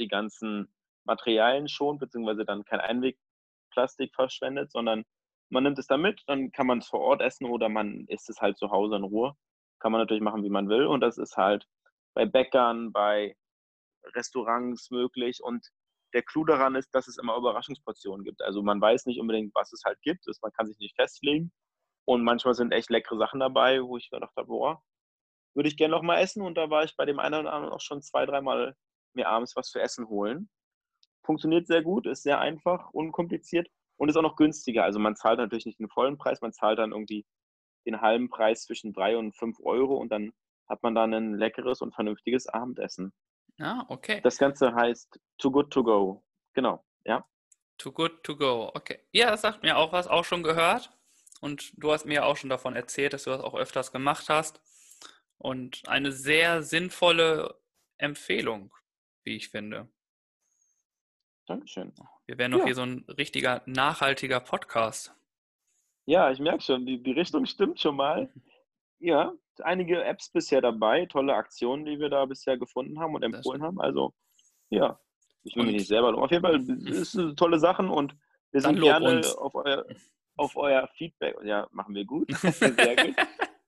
die 0.00 0.08
ganzen 0.08 0.72
Materialien 1.04 1.68
schont, 1.68 2.00
beziehungsweise 2.00 2.44
dann 2.44 2.64
kein 2.64 2.80
Einwegplastik 2.80 4.14
verschwendet, 4.14 4.72
sondern 4.72 5.04
man 5.50 5.64
nimmt 5.64 5.78
es 5.78 5.86
dann 5.86 6.02
mit, 6.02 6.22
dann 6.26 6.50
kann 6.52 6.66
man 6.66 6.78
es 6.78 6.88
vor 6.88 7.00
Ort 7.00 7.20
essen 7.20 7.46
oder 7.46 7.68
man 7.68 8.06
isst 8.08 8.28
es 8.28 8.40
halt 8.40 8.58
zu 8.58 8.70
Hause 8.70 8.96
in 8.96 9.04
Ruhe. 9.04 9.34
Kann 9.80 9.92
man 9.92 10.00
natürlich 10.00 10.22
machen, 10.22 10.42
wie 10.42 10.50
man 10.50 10.68
will. 10.68 10.86
Und 10.86 11.00
das 11.00 11.18
ist 11.18 11.36
halt 11.36 11.66
bei 12.18 12.26
Bäckern, 12.26 12.90
bei 12.90 13.36
Restaurants 14.16 14.90
möglich. 14.90 15.40
Und 15.40 15.64
der 16.12 16.22
Clou 16.22 16.44
daran 16.44 16.74
ist, 16.74 16.92
dass 16.92 17.06
es 17.06 17.16
immer 17.16 17.36
Überraschungsportionen 17.36 18.24
gibt. 18.24 18.42
Also 18.42 18.60
man 18.60 18.80
weiß 18.80 19.06
nicht 19.06 19.20
unbedingt, 19.20 19.54
was 19.54 19.72
es 19.72 19.84
halt 19.84 20.02
gibt. 20.02 20.26
Man 20.42 20.52
kann 20.52 20.66
sich 20.66 20.78
nicht 20.80 20.96
festlegen. 20.96 21.52
Und 22.04 22.24
manchmal 22.24 22.54
sind 22.54 22.72
echt 22.72 22.90
leckere 22.90 23.18
Sachen 23.18 23.38
dabei, 23.38 23.84
wo 23.84 23.96
ich 23.96 24.10
gedacht 24.10 24.34
habe, 24.36 24.48
boah, 24.48 24.82
würde 25.54 25.68
ich 25.68 25.76
gerne 25.76 25.94
noch 25.94 26.02
mal 26.02 26.18
essen. 26.18 26.42
Und 26.42 26.56
da 26.56 26.70
war 26.70 26.82
ich 26.82 26.96
bei 26.96 27.04
dem 27.04 27.20
einen 27.20 27.38
oder 27.38 27.52
anderen 27.52 27.72
auch 27.72 27.80
schon 27.80 28.02
zwei, 28.02 28.26
dreimal 28.26 28.74
mir 29.14 29.28
abends 29.28 29.54
was 29.54 29.70
zu 29.70 29.78
essen 29.78 30.08
holen. 30.08 30.50
Funktioniert 31.24 31.68
sehr 31.68 31.82
gut, 31.82 32.08
ist 32.08 32.24
sehr 32.24 32.40
einfach, 32.40 32.90
unkompliziert 32.90 33.68
und 33.96 34.08
ist 34.08 34.16
auch 34.16 34.22
noch 34.22 34.34
günstiger. 34.34 34.82
Also 34.82 34.98
man 34.98 35.14
zahlt 35.14 35.38
natürlich 35.38 35.66
nicht 35.66 35.78
den 35.78 35.88
vollen 35.88 36.18
Preis, 36.18 36.40
man 36.40 36.52
zahlt 36.52 36.80
dann 36.80 36.90
irgendwie 36.90 37.24
den 37.86 38.00
halben 38.00 38.28
Preis 38.28 38.64
zwischen 38.64 38.92
drei 38.92 39.16
und 39.16 39.36
fünf 39.36 39.60
Euro 39.60 39.96
und 39.98 40.08
dann 40.10 40.32
hat 40.68 40.82
man 40.82 40.94
dann 40.94 41.14
ein 41.14 41.34
leckeres 41.34 41.80
und 41.80 41.94
vernünftiges 41.94 42.46
Abendessen. 42.46 43.12
Ah, 43.60 43.84
okay. 43.88 44.20
Das 44.22 44.38
Ganze 44.38 44.74
heißt 44.74 45.20
Too 45.38 45.50
Good 45.50 45.72
To 45.72 45.82
Go. 45.82 46.24
Genau, 46.54 46.84
ja. 47.04 47.24
Too 47.78 47.92
Good 47.92 48.22
To 48.24 48.36
Go, 48.36 48.70
okay. 48.74 48.98
Ja, 49.12 49.30
das 49.30 49.42
sagt 49.42 49.62
mir 49.62 49.76
auch 49.76 49.92
was, 49.92 50.08
auch 50.08 50.24
schon 50.24 50.42
gehört. 50.42 50.90
Und 51.40 51.72
du 51.76 51.92
hast 51.92 52.04
mir 52.04 52.26
auch 52.26 52.36
schon 52.36 52.50
davon 52.50 52.74
erzählt, 52.74 53.12
dass 53.12 53.24
du 53.24 53.30
das 53.30 53.40
auch 53.40 53.54
öfters 53.54 53.92
gemacht 53.92 54.28
hast. 54.28 54.60
Und 55.38 55.82
eine 55.86 56.10
sehr 56.10 56.62
sinnvolle 56.62 57.60
Empfehlung, 57.96 58.72
wie 59.22 59.36
ich 59.36 59.48
finde. 59.48 59.88
Dankeschön. 61.46 61.94
Wir 62.26 62.38
werden 62.38 62.52
noch 62.52 62.58
ja. 62.60 62.66
hier 62.66 62.74
so 62.74 62.82
ein 62.82 63.04
richtiger 63.16 63.62
nachhaltiger 63.66 64.40
Podcast. 64.40 65.14
Ja, 66.06 66.30
ich 66.30 66.40
merke 66.40 66.62
schon, 66.62 66.86
die, 66.86 67.02
die 67.02 67.12
Richtung 67.12 67.46
stimmt 67.46 67.80
schon 67.80 67.96
mal. 67.96 68.28
Ja, 69.00 69.32
einige 69.60 70.04
Apps 70.04 70.30
bisher 70.30 70.60
dabei, 70.60 71.06
tolle 71.06 71.34
Aktionen, 71.34 71.84
die 71.84 71.98
wir 71.98 72.08
da 72.08 72.24
bisher 72.26 72.58
gefunden 72.58 72.98
haben 72.98 73.14
und 73.14 73.22
empfohlen 73.22 73.62
haben. 73.62 73.80
Also, 73.80 74.12
ja, 74.70 74.98
ich 75.44 75.56
will 75.56 75.64
mich 75.64 75.76
nicht 75.76 75.88
selber 75.88 76.10
loben. 76.10 76.24
Auf 76.24 76.30
jeden 76.30 76.42
Fall 76.42 76.60
ist 76.88 77.14
es 77.14 77.34
tolle 77.36 77.58
Sachen 77.58 77.88
und 77.88 78.16
wir 78.50 78.60
sind 78.60 78.80
gerne 78.80 79.20
auf 79.38 79.54
euer, 79.54 79.84
auf 80.36 80.56
euer 80.56 80.88
Feedback. 80.96 81.36
Ja, 81.44 81.68
machen 81.72 81.94
wir 81.94 82.04
gut. 82.04 82.30
Sehr 82.36 82.96
gut. 82.96 83.14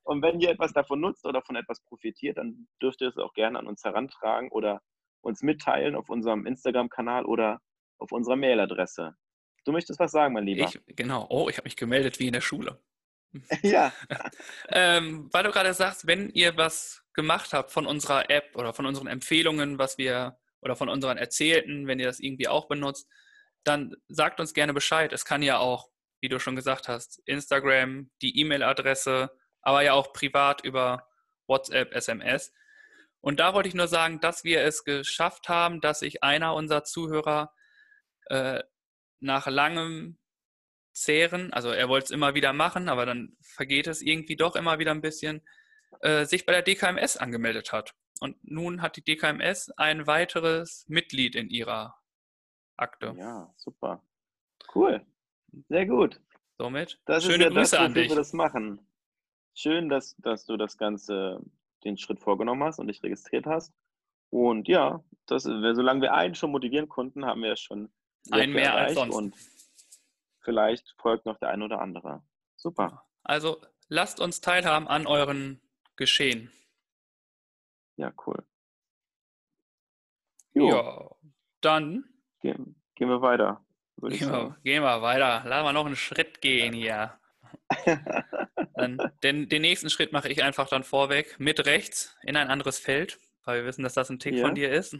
Und 0.04 0.22
wenn 0.22 0.40
ihr 0.40 0.50
etwas 0.50 0.72
davon 0.72 1.00
nutzt 1.00 1.24
oder 1.26 1.42
von 1.42 1.56
etwas 1.56 1.80
profitiert, 1.84 2.38
dann 2.38 2.66
dürft 2.82 3.00
ihr 3.00 3.08
es 3.08 3.18
auch 3.18 3.32
gerne 3.34 3.58
an 3.58 3.66
uns 3.66 3.84
herantragen 3.84 4.50
oder 4.50 4.82
uns 5.20 5.42
mitteilen 5.42 5.94
auf 5.94 6.08
unserem 6.08 6.46
Instagram-Kanal 6.46 7.26
oder 7.26 7.60
auf 7.98 8.10
unserer 8.10 8.36
Mailadresse. 8.36 9.14
Du 9.64 9.72
möchtest 9.72 10.00
was 10.00 10.12
sagen, 10.12 10.34
mein 10.34 10.44
Lieber? 10.44 10.64
Ich, 10.64 10.96
genau. 10.96 11.26
Oh, 11.28 11.48
ich 11.48 11.58
habe 11.58 11.66
mich 11.66 11.76
gemeldet 11.76 12.18
wie 12.18 12.26
in 12.26 12.32
der 12.32 12.40
Schule. 12.40 12.80
Ja. 13.62 13.92
ähm, 14.68 15.28
weil 15.32 15.44
du 15.44 15.50
gerade 15.50 15.74
sagst, 15.74 16.06
wenn 16.06 16.30
ihr 16.30 16.56
was 16.56 17.02
gemacht 17.14 17.52
habt 17.52 17.70
von 17.70 17.86
unserer 17.86 18.30
App 18.30 18.56
oder 18.56 18.72
von 18.72 18.86
unseren 18.86 19.06
Empfehlungen, 19.06 19.78
was 19.78 19.98
wir 19.98 20.38
oder 20.60 20.76
von 20.76 20.88
unseren 20.88 21.16
Erzählten, 21.16 21.86
wenn 21.86 22.00
ihr 22.00 22.06
das 22.06 22.20
irgendwie 22.20 22.48
auch 22.48 22.68
benutzt, 22.68 23.08
dann 23.64 23.94
sagt 24.08 24.40
uns 24.40 24.54
gerne 24.54 24.74
Bescheid. 24.74 25.12
Es 25.12 25.24
kann 25.24 25.42
ja 25.42 25.58
auch, 25.58 25.88
wie 26.20 26.28
du 26.28 26.38
schon 26.38 26.56
gesagt 26.56 26.88
hast, 26.88 27.22
Instagram, 27.26 28.10
die 28.22 28.38
E-Mail-Adresse, 28.40 29.30
aber 29.62 29.82
ja 29.82 29.92
auch 29.92 30.12
privat 30.12 30.64
über 30.64 31.06
WhatsApp, 31.46 31.94
SMS. 31.94 32.52
Und 33.20 33.40
da 33.40 33.54
wollte 33.54 33.68
ich 33.68 33.74
nur 33.74 33.88
sagen, 33.88 34.20
dass 34.20 34.44
wir 34.44 34.62
es 34.62 34.84
geschafft 34.84 35.48
haben, 35.48 35.80
dass 35.80 36.00
sich 36.00 36.22
einer 36.22 36.54
unserer 36.54 36.84
Zuhörer 36.84 37.52
äh, 38.26 38.62
nach 39.20 39.46
langem 39.46 40.18
Zehren, 40.92 41.52
also 41.52 41.70
er 41.70 41.88
wollte 41.88 42.06
es 42.06 42.10
immer 42.10 42.34
wieder 42.34 42.52
machen, 42.52 42.88
aber 42.88 43.06
dann 43.06 43.36
vergeht 43.40 43.86
es 43.86 44.02
irgendwie 44.02 44.36
doch 44.36 44.56
immer 44.56 44.78
wieder 44.78 44.90
ein 44.90 45.00
bisschen, 45.00 45.42
äh, 46.00 46.24
sich 46.24 46.46
bei 46.46 46.52
der 46.52 46.62
DKMS 46.62 47.16
angemeldet 47.16 47.72
hat. 47.72 47.94
Und 48.20 48.36
nun 48.42 48.82
hat 48.82 48.96
die 48.96 49.04
DKMS 49.04 49.70
ein 49.76 50.06
weiteres 50.06 50.84
Mitglied 50.88 51.34
in 51.34 51.48
ihrer 51.48 51.96
Akte. 52.76 53.14
Ja, 53.16 53.52
super. 53.56 54.02
Cool. 54.74 55.04
Sehr 55.68 55.86
gut. 55.86 56.20
Somit 56.58 57.00
das 57.06 57.24
schöne 57.24 57.36
ist 57.36 57.40
ja 57.42 57.48
Grüße 57.48 57.76
das, 57.76 57.80
an 57.80 57.94
dich. 57.94 58.08
wir 58.10 58.16
das 58.16 58.32
machen. 58.32 58.86
Schön, 59.54 59.88
dass, 59.88 60.14
dass 60.18 60.44
du 60.44 60.56
das 60.56 60.76
Ganze, 60.76 61.40
den 61.84 61.96
Schritt 61.96 62.20
vorgenommen 62.20 62.62
hast 62.62 62.78
und 62.78 62.88
dich 62.88 63.02
registriert 63.02 63.46
hast. 63.46 63.72
Und 64.30 64.68
ja, 64.68 65.02
das, 65.26 65.42
solange 65.44 66.02
wir 66.02 66.14
einen 66.14 66.34
schon 66.34 66.52
motivieren 66.52 66.88
konnten, 66.88 67.24
haben 67.24 67.42
wir 67.42 67.56
schon 67.56 67.90
ein 68.30 68.52
mehr 68.52 68.74
als 68.74 68.94
sonst. 68.94 69.14
Und 69.14 69.34
vielleicht 70.40 70.94
folgt 70.98 71.26
noch 71.26 71.38
der 71.38 71.50
ein 71.50 71.62
oder 71.62 71.80
andere. 71.80 72.22
Super. 72.56 73.06
Also 73.22 73.60
lasst 73.88 74.20
uns 74.20 74.40
teilhaben 74.40 74.88
an 74.88 75.06
euren 75.06 75.60
Geschehen. 75.96 76.50
Ja, 77.96 78.12
cool. 78.26 78.42
Jo. 80.52 80.68
Ja, 80.68 81.10
dann 81.60 82.04
gehen, 82.40 82.80
gehen 82.94 83.08
wir 83.08 83.20
weiter. 83.22 83.64
Gehen 84.00 84.30
wir, 84.30 84.56
gehen 84.64 84.82
wir 84.82 85.02
weiter. 85.02 85.42
Lass 85.44 85.62
mal 85.62 85.72
noch 85.72 85.84
einen 85.84 85.96
Schritt 85.96 86.40
gehen 86.40 86.72
hier. 86.72 87.18
dann, 88.74 89.12
den, 89.22 89.48
den 89.48 89.62
nächsten 89.62 89.90
Schritt 89.90 90.12
mache 90.12 90.28
ich 90.28 90.42
einfach 90.42 90.68
dann 90.68 90.84
vorweg 90.84 91.38
mit 91.38 91.66
rechts 91.66 92.16
in 92.22 92.36
ein 92.36 92.48
anderes 92.48 92.78
Feld, 92.78 93.18
weil 93.44 93.60
wir 93.60 93.66
wissen, 93.66 93.82
dass 93.82 93.94
das 93.94 94.10
ein 94.10 94.18
Tick 94.18 94.34
ja. 94.34 94.46
von 94.46 94.54
dir 94.54 94.72
ist. 94.72 94.96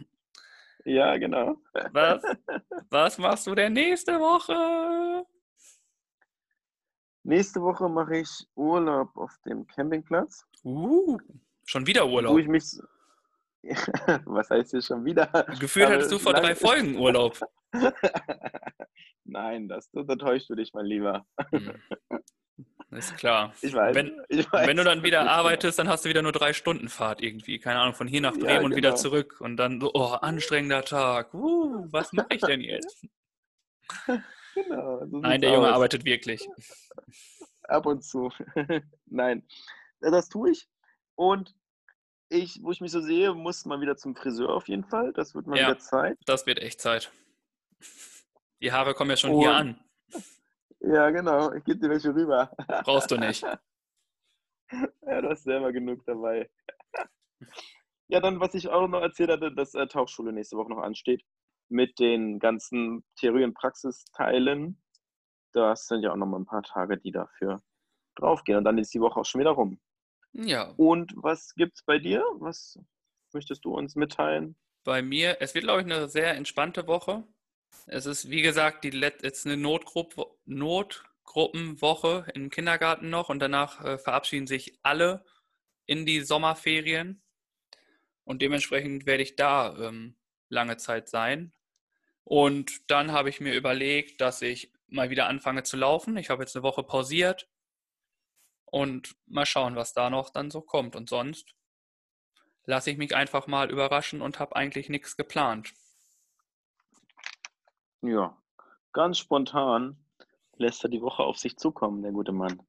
Ja, 0.85 1.17
genau. 1.17 1.57
Was, 1.91 2.23
was 2.89 3.17
machst 3.17 3.47
du 3.47 3.55
denn 3.55 3.73
nächste 3.73 4.19
Woche? 4.19 5.25
Nächste 7.23 7.61
Woche 7.61 7.87
mache 7.87 8.17
ich 8.17 8.47
Urlaub 8.55 9.15
auf 9.15 9.31
dem 9.45 9.67
Campingplatz. 9.67 10.45
Uh, 10.63 11.19
schon 11.65 11.85
wieder 11.85 12.07
Urlaub. 12.07 12.33
Wo 12.33 12.39
ich 12.39 12.47
mich, 12.47 12.63
was 14.25 14.49
heißt 14.49 14.71
hier 14.71 14.81
schon 14.81 15.05
wieder? 15.05 15.27
Gefühlt 15.59 15.89
hattest 15.89 16.11
du 16.11 16.17
vor 16.17 16.33
drei 16.33 16.55
Folgen 16.55 16.95
Urlaub. 16.99 17.39
Nein, 19.23 19.67
das, 19.67 19.89
da 19.91 20.15
täuschst 20.15 20.49
du 20.49 20.55
dich 20.55 20.73
mal 20.73 20.85
lieber. 20.85 21.25
Hm. 21.51 21.71
Ist 22.91 23.15
klar. 23.15 23.53
Ich 23.61 23.73
weiß, 23.73 23.95
wenn, 23.95 24.21
ich 24.27 24.51
weiß. 24.51 24.67
wenn 24.67 24.75
du 24.75 24.83
dann 24.83 25.01
wieder 25.01 25.29
arbeitest, 25.29 25.79
dann 25.79 25.87
hast 25.87 26.03
du 26.03 26.09
wieder 26.09 26.21
nur 26.21 26.33
drei 26.33 26.51
Stunden 26.51 26.89
Fahrt 26.89 27.21
irgendwie. 27.21 27.57
Keine 27.57 27.79
Ahnung, 27.79 27.93
von 27.93 28.07
hier 28.07 28.19
nach 28.19 28.33
Bremen 28.33 28.47
ja, 28.47 28.55
genau. 28.55 28.65
und 28.65 28.75
wieder 28.75 28.89
genau. 28.89 29.01
zurück. 29.01 29.39
Und 29.39 29.55
dann 29.55 29.79
so, 29.79 29.91
oh, 29.93 30.13
anstrengender 30.13 30.83
Tag. 30.83 31.33
Uh, 31.33 31.87
was 31.89 32.11
mache 32.11 32.27
ich 32.31 32.41
denn 32.41 32.61
jetzt? 32.61 33.05
Genau. 34.53 35.05
So 35.05 35.19
Nein, 35.19 35.39
der 35.39 35.53
Junge 35.53 35.69
aus. 35.69 35.75
arbeitet 35.75 36.03
wirklich. 36.05 36.45
Ab 37.63 37.85
und 37.85 38.03
zu. 38.03 38.31
Nein, 39.05 39.47
das 40.01 40.27
tue 40.27 40.51
ich. 40.51 40.67
Und 41.15 41.55
ich, 42.29 42.59
wo 42.61 42.71
ich 42.71 42.81
mich 42.81 42.91
so 42.91 43.01
sehe, 43.01 43.33
muss 43.33 43.65
mal 43.65 43.81
wieder 43.81 43.97
zum 43.97 44.15
Friseur 44.15 44.49
auf 44.49 44.67
jeden 44.67 44.83
Fall. 44.83 45.13
Das 45.13 45.35
wird 45.35 45.47
mal 45.47 45.57
ja, 45.57 45.67
wieder 45.67 45.79
Zeit. 45.79 46.17
Das 46.25 46.45
wird 46.45 46.59
echt 46.59 46.81
Zeit. 46.81 47.11
Die 48.61 48.71
Haare 48.71 48.93
kommen 48.93 49.11
ja 49.11 49.17
schon 49.17 49.31
und, 49.31 49.39
hier 49.39 49.53
an. 49.53 49.79
Ja, 50.83 51.09
genau. 51.11 51.51
Ich 51.53 51.63
gebe 51.63 51.79
dir 51.79 51.89
welche 51.89 52.13
rüber. 52.13 52.51
Brauchst 52.83 53.11
du 53.11 53.17
nicht. 53.17 53.43
ja, 55.01 55.21
du 55.21 55.29
hast 55.29 55.43
selber 55.43 55.71
genug 55.71 56.03
dabei. 56.05 56.49
ja, 58.07 58.19
dann, 58.19 58.39
was 58.39 58.53
ich 58.55 58.69
auch 58.69 58.87
noch 58.87 59.01
erzählt 59.01 59.29
hatte, 59.29 59.53
dass 59.53 59.73
äh, 59.73 59.87
Tauchschule 59.87 60.33
nächste 60.33 60.57
Woche 60.57 60.69
noch 60.69 60.81
ansteht. 60.81 61.23
Mit 61.69 61.99
den 61.99 62.39
ganzen 62.39 63.05
Theorie- 63.15 63.43
und 63.43 63.53
Praxisteilen. 63.53 64.81
Das 65.53 65.87
sind 65.87 66.03
ja 66.03 66.11
auch 66.11 66.17
noch 66.17 66.25
mal 66.25 66.39
ein 66.39 66.45
paar 66.45 66.63
Tage, 66.63 66.97
die 66.97 67.11
dafür 67.11 67.61
draufgehen. 68.15 68.57
Und 68.57 68.63
dann 68.63 68.77
ist 68.77 68.93
die 68.93 69.01
Woche 69.01 69.19
auch 69.19 69.25
schon 69.25 69.41
wieder 69.41 69.51
rum. 69.51 69.79
Ja. 70.33 70.73
Und 70.77 71.13
was 71.15 71.53
gibt 71.55 71.77
es 71.77 71.83
bei 71.83 71.99
dir? 71.99 72.23
Was 72.39 72.79
möchtest 73.33 73.65
du 73.65 73.75
uns 73.75 73.95
mitteilen? 73.95 74.57
Bei 74.83 75.01
mir, 75.01 75.37
es 75.41 75.53
wird, 75.53 75.65
glaube 75.65 75.81
ich, 75.81 75.85
eine 75.85 76.09
sehr 76.09 76.35
entspannte 76.35 76.87
Woche. 76.87 77.23
Es 77.87 78.05
ist, 78.05 78.29
wie 78.29 78.41
gesagt, 78.41 78.83
die 78.83 78.89
Let 78.89 79.23
jetzt 79.23 79.45
eine 79.45 79.57
Notgruppe, 79.57 80.25
Notgruppenwoche 80.45 82.27
im 82.33 82.49
Kindergarten 82.49 83.09
noch 83.09 83.29
und 83.29 83.39
danach 83.39 83.83
äh, 83.83 83.97
verabschieden 83.97 84.47
sich 84.47 84.79
alle 84.83 85.25
in 85.85 86.05
die 86.05 86.21
Sommerferien. 86.21 87.21
Und 88.23 88.41
dementsprechend 88.41 89.05
werde 89.05 89.23
ich 89.23 89.35
da 89.35 89.75
ähm, 89.77 90.15
lange 90.49 90.77
Zeit 90.77 91.09
sein. 91.09 91.51
Und 92.23 92.89
dann 92.89 93.11
habe 93.11 93.29
ich 93.29 93.41
mir 93.41 93.53
überlegt, 93.55 94.21
dass 94.21 94.41
ich 94.41 94.71
mal 94.87 95.09
wieder 95.09 95.27
anfange 95.27 95.63
zu 95.63 95.77
laufen. 95.77 96.17
Ich 96.17 96.29
habe 96.29 96.43
jetzt 96.43 96.55
eine 96.55 96.63
Woche 96.63 96.83
pausiert 96.83 97.49
und 98.65 99.15
mal 99.25 99.45
schauen, 99.45 99.75
was 99.75 99.93
da 99.93 100.09
noch 100.09 100.29
dann 100.29 100.51
so 100.51 100.61
kommt. 100.61 100.95
Und 100.95 101.09
sonst 101.09 101.55
lasse 102.65 102.91
ich 102.91 102.97
mich 102.97 103.15
einfach 103.15 103.47
mal 103.47 103.71
überraschen 103.71 104.21
und 104.21 104.39
habe 104.39 104.55
eigentlich 104.55 104.89
nichts 104.89 105.17
geplant. 105.17 105.73
Ja, 108.01 108.37
ganz 108.93 109.17
spontan 109.17 109.97
lässt 110.57 110.83
er 110.83 110.89
die 110.89 111.01
Woche 111.01 111.23
auf 111.23 111.37
sich 111.37 111.57
zukommen, 111.57 112.01
der 112.01 112.11
gute 112.11 112.31
Mann. 112.31 112.61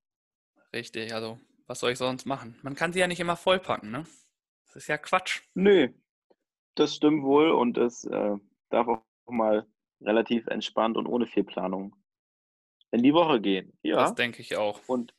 Richtig, 0.73 1.13
also 1.15 1.39
was 1.67 1.81
soll 1.81 1.93
ich 1.93 1.99
sonst 1.99 2.27
machen? 2.27 2.59
Man 2.63 2.75
kann 2.75 2.93
sie 2.93 3.01
ja 3.01 3.07
nicht 3.07 3.21
immer 3.21 3.37
vollpacken, 3.37 3.91
ne? 3.91 4.05
Das 4.67 4.77
ist 4.77 4.89
ja 4.89 4.99
Quatsch. 4.99 5.43
Nö, 5.55 5.89
das 6.75 6.95
stimmt 6.95 7.23
wohl 7.23 7.51
und 7.51 7.77
es 7.79 8.05
äh, 8.05 8.37
darf 8.71 8.89
auch 8.89 9.03
mal 9.27 9.67
relativ 10.01 10.47
entspannt 10.47 10.97
und 10.97 11.07
ohne 11.07 11.27
viel 11.27 11.45
Planung 11.45 11.95
in 12.91 13.03
die 13.03 13.15
Woche 13.15 13.41
gehen. 13.41 13.73
Ja. 13.83 13.97
Das 13.97 14.15
denke 14.15 14.43
ich 14.43 14.57
auch. 14.57 14.81
Und 14.87 15.15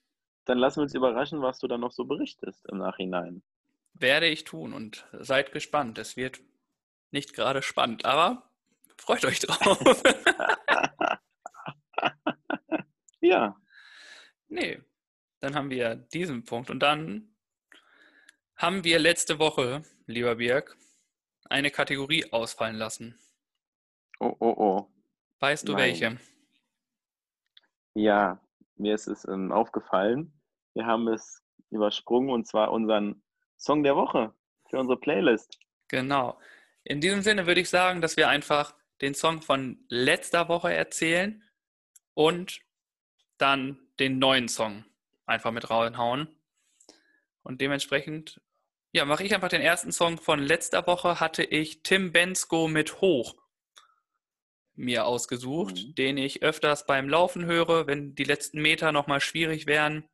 dann 0.46 0.58
lassen 0.58 0.78
wir 0.78 0.84
uns 0.84 0.94
überraschen, 0.94 1.42
was 1.42 1.60
du 1.60 1.68
dann 1.68 1.82
noch 1.82 1.92
so 1.92 2.06
berichtest 2.06 2.66
im 2.70 2.80
Nachhinein. 2.80 3.44
Werde 3.94 4.28
ich 4.28 4.44
tun 4.44 4.74
und 4.74 5.08
seid 5.14 5.52
gespannt. 5.52 5.98
Es 5.98 6.18
wird 6.18 6.42
nicht 7.12 7.34
gerade 7.34 7.62
spannend, 7.62 8.06
aber 8.06 8.52
Freut 8.98 9.26
euch 9.26 9.40
drauf. 9.40 9.80
ja. 13.22 13.56
Nee, 14.48 14.82
dann 15.40 15.56
haben 15.56 15.70
wir 15.70 15.96
diesen 15.96 16.46
Punkt. 16.46 16.70
Und 16.70 16.80
dann 16.80 17.36
haben 18.56 18.84
wir 18.84 19.00
letzte 19.00 19.40
Woche, 19.40 19.84
lieber 20.06 20.36
Birg, 20.36 20.78
eine 21.50 21.72
Kategorie 21.72 22.32
ausfallen 22.32 22.76
lassen. 22.76 23.20
Oh, 24.20 24.36
oh, 24.40 24.56
oh. 24.58 24.88
Weißt 25.40 25.68
du 25.68 25.74
Nein. 25.74 25.82
welche? 25.82 26.18
Ja, 27.96 28.40
mir 28.76 28.96
ist 28.96 29.08
es 29.08 29.28
ähm, 29.28 29.52
aufgefallen. 29.52 30.34
Wir 30.74 30.86
haben 30.86 31.08
es 31.08 31.44
übersprungen 31.70 32.30
und 32.30 32.48
zwar 32.48 32.72
unseren 32.72 33.22
Song 33.58 33.84
der 33.84 33.96
Woche 33.96 34.34
für 34.70 34.80
unsere 34.80 35.00
Playlist. 35.00 35.60
Genau. 35.90 36.40
In 36.84 37.02
diesem 37.02 37.22
Sinne 37.22 37.46
würde 37.48 37.62
ich 37.62 37.70
sagen, 37.70 38.02
dass 38.02 38.18
wir 38.18 38.30
einfach 38.30 38.76
den 39.04 39.16
Song 39.16 39.42
von 39.42 39.84
letzter 39.90 40.48
Woche 40.48 40.74
erzählen 40.74 41.44
und 42.14 42.62
dann 43.38 43.78
den 44.00 44.18
neuen 44.18 44.48
Song 44.48 44.86
einfach 45.26 45.52
mit 45.52 45.70
reinhauen. 45.70 46.34
Und 47.42 47.60
dementsprechend, 47.60 48.40
ja, 48.94 49.04
mache 49.04 49.26
ich 49.26 49.36
einfach 49.36 49.50
den 49.50 49.62
ersten 49.62 49.92
Song 49.92 50.18
von 50.18 50.40
letzter 50.40 50.88
Woche, 50.88 51.20
hatte 51.20 51.44
ich 51.44 51.84
Tim 51.84 52.14
Bensko 52.14 52.70
mit 52.70 53.02
Hoch 53.02 53.36
mir 54.74 55.06
ausgesucht, 55.06 55.76
mhm. 55.76 55.96
den 55.96 56.18
ich 56.18 56.42
öfters 56.42 56.86
beim 56.86 57.10
Laufen 57.10 57.44
höre, 57.44 57.88
wenn 57.88 58.16
die 58.16 58.24
letzten 58.24 58.62
Meter 58.62 58.94
nochmal 58.94 59.20
schwierig 59.20 59.68
wären. 59.68 60.08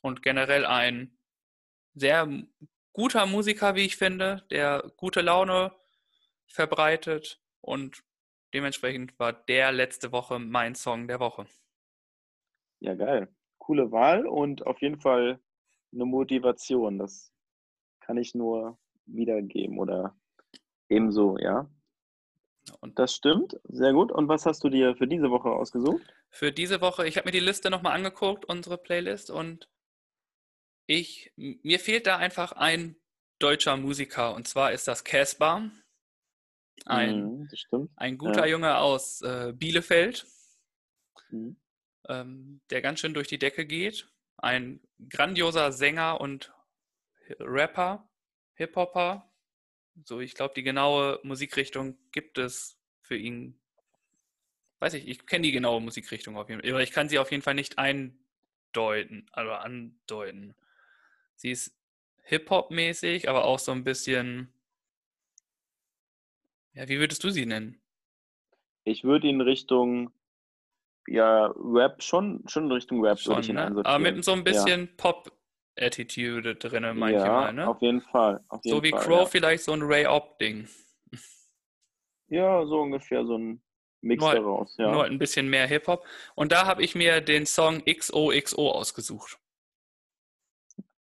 Und 0.00 0.22
generell 0.22 0.64
ein 0.64 1.18
sehr 1.92 2.26
guter 2.94 3.26
Musiker, 3.26 3.74
wie 3.74 3.84
ich 3.84 3.98
finde, 3.98 4.46
der 4.50 4.90
gute 4.96 5.20
Laune 5.20 5.72
verbreitet 6.46 7.38
und 7.60 8.02
dementsprechend 8.54 9.18
war 9.18 9.32
der 9.32 9.72
letzte 9.72 10.12
Woche 10.12 10.38
mein 10.38 10.74
Song 10.74 11.08
der 11.08 11.20
Woche. 11.20 11.46
Ja, 12.80 12.94
geil. 12.94 13.28
Coole 13.58 13.90
Wahl 13.90 14.26
und 14.26 14.66
auf 14.66 14.80
jeden 14.80 15.00
Fall 15.00 15.40
eine 15.92 16.04
Motivation. 16.04 16.98
Das 16.98 17.32
kann 18.00 18.16
ich 18.16 18.34
nur 18.34 18.78
wiedergeben 19.06 19.78
oder 19.78 20.16
ebenso, 20.88 21.38
ja. 21.38 21.68
Und 22.80 22.98
das 22.98 23.14
stimmt, 23.14 23.58
sehr 23.64 23.92
gut. 23.92 24.12
Und 24.12 24.28
was 24.28 24.46
hast 24.46 24.62
du 24.62 24.68
dir 24.68 24.94
für 24.96 25.06
diese 25.06 25.30
Woche 25.30 25.50
ausgesucht? 25.50 26.02
Für 26.30 26.52
diese 26.52 26.80
Woche, 26.80 27.06
ich 27.06 27.16
habe 27.16 27.28
mir 27.28 27.32
die 27.32 27.40
Liste 27.40 27.70
nochmal 27.70 27.94
angeguckt, 27.94 28.44
unsere 28.44 28.78
Playlist, 28.78 29.30
und 29.30 29.68
ich, 30.86 31.32
mir 31.36 31.80
fehlt 31.80 32.06
da 32.06 32.16
einfach 32.16 32.52
ein 32.52 32.96
deutscher 33.38 33.76
Musiker, 33.76 34.34
und 34.34 34.46
zwar 34.48 34.72
ist 34.72 34.88
das 34.88 35.04
Casper. 35.04 35.70
Ein, 36.86 37.48
mhm, 37.70 37.88
ein 37.96 38.18
guter 38.18 38.46
ja. 38.46 38.52
Junge 38.52 38.78
aus 38.78 39.20
äh, 39.22 39.52
Bielefeld, 39.54 40.26
mhm. 41.30 41.56
ähm, 42.08 42.60
der 42.70 42.82
ganz 42.82 43.00
schön 43.00 43.14
durch 43.14 43.28
die 43.28 43.38
Decke 43.38 43.66
geht. 43.66 44.08
Ein 44.36 44.80
grandioser 45.10 45.72
Sänger 45.72 46.20
und 46.20 46.52
Rapper, 47.40 48.08
Hip-Hopper. 48.54 49.30
So, 50.04 50.20
ich 50.20 50.34
glaube, 50.34 50.54
die 50.54 50.62
genaue 50.62 51.20
Musikrichtung 51.22 51.98
gibt 52.12 52.38
es 52.38 52.78
für 53.02 53.16
ihn. 53.16 53.58
Weiß 54.78 54.94
ich, 54.94 55.08
ich 55.08 55.26
kenne 55.26 55.42
die 55.42 55.52
genaue 55.52 55.80
Musikrichtung 55.80 56.36
auf 56.36 56.48
jeden 56.48 56.60
Fall, 56.60 56.70
aber 56.70 56.82
ich 56.82 56.92
kann 56.92 57.08
sie 57.08 57.18
auf 57.18 57.32
jeden 57.32 57.42
Fall 57.42 57.54
nicht 57.54 57.78
eindeuten, 57.78 59.26
also 59.32 59.52
andeuten. 59.52 60.54
Sie 61.34 61.50
ist 61.50 61.76
Hip-Hop-mäßig, 62.22 63.28
aber 63.28 63.44
auch 63.44 63.58
so 63.58 63.72
ein 63.72 63.84
bisschen 63.84 64.52
ja, 66.78 66.88
wie 66.88 67.00
würdest 67.00 67.24
du 67.24 67.30
sie 67.30 67.44
nennen? 67.44 67.80
Ich 68.84 69.02
würde 69.02 69.26
ihn 69.26 69.40
Richtung 69.40 70.12
ja, 71.08 71.52
Rap 71.56 72.02
schon, 72.02 72.44
schon 72.46 72.70
Richtung 72.70 73.04
Rap 73.04 73.18
schon, 73.18 73.32
würde 73.32 73.40
ich 73.42 73.48
ihn 73.48 73.56
ne? 73.56 73.82
Aber 73.84 73.98
mit 73.98 74.24
so 74.24 74.32
ein 74.32 74.44
bisschen 74.44 74.86
ja. 74.86 74.92
Pop 74.96 75.32
Attitude 75.76 76.54
drin 76.54 76.82
manchmal, 76.82 77.12
ja, 77.12 77.52
ne? 77.52 77.68
Auf 77.68 77.82
jeden 77.82 78.00
Fall. 78.00 78.44
Auf 78.48 78.64
jeden 78.64 78.76
so 78.76 78.82
wie 78.82 78.90
Fall, 78.90 79.00
Crow 79.00 79.20
ja. 79.20 79.26
vielleicht 79.26 79.64
so 79.64 79.72
ein 79.72 79.82
Ray 79.82 80.06
Op-Ding. 80.06 80.68
Ja, 82.28 82.64
so 82.66 82.80
ungefähr 82.82 83.24
so 83.24 83.36
ein 83.38 83.62
Mix 84.00 84.22
nur, 84.22 84.34
daraus, 84.34 84.76
ja. 84.76 84.92
Nur 84.92 85.04
ein 85.04 85.18
bisschen 85.18 85.48
mehr 85.48 85.66
Hip-Hop. 85.66 86.06
Und 86.36 86.52
da 86.52 86.66
habe 86.66 86.84
ich 86.84 86.94
mir 86.94 87.20
den 87.20 87.46
Song 87.46 87.82
XOXO 87.84 88.70
ausgesucht. 88.70 89.38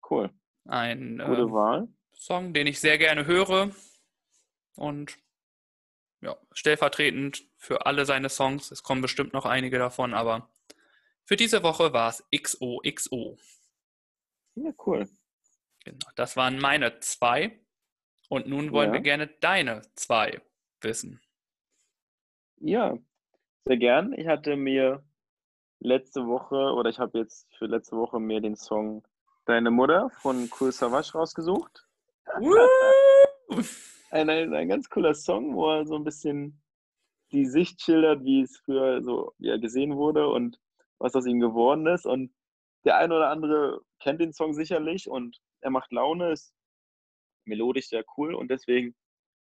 Cool. 0.09 0.32
Ein 0.65 1.21
Gute 1.23 1.41
ähm, 1.41 1.51
Wahl. 1.51 1.88
Song, 2.13 2.53
den 2.53 2.65
ich 2.65 2.80
sehr 2.80 2.97
gerne 2.97 3.25
höre. 3.25 3.71
Und 4.75 5.17
ja, 6.22 6.36
stellvertretend 6.51 7.43
für 7.57 7.86
alle 7.86 8.05
seine 8.05 8.30
Songs. 8.30 8.72
Es 8.72 8.84
kommen 8.84 9.01
bestimmt 9.01 9.34
noch 9.34 9.45
einige 9.45 9.78
davon, 9.78 10.13
aber 10.13 10.49
für 11.24 11.36
diese 11.36 11.63
Woche 11.63 11.93
war 11.93 12.09
es 12.09 12.24
XOXO. 12.36 13.38
Ja, 14.55 14.72
cool. 14.86 15.07
Genau, 15.84 16.07
das 16.15 16.36
waren 16.36 16.59
meine 16.59 16.99
zwei. 16.99 17.59
Und 18.30 18.47
nun 18.47 18.72
wollen 18.74 18.89
Ja. 18.89 18.93
wir 18.93 19.01
gerne 19.01 19.28
deine 19.28 19.84
zwei 19.95 20.41
wissen. 20.82 21.22
Ja, 22.59 22.97
sehr 23.65 23.78
gern. 23.78 24.13
Ich 24.13 24.28
hatte 24.28 24.55
mir 24.57 25.03
letzte 25.80 26.26
Woche 26.26 26.55
oder 26.55 26.89
ich 26.89 26.99
habe 26.99 27.20
jetzt 27.20 27.47
für 27.57 27.68
letzte 27.68 27.95
Woche 27.95 28.20
mir 28.20 28.41
den 28.41 28.55
Song 28.55 29.05
Deine 29.45 29.72
Mutter 29.72 30.09
von 30.22 30.49
Cool 30.59 30.74
Savage 30.74 31.13
rausgesucht. 31.13 31.88
Ein, 34.10 34.30
ein, 34.30 34.53
ein 34.53 34.70
ganz 34.70 34.89
cooler 34.89 35.14
Song, 35.14 35.55
wo 35.55 35.70
er 35.70 35.86
so 35.86 35.95
ein 35.95 36.03
bisschen 36.03 36.62
die 37.32 37.45
Sicht 37.45 37.82
schildert, 37.82 38.24
wie 38.24 38.41
es 38.41 38.58
früher 38.58 39.01
so 39.03 39.34
er 39.39 39.60
gesehen 39.60 39.95
wurde 39.95 40.28
und 40.30 40.60
was 40.99 41.16
aus 41.16 41.26
ihm 41.26 41.39
geworden 41.39 41.86
ist. 41.88 42.05
Und 42.05 42.32
der 42.86 42.97
eine 42.97 43.16
oder 43.16 43.30
andere 43.30 43.82
kennt 43.99 44.22
den 44.22 44.34
Song 44.34 44.53
sicherlich 44.53 45.10
und 45.10 45.38
er 45.62 45.72
macht 45.72 45.91
Laune, 45.91 46.32
ist 46.32 46.53
melodisch 47.45 47.89
sehr 47.89 48.05
cool 48.18 48.34
und 48.34 48.49
deswegen 48.49 48.95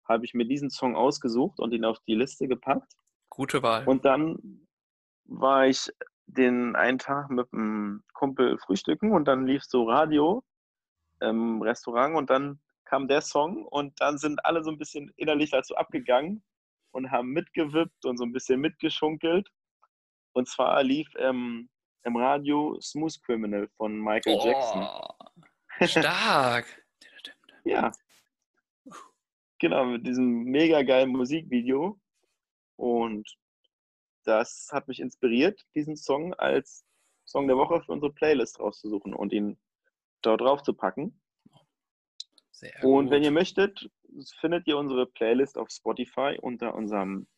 habe 0.08 0.24
ich 0.24 0.34
mir 0.34 0.46
diesen 0.46 0.70
Song 0.70 0.96
ausgesucht 0.96 1.60
und 1.60 1.72
ihn 1.72 1.84
auf 1.84 1.98
die 2.06 2.14
Liste 2.14 2.48
gepackt. 2.48 2.94
Gute 3.28 3.62
Wahl. 3.62 3.86
Und 3.86 4.04
dann 4.04 4.66
war 5.24 5.66
ich 5.66 5.90
den 6.26 6.76
einen 6.76 6.98
Tag 6.98 7.30
mit 7.30 7.52
einem 7.52 8.02
Kumpel 8.14 8.58
frühstücken 8.58 9.12
und 9.12 9.26
dann 9.26 9.46
lief 9.46 9.62
so 9.64 9.84
Radio 9.84 10.42
im 11.20 11.62
Restaurant 11.62 12.16
und 12.16 12.30
dann 12.30 12.60
kam 12.88 13.06
der 13.06 13.20
Song 13.20 13.66
und 13.66 14.00
dann 14.00 14.18
sind 14.18 14.44
alle 14.44 14.64
so 14.64 14.70
ein 14.70 14.78
bisschen 14.78 15.12
innerlich 15.16 15.50
dazu 15.50 15.76
abgegangen 15.76 16.42
und 16.92 17.10
haben 17.10 17.28
mitgewippt 17.28 18.04
und 18.04 18.16
so 18.16 18.24
ein 18.24 18.32
bisschen 18.32 18.60
mitgeschunkelt. 18.60 19.48
Und 20.32 20.48
zwar 20.48 20.82
lief 20.82 21.08
ähm, 21.18 21.68
im 22.04 22.16
Radio 22.16 22.78
Smooth 22.80 23.22
Criminal 23.22 23.68
von 23.76 23.98
Michael 23.98 24.38
Jackson. 24.42 24.82
Oh, 24.82 25.86
stark. 25.86 26.66
Ja. 27.64 27.92
Genau, 29.58 29.84
mit 29.84 30.06
diesem 30.06 30.44
mega 30.44 30.82
geilen 30.82 31.10
Musikvideo. 31.10 32.00
Und 32.76 33.28
das 34.24 34.70
hat 34.72 34.88
mich 34.88 35.00
inspiriert, 35.00 35.60
diesen 35.74 35.94
Song 35.94 36.32
als 36.34 36.86
Song 37.26 37.46
der 37.46 37.58
Woche 37.58 37.82
für 37.82 37.92
unsere 37.92 38.12
Playlist 38.12 38.58
rauszusuchen 38.58 39.12
und 39.12 39.34
ihn 39.34 39.58
dort 40.22 40.40
drauf 40.40 40.62
zu 40.62 40.72
packen. 40.72 41.20
Sehr 42.58 42.72
Und 42.84 43.04
gut. 43.06 43.10
wenn 43.12 43.22
ihr 43.22 43.30
möchtet, 43.30 43.88
findet 44.40 44.66
ihr 44.66 44.76
unsere 44.78 45.06
Playlist 45.06 45.56
auf 45.58 45.68
Spotify 45.70 46.38
unter 46.40 46.74
unserem 46.74 47.28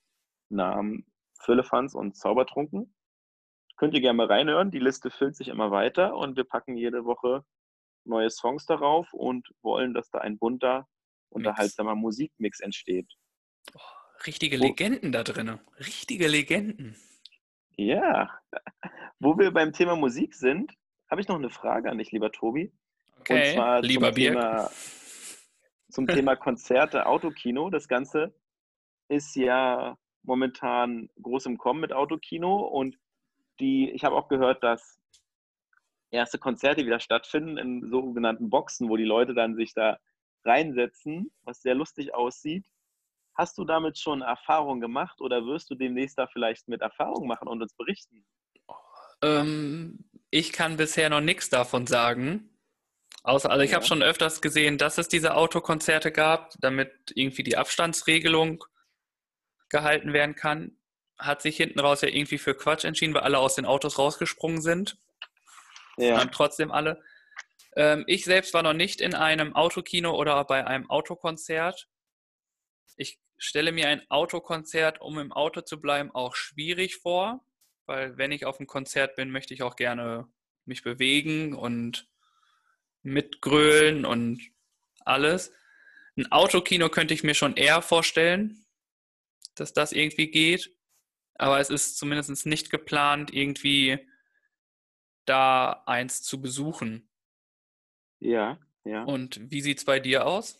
Namen 0.48 1.04
Füllefanz 1.40 1.94
und 1.94 2.16
Zaubertrunken. 2.16 2.94
Könnt 3.76 3.94
ihr 3.94 4.00
gerne 4.00 4.16
mal 4.16 4.26
reinhören. 4.26 4.70
Die 4.70 4.78
Liste 4.78 5.10
füllt 5.10 5.36
sich 5.36 5.48
immer 5.48 5.70
weiter 5.70 6.16
und 6.16 6.36
wir 6.36 6.44
packen 6.44 6.76
jede 6.76 7.04
Woche 7.04 7.44
neue 8.04 8.30
Songs 8.30 8.64
darauf 8.66 9.12
und 9.12 9.46
wollen, 9.62 9.92
dass 9.94 10.10
da 10.10 10.18
ein 10.20 10.38
bunter, 10.38 10.88
unterhaltsamer 11.28 11.94
Musikmix 11.94 12.60
entsteht. 12.60 13.12
Richtige 14.26 14.58
Wo- 14.58 14.64
Legenden 14.64 15.12
da 15.12 15.22
drin. 15.22 15.58
Richtige 15.78 16.28
Legenden. 16.28 16.96
Ja, 17.76 18.30
wo 19.18 19.38
wir 19.38 19.50
beim 19.50 19.72
Thema 19.72 19.96
Musik 19.96 20.34
sind, 20.34 20.72
habe 21.10 21.20
ich 21.20 21.28
noch 21.28 21.36
eine 21.36 21.50
Frage 21.50 21.90
an 21.90 21.98
dich, 21.98 22.10
lieber 22.10 22.32
Tobi. 22.32 22.72
Okay, 23.20 23.48
Und 23.50 23.54
zwar 23.54 23.80
lieber 23.82 24.06
zum 24.08 24.14
Birk. 24.14 24.34
Thema, 24.34 24.70
zum 25.90 26.06
Thema 26.06 26.36
Konzerte, 26.36 27.06
Autokino. 27.06 27.70
Das 27.70 27.88
Ganze 27.88 28.34
ist 29.08 29.34
ja 29.36 29.96
momentan 30.22 31.10
groß 31.20 31.46
im 31.46 31.58
Kommen 31.58 31.80
mit 31.80 31.92
Autokino 31.92 32.58
und 32.60 32.96
die, 33.58 33.90
ich 33.90 34.04
habe 34.04 34.16
auch 34.16 34.28
gehört, 34.28 34.62
dass 34.62 34.98
erste 36.10 36.38
Konzerte 36.38 36.84
wieder 36.86 37.00
stattfinden 37.00 37.56
in 37.56 37.90
sogenannten 37.90 38.50
Boxen, 38.50 38.88
wo 38.88 38.96
die 38.96 39.04
Leute 39.04 39.34
dann 39.34 39.54
sich 39.54 39.74
da 39.74 39.98
reinsetzen, 40.44 41.30
was 41.42 41.62
sehr 41.62 41.74
lustig 41.74 42.14
aussieht. 42.14 42.66
Hast 43.34 43.58
du 43.58 43.64
damit 43.64 43.98
schon 43.98 44.22
Erfahrung 44.22 44.80
gemacht 44.80 45.20
oder 45.20 45.44
wirst 45.46 45.70
du 45.70 45.74
demnächst 45.74 46.18
da 46.18 46.26
vielleicht 46.26 46.68
mit 46.68 46.80
Erfahrung 46.80 47.26
machen 47.26 47.48
und 47.48 47.62
uns 47.62 47.74
berichten? 47.74 48.24
Ähm, 49.22 50.04
ich 50.30 50.52
kann 50.52 50.76
bisher 50.76 51.10
noch 51.10 51.20
nichts 51.20 51.48
davon 51.48 51.86
sagen. 51.86 52.50
Außer, 53.22 53.50
also 53.50 53.62
ich 53.62 53.70
Ja. 53.70 53.76
habe 53.76 53.86
schon 53.86 54.02
öfters 54.02 54.40
gesehen, 54.40 54.78
dass 54.78 54.98
es 54.98 55.08
diese 55.08 55.34
Autokonzerte 55.34 56.10
gab, 56.10 56.54
damit 56.60 57.12
irgendwie 57.14 57.42
die 57.42 57.56
Abstandsregelung 57.56 58.64
gehalten 59.68 60.12
werden 60.12 60.34
kann. 60.34 60.76
Hat 61.18 61.42
sich 61.42 61.56
hinten 61.56 61.80
raus 61.80 62.00
ja 62.00 62.08
irgendwie 62.08 62.38
für 62.38 62.54
Quatsch 62.54 62.84
entschieden, 62.84 63.14
weil 63.14 63.22
alle 63.22 63.38
aus 63.38 63.54
den 63.54 63.66
Autos 63.66 63.98
rausgesprungen 63.98 64.62
sind. 64.62 64.96
Ja, 65.98 66.18
Haben 66.18 66.32
trotzdem 66.32 66.72
alle. 66.72 67.02
Ähm, 67.76 68.04
ich 68.06 68.24
selbst 68.24 68.54
war 68.54 68.62
noch 68.62 68.72
nicht 68.72 69.00
in 69.00 69.14
einem 69.14 69.54
Autokino 69.54 70.14
oder 70.16 70.42
bei 70.44 70.66
einem 70.66 70.88
Autokonzert. 70.88 71.88
Ich 72.96 73.18
stelle 73.36 73.70
mir 73.72 73.88
ein 73.88 74.02
Autokonzert, 74.10 75.00
um 75.00 75.18
im 75.18 75.32
Auto 75.32 75.60
zu 75.60 75.80
bleiben, 75.80 76.10
auch 76.10 76.34
schwierig 76.34 76.96
vor, 76.96 77.44
weil 77.86 78.16
wenn 78.16 78.32
ich 78.32 78.46
auf 78.46 78.58
einem 78.58 78.66
Konzert 78.66 79.14
bin, 79.16 79.30
möchte 79.30 79.52
ich 79.54 79.62
auch 79.62 79.76
gerne 79.76 80.26
mich 80.64 80.82
bewegen 80.82 81.54
und 81.54 82.08
mitgrölen 83.02 84.04
und 84.04 84.40
alles. 85.04 85.52
Ein 86.16 86.30
Autokino 86.32 86.88
könnte 86.88 87.14
ich 87.14 87.22
mir 87.22 87.34
schon 87.34 87.56
eher 87.56 87.82
vorstellen, 87.82 88.64
dass 89.54 89.72
das 89.72 89.92
irgendwie 89.92 90.30
geht. 90.30 90.74
Aber 91.34 91.58
es 91.60 91.70
ist 91.70 91.96
zumindest 91.98 92.44
nicht 92.46 92.70
geplant, 92.70 93.32
irgendwie 93.32 93.98
da 95.24 95.82
eins 95.86 96.22
zu 96.22 96.40
besuchen. 96.40 97.08
ja, 98.18 98.58
ja. 98.84 99.04
Und 99.04 99.50
wie 99.50 99.60
sieht 99.60 99.78
es 99.78 99.84
bei 99.84 100.00
dir 100.00 100.26
aus? 100.26 100.58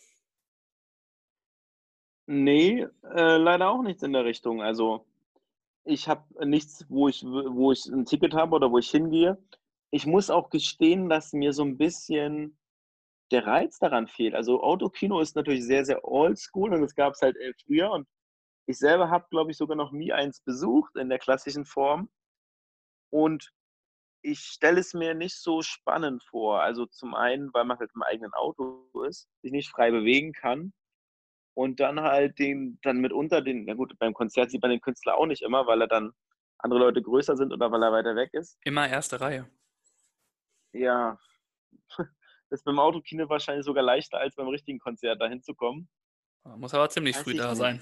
Nee, 2.27 2.87
äh, 3.03 3.37
leider 3.37 3.69
auch 3.69 3.81
nichts 3.81 4.03
in 4.03 4.13
der 4.13 4.25
Richtung. 4.25 4.61
Also 4.61 5.05
ich 5.83 6.07
habe 6.07 6.47
nichts, 6.47 6.85
wo 6.87 7.07
ich, 7.07 7.23
wo 7.23 7.71
ich 7.71 7.85
ein 7.87 8.05
Ticket 8.05 8.33
habe 8.33 8.55
oder 8.55 8.71
wo 8.71 8.77
ich 8.77 8.89
hingehe. 8.89 9.37
Ich 9.91 10.05
muss 10.05 10.29
auch 10.29 10.49
gestehen, 10.49 11.09
dass 11.09 11.33
mir 11.33 11.53
so 11.53 11.63
ein 11.63 11.77
bisschen 11.77 12.57
der 13.31 13.45
Reiz 13.45 13.79
daran 13.79 14.07
fehlt. 14.07 14.35
Also 14.35 14.61
Autokino 14.61 15.19
ist 15.19 15.35
natürlich 15.35 15.65
sehr, 15.65 15.85
sehr 15.85 16.05
oldschool 16.05 16.73
und 16.73 16.81
das 16.81 16.95
gab 16.95 17.13
es 17.13 17.21
halt 17.21 17.37
äh, 17.37 17.53
früher 17.65 17.91
und 17.91 18.07
ich 18.67 18.77
selber 18.77 19.09
habe, 19.09 19.27
glaube 19.29 19.51
ich, 19.51 19.57
sogar 19.57 19.75
noch 19.75 19.91
nie 19.91 20.13
eins 20.13 20.41
besucht 20.41 20.95
in 20.95 21.09
der 21.09 21.19
klassischen 21.19 21.65
Form. 21.65 22.09
Und 23.09 23.51
ich 24.21 24.39
stelle 24.39 24.79
es 24.79 24.93
mir 24.93 25.13
nicht 25.13 25.35
so 25.35 25.61
spannend 25.61 26.23
vor. 26.23 26.61
Also 26.61 26.85
zum 26.85 27.15
einen, 27.15 27.53
weil 27.53 27.65
man 27.65 27.79
halt 27.79 27.91
im 27.95 28.03
eigenen 28.03 28.33
Auto 28.33 28.87
ist, 29.07 29.27
sich 29.41 29.51
nicht 29.51 29.69
frei 29.69 29.91
bewegen 29.91 30.31
kann 30.31 30.73
und 31.53 31.79
dann 31.79 32.01
halt 32.01 32.39
den, 32.39 32.79
dann 32.83 32.99
mitunter 32.99 33.41
den, 33.41 33.65
na 33.65 33.73
gut, 33.73 33.97
beim 33.99 34.13
Konzert 34.13 34.51
sieht 34.51 34.61
man 34.61 34.71
den 34.71 34.81
Künstler 34.81 35.17
auch 35.17 35.25
nicht 35.25 35.41
immer, 35.41 35.67
weil 35.67 35.81
er 35.81 35.87
dann 35.87 36.11
andere 36.59 36.79
Leute 36.79 37.01
größer 37.01 37.35
sind 37.35 37.51
oder 37.51 37.71
weil 37.71 37.83
er 37.83 37.91
weiter 37.91 38.15
weg 38.15 38.29
ist. 38.33 38.57
Immer 38.63 38.87
erste 38.87 39.19
Reihe. 39.19 39.49
Ja, 40.73 41.19
ist 42.49 42.65
beim 42.65 42.79
Autokino 42.79 43.29
wahrscheinlich 43.29 43.65
sogar 43.65 43.83
leichter 43.83 44.17
als 44.17 44.35
beim 44.35 44.47
richtigen 44.47 44.79
Konzert 44.79 45.21
da 45.21 45.27
hinzukommen. 45.27 45.89
Muss 46.43 46.73
aber 46.73 46.89
ziemlich 46.89 47.15
Weiß 47.15 47.23
früh 47.23 47.33
da 47.35 47.49
nicht. 47.49 47.57
sein. 47.57 47.81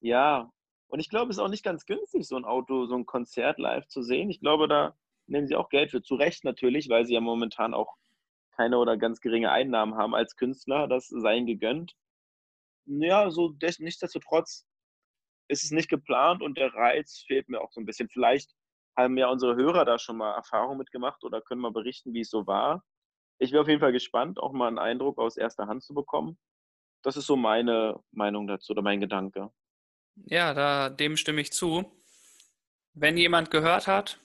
Ja, 0.00 0.50
und 0.88 1.00
ich 1.00 1.08
glaube, 1.08 1.30
es 1.30 1.36
ist 1.36 1.42
auch 1.42 1.48
nicht 1.48 1.64
ganz 1.64 1.86
günstig, 1.86 2.26
so 2.26 2.36
ein 2.36 2.44
Auto, 2.44 2.86
so 2.86 2.96
ein 2.96 3.06
Konzert 3.06 3.58
live 3.58 3.86
zu 3.86 4.02
sehen. 4.02 4.28
Ich 4.30 4.40
glaube, 4.40 4.68
da 4.68 4.96
nehmen 5.26 5.46
sie 5.46 5.56
auch 5.56 5.68
Geld 5.70 5.90
für. 5.90 6.02
Zu 6.02 6.16
Recht 6.16 6.44
natürlich, 6.44 6.88
weil 6.88 7.06
sie 7.06 7.14
ja 7.14 7.20
momentan 7.20 7.72
auch 7.72 7.96
keine 8.50 8.78
oder 8.78 8.96
ganz 8.96 9.20
geringe 9.20 9.50
Einnahmen 9.50 9.94
haben 9.94 10.14
als 10.14 10.36
Künstler. 10.36 10.88
Das 10.88 11.08
sei 11.08 11.36
ihnen 11.36 11.46
gegönnt. 11.46 11.96
Ja, 12.84 13.30
so 13.30 13.50
des, 13.50 13.78
nichtsdestotrotz 13.78 14.66
ist 15.48 15.64
es 15.64 15.70
nicht 15.70 15.88
geplant 15.88 16.42
und 16.42 16.58
der 16.58 16.74
Reiz 16.74 17.24
fehlt 17.26 17.48
mir 17.48 17.60
auch 17.60 17.72
so 17.72 17.80
ein 17.80 17.86
bisschen. 17.86 18.08
Vielleicht 18.08 18.54
haben 18.96 19.16
ja 19.16 19.28
unsere 19.28 19.56
Hörer 19.56 19.84
da 19.84 19.98
schon 19.98 20.18
mal 20.18 20.34
Erfahrung 20.34 20.78
mitgemacht 20.78 21.24
oder 21.24 21.40
können 21.40 21.60
mal 21.60 21.72
berichten, 21.72 22.12
wie 22.14 22.20
es 22.20 22.30
so 22.30 22.46
war. 22.46 22.84
Ich 23.38 23.52
wäre 23.52 23.62
auf 23.62 23.68
jeden 23.68 23.80
Fall 23.80 23.92
gespannt, 23.92 24.38
auch 24.38 24.52
mal 24.52 24.68
einen 24.68 24.78
Eindruck 24.78 25.18
aus 25.18 25.36
erster 25.36 25.66
Hand 25.66 25.82
zu 25.82 25.94
bekommen. 25.94 26.38
Das 27.02 27.16
ist 27.16 27.26
so 27.26 27.36
meine 27.36 27.98
Meinung 28.12 28.46
dazu 28.46 28.72
oder 28.72 28.82
mein 28.82 29.00
Gedanke. 29.00 29.50
Ja, 30.26 30.54
da, 30.54 30.90
dem 30.90 31.16
stimme 31.16 31.40
ich 31.40 31.52
zu. 31.52 31.90
Wenn 32.94 33.16
jemand 33.16 33.50
gehört 33.50 33.86
hat, 33.86 34.18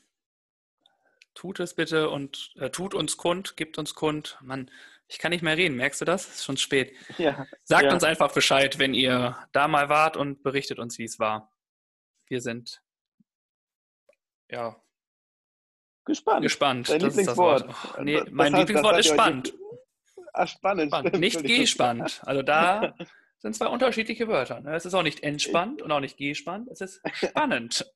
tut 1.33 1.59
es 1.59 1.73
bitte 1.73 2.09
und 2.09 2.53
äh, 2.57 2.69
tut 2.69 2.93
uns 2.93 3.17
kund, 3.17 3.55
gibt 3.55 3.77
uns 3.77 3.95
kund. 3.95 4.37
Mann, 4.41 4.69
ich 5.07 5.19
kann 5.19 5.31
nicht 5.31 5.43
mehr 5.43 5.55
reden, 5.55 5.77
merkst 5.77 6.01
du 6.01 6.05
das? 6.05 6.27
Es 6.27 6.35
ist 6.35 6.45
schon 6.45 6.57
spät. 6.57 6.93
Ja, 7.17 7.47
Sagt 7.63 7.85
ja. 7.85 7.93
uns 7.93 8.03
einfach 8.03 8.33
Bescheid, 8.33 8.77
wenn 8.77 8.93
ihr 8.93 9.37
da 9.53 9.67
mal 9.67 9.89
wart 9.89 10.17
und 10.17 10.43
berichtet 10.43 10.79
uns, 10.79 10.97
wie 10.97 11.05
es 11.05 11.19
war. 11.19 11.51
Wir 12.27 12.41
sind 12.41 12.81
ja 14.49 14.75
gespannt. 16.07 16.41
Gespannt. 16.41 16.89
Dein 16.89 17.01
Lieblingswort. 17.01 17.67
Oh, 17.67 18.01
nee, 18.01 18.23
mein 18.31 18.53
heißt, 18.53 18.67
Lieblingswort 18.67 18.99
ist 18.99 19.09
spannend. 19.09 19.53
Ach, 20.33 20.47
spannend. 20.47 20.89
spannend. 20.89 21.19
Nicht 21.19 21.43
gespannt. 21.43 22.21
Also 22.25 22.41
da 22.41 22.95
sind 23.37 23.55
zwei 23.55 23.67
unterschiedliche 23.67 24.27
Wörter. 24.27 24.61
Ne? 24.61 24.75
Es 24.75 24.85
ist 24.85 24.95
auch 24.95 25.03
nicht 25.03 25.21
entspannt 25.21 25.83
und 25.83 25.91
auch 25.91 25.99
nicht 25.99 26.17
gespannt. 26.17 26.69
Es 26.71 26.81
ist 26.81 27.01
spannend. 27.13 27.85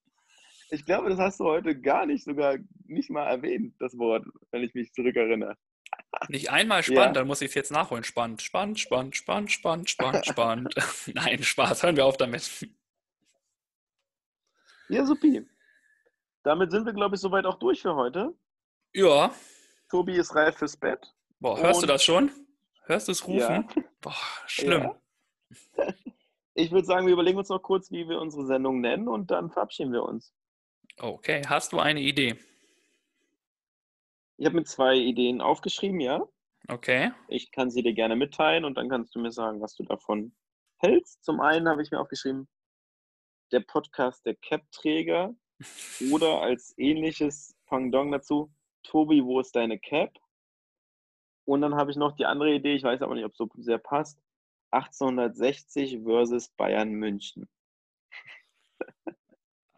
Ich 0.73 0.85
glaube, 0.85 1.09
das 1.09 1.19
hast 1.19 1.41
du 1.41 1.43
heute 1.43 1.77
gar 1.77 2.05
nicht 2.05 2.23
sogar 2.23 2.55
nicht 2.85 3.09
mal 3.09 3.27
erwähnt, 3.27 3.75
das 3.79 3.97
Wort, 3.97 4.25
wenn 4.51 4.63
ich 4.63 4.73
mich 4.73 4.93
zurückerinnere. 4.93 5.57
Nicht 6.29 6.49
einmal 6.49 6.81
spannend, 6.81 7.07
ja. 7.07 7.11
dann 7.11 7.27
muss 7.27 7.41
ich 7.41 7.49
es 7.49 7.55
jetzt 7.55 7.73
nachholen. 7.73 8.05
Spannend, 8.05 8.41
spannend, 8.41 8.79
spannend, 8.79 9.17
spannend, 9.17 9.51
spannend, 9.51 9.89
spannend, 9.89 10.25
spannend. 10.25 10.75
Nein, 11.13 11.43
Spaß, 11.43 11.83
hören 11.83 11.97
wir 11.97 12.05
auf 12.05 12.15
damit. 12.15 12.65
Ja, 14.87 15.03
supi. 15.03 15.45
Damit 16.43 16.71
sind 16.71 16.85
wir, 16.85 16.93
glaube 16.93 17.15
ich, 17.15 17.21
soweit 17.21 17.45
auch 17.45 17.59
durch 17.59 17.81
für 17.81 17.95
heute. 17.95 18.33
Ja. 18.93 19.33
Tobi 19.89 20.17
ist 20.17 20.35
reif 20.35 20.57
fürs 20.57 20.75
Bett. 20.75 21.13
Boah, 21.39 21.59
hörst 21.59 21.81
Und... 21.81 21.89
du 21.89 21.93
das 21.93 22.03
schon? 22.03 22.31
Hörst 22.85 23.07
du 23.07 23.11
es 23.11 23.27
rufen? 23.27 23.67
Ja. 23.75 23.83
Boah, 24.01 24.15
schlimm. 24.47 24.91
Ja. 25.77 25.93
Ich 26.53 26.69
würde 26.71 26.85
sagen, 26.85 27.05
wir 27.05 27.13
überlegen 27.13 27.37
uns 27.37 27.47
noch 27.47 27.61
kurz, 27.61 27.91
wie 27.91 28.09
wir 28.09 28.19
unsere 28.19 28.45
Sendung 28.45 28.81
nennen 28.81 29.07
und 29.07 29.31
dann 29.31 29.49
verabschieden 29.49 29.93
wir 29.93 30.03
uns. 30.03 30.33
Okay, 30.99 31.41
hast 31.47 31.71
du 31.71 31.79
eine 31.79 32.01
Idee? 32.01 32.35
Ich 34.35 34.45
habe 34.45 34.57
mir 34.57 34.65
zwei 34.65 34.95
Ideen 34.95 35.39
aufgeschrieben, 35.39 36.01
ja. 36.01 36.21
Okay. 36.67 37.11
Ich 37.29 37.51
kann 37.51 37.71
sie 37.71 37.81
dir 37.83 37.93
gerne 37.93 38.17
mitteilen 38.17 38.65
und 38.65 38.75
dann 38.75 38.89
kannst 38.89 39.15
du 39.15 39.19
mir 39.19 39.31
sagen, 39.31 39.61
was 39.61 39.75
du 39.75 39.83
davon 39.83 40.35
hältst. 40.77 41.23
Zum 41.23 41.39
einen 41.39 41.69
habe 41.69 41.81
ich 41.81 41.89
mir 41.89 41.99
aufgeschrieben, 41.99 42.49
der 43.51 43.61
Podcast 43.61 44.25
der 44.25 44.35
Cap-Träger 44.35 45.33
oder 46.11 46.41
als 46.41 46.73
ähnliches 46.77 47.55
Pendant 47.67 48.13
dazu, 48.13 48.51
Tobi, 48.83 49.23
wo 49.23 49.39
ist 49.39 49.55
deine 49.55 49.79
Cap? 49.79 50.17
Und 51.45 51.61
dann 51.61 51.75
habe 51.75 51.91
ich 51.91 51.97
noch 51.97 52.15
die 52.15 52.25
andere 52.25 52.53
Idee, 52.53 52.75
ich 52.75 52.83
weiß 52.83 53.01
aber 53.01 53.15
nicht, 53.15 53.25
ob 53.25 53.31
es 53.31 53.37
so 53.37 53.49
sehr 53.57 53.77
passt, 53.77 54.19
1860 54.71 55.99
versus 56.03 56.49
Bayern 56.49 56.91
München. 56.91 57.47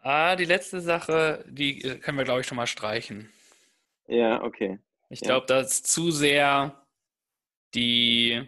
Ah, 0.06 0.36
die 0.36 0.44
letzte 0.44 0.82
Sache, 0.82 1.46
die 1.48 1.82
äh, 1.82 1.98
können 1.98 2.18
wir, 2.18 2.26
glaube 2.26 2.42
ich, 2.42 2.46
schon 2.46 2.56
mal 2.56 2.66
streichen. 2.66 3.32
Ja, 4.06 4.42
okay. 4.42 4.78
Ich 5.08 5.20
ja. 5.20 5.28
glaube, 5.28 5.46
das 5.46 5.76
ist 5.76 5.86
zu 5.86 6.10
sehr 6.10 6.86
die, 7.74 8.46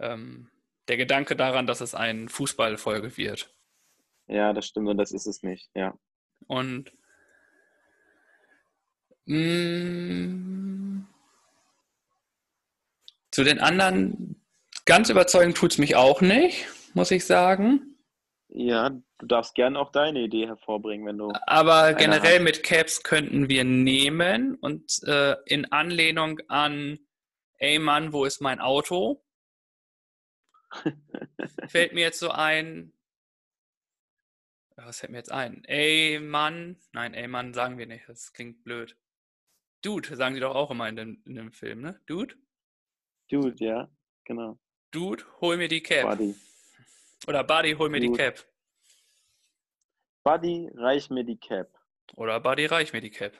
ähm, 0.00 0.50
der 0.88 0.96
Gedanke 0.96 1.36
daran, 1.36 1.68
dass 1.68 1.80
es 1.80 1.94
eine 1.94 2.28
Fußballfolge 2.28 3.16
wird. 3.16 3.54
Ja, 4.30 4.52
das 4.52 4.66
stimmt 4.66 4.88
und 4.88 4.96
das 4.96 5.12
ist 5.12 5.26
es 5.26 5.42
nicht, 5.42 5.70
ja. 5.74 5.94
Und 6.46 6.92
mh, 9.26 9.36
mm, 9.36 11.08
zu 13.30 13.44
den 13.44 13.58
anderen 13.60 14.40
Ganz 14.90 15.08
überzeugend 15.08 15.56
tut 15.56 15.70
es 15.70 15.78
mich 15.78 15.94
auch 15.94 16.20
nicht, 16.20 16.66
muss 16.94 17.12
ich 17.12 17.24
sagen. 17.24 17.96
Ja, 18.48 18.90
du 19.18 19.26
darfst 19.26 19.54
gerne 19.54 19.78
auch 19.78 19.92
deine 19.92 20.20
Idee 20.20 20.48
hervorbringen, 20.48 21.06
wenn 21.06 21.18
du. 21.18 21.32
Aber 21.46 21.94
generell 21.94 22.38
hast. 22.38 22.42
mit 22.42 22.62
Caps 22.64 23.04
könnten 23.04 23.48
wir 23.48 23.62
nehmen 23.62 24.56
und 24.56 25.00
äh, 25.06 25.36
in 25.46 25.70
Anlehnung 25.70 26.40
an, 26.48 26.98
ey 27.58 27.78
Mann, 27.78 28.12
wo 28.12 28.24
ist 28.24 28.40
mein 28.40 28.58
Auto? 28.58 29.22
fällt 31.68 31.92
mir 31.92 32.00
jetzt 32.00 32.18
so 32.18 32.30
ein. 32.30 32.92
Was 34.84 35.00
fällt 35.00 35.12
mir 35.12 35.18
jetzt 35.18 35.32
ein? 35.32 35.64
Ey 35.64 36.18
Mann, 36.20 36.76
nein, 36.92 37.14
ey 37.14 37.28
Mann 37.28 37.52
sagen 37.54 37.78
wir 37.78 37.86
nicht, 37.86 38.08
das 38.08 38.32
klingt 38.32 38.64
blöd. 38.64 38.96
Dude, 39.82 40.14
sagen 40.16 40.34
sie 40.34 40.40
doch 40.40 40.54
auch 40.54 40.70
immer 40.70 40.88
in 40.88 40.96
dem, 40.96 41.22
in 41.24 41.34
dem 41.34 41.52
Film, 41.52 41.80
ne? 41.80 42.00
Dude? 42.06 42.34
Dude, 43.28 43.54
ja, 43.64 43.88
genau. 44.24 44.58
Dude, 44.90 45.24
hol 45.40 45.56
mir 45.56 45.68
die 45.68 45.82
Cap. 45.82 46.08
Buddy. 46.08 46.34
Oder 47.26 47.44
Buddy, 47.44 47.72
hol 47.72 47.88
mir 47.88 48.00
Dude. 48.00 48.12
die 48.12 48.18
Cap. 48.18 48.46
Buddy, 50.22 50.70
reich 50.74 51.08
mir 51.10 51.24
die 51.24 51.38
Cap. 51.38 51.68
Oder 52.16 52.40
Buddy, 52.40 52.66
reich 52.66 52.92
mir 52.92 53.00
die 53.00 53.10
Cap. 53.10 53.32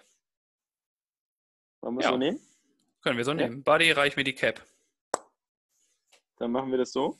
Wollen 1.80 1.97
wir 1.97 2.05
ja. 2.05 2.11
so 2.11 2.16
nehmen? 2.16 2.41
Können 3.03 3.16
wir 3.16 3.24
so 3.24 3.32
ja. 3.32 3.36
nehmen. 3.36 3.62
Buddy, 3.62 3.91
reich 3.93 4.16
mir 4.16 4.24
die 4.24 4.34
Cap. 4.34 4.64
Dann 6.36 6.53
machen 6.53 6.70
wir 6.70 6.78
das 6.78 6.93
so. 6.93 7.18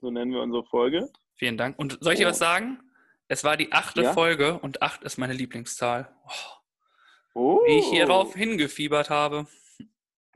So 0.00 0.10
nennen 0.10 0.32
wir 0.32 0.40
unsere 0.40 0.64
Folge. 0.64 1.10
Vielen 1.34 1.56
Dank. 1.56 1.78
Und 1.78 1.98
soll 2.00 2.14
ich 2.14 2.18
dir 2.18 2.26
oh. 2.26 2.30
was 2.30 2.38
sagen? 2.38 2.80
Es 3.28 3.44
war 3.44 3.56
die 3.56 3.72
achte 3.72 4.02
ja? 4.02 4.12
Folge 4.12 4.58
und 4.58 4.82
acht 4.82 5.02
ist 5.02 5.18
meine 5.18 5.32
Lieblingszahl. 5.32 6.14
Oh. 6.26 6.56
Oh. 7.34 7.60
Wie 7.66 7.78
ich 7.78 7.86
hierauf 7.88 8.34
hingefiebert 8.34 9.10
habe. 9.10 9.46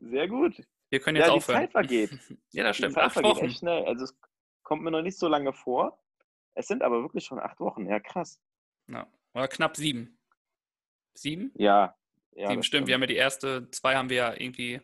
Sehr 0.01 0.29
gut. 0.29 0.63
Wir 0.91 1.01
können 1.01 1.17
jetzt 1.17 1.29
ja, 1.29 1.33
aufhören. 1.33 1.61
Die 1.61 1.67
Zeit 1.67 1.73
vergeht. 1.73 2.11
ja, 2.51 2.65
das 2.65 2.77
stimmt. 2.77 2.93
Die 2.93 2.95
Zeit 2.97 3.05
acht 3.05 3.13
vergeht 3.15 3.31
Wochen. 3.31 3.45
echt 3.47 3.59
schnell. 3.59 3.85
Also 3.85 4.05
es 4.05 4.19
kommt 4.63 4.83
mir 4.83 4.91
noch 4.91 5.03
nicht 5.03 5.19
so 5.19 5.29
lange 5.29 5.53
vor. 5.53 5.99
Es 6.55 6.67
sind 6.67 6.83
aber 6.83 7.01
wirklich 7.01 7.25
schon 7.25 7.39
acht 7.39 7.61
Wochen. 7.61 7.87
Ja, 7.87 8.01
krass. 8.01 8.43
Ja. 8.89 9.07
Oder 9.35 9.49
knapp 9.49 9.77
sieben. 9.77 10.19
Sieben? 11.15 11.53
Ja. 11.55 11.97
ja 12.33 12.49
sieben, 12.49 12.63
stimmt. 12.63 12.67
stimmt. 12.67 12.87
Wir 12.89 12.95
haben 12.95 13.03
ja 13.03 13.07
die 13.07 13.17
erste, 13.17 13.71
zwei 13.71 13.95
haben 13.97 14.11
wir 14.11 14.17
ja 14.17 14.33
irgendwie 14.33 14.81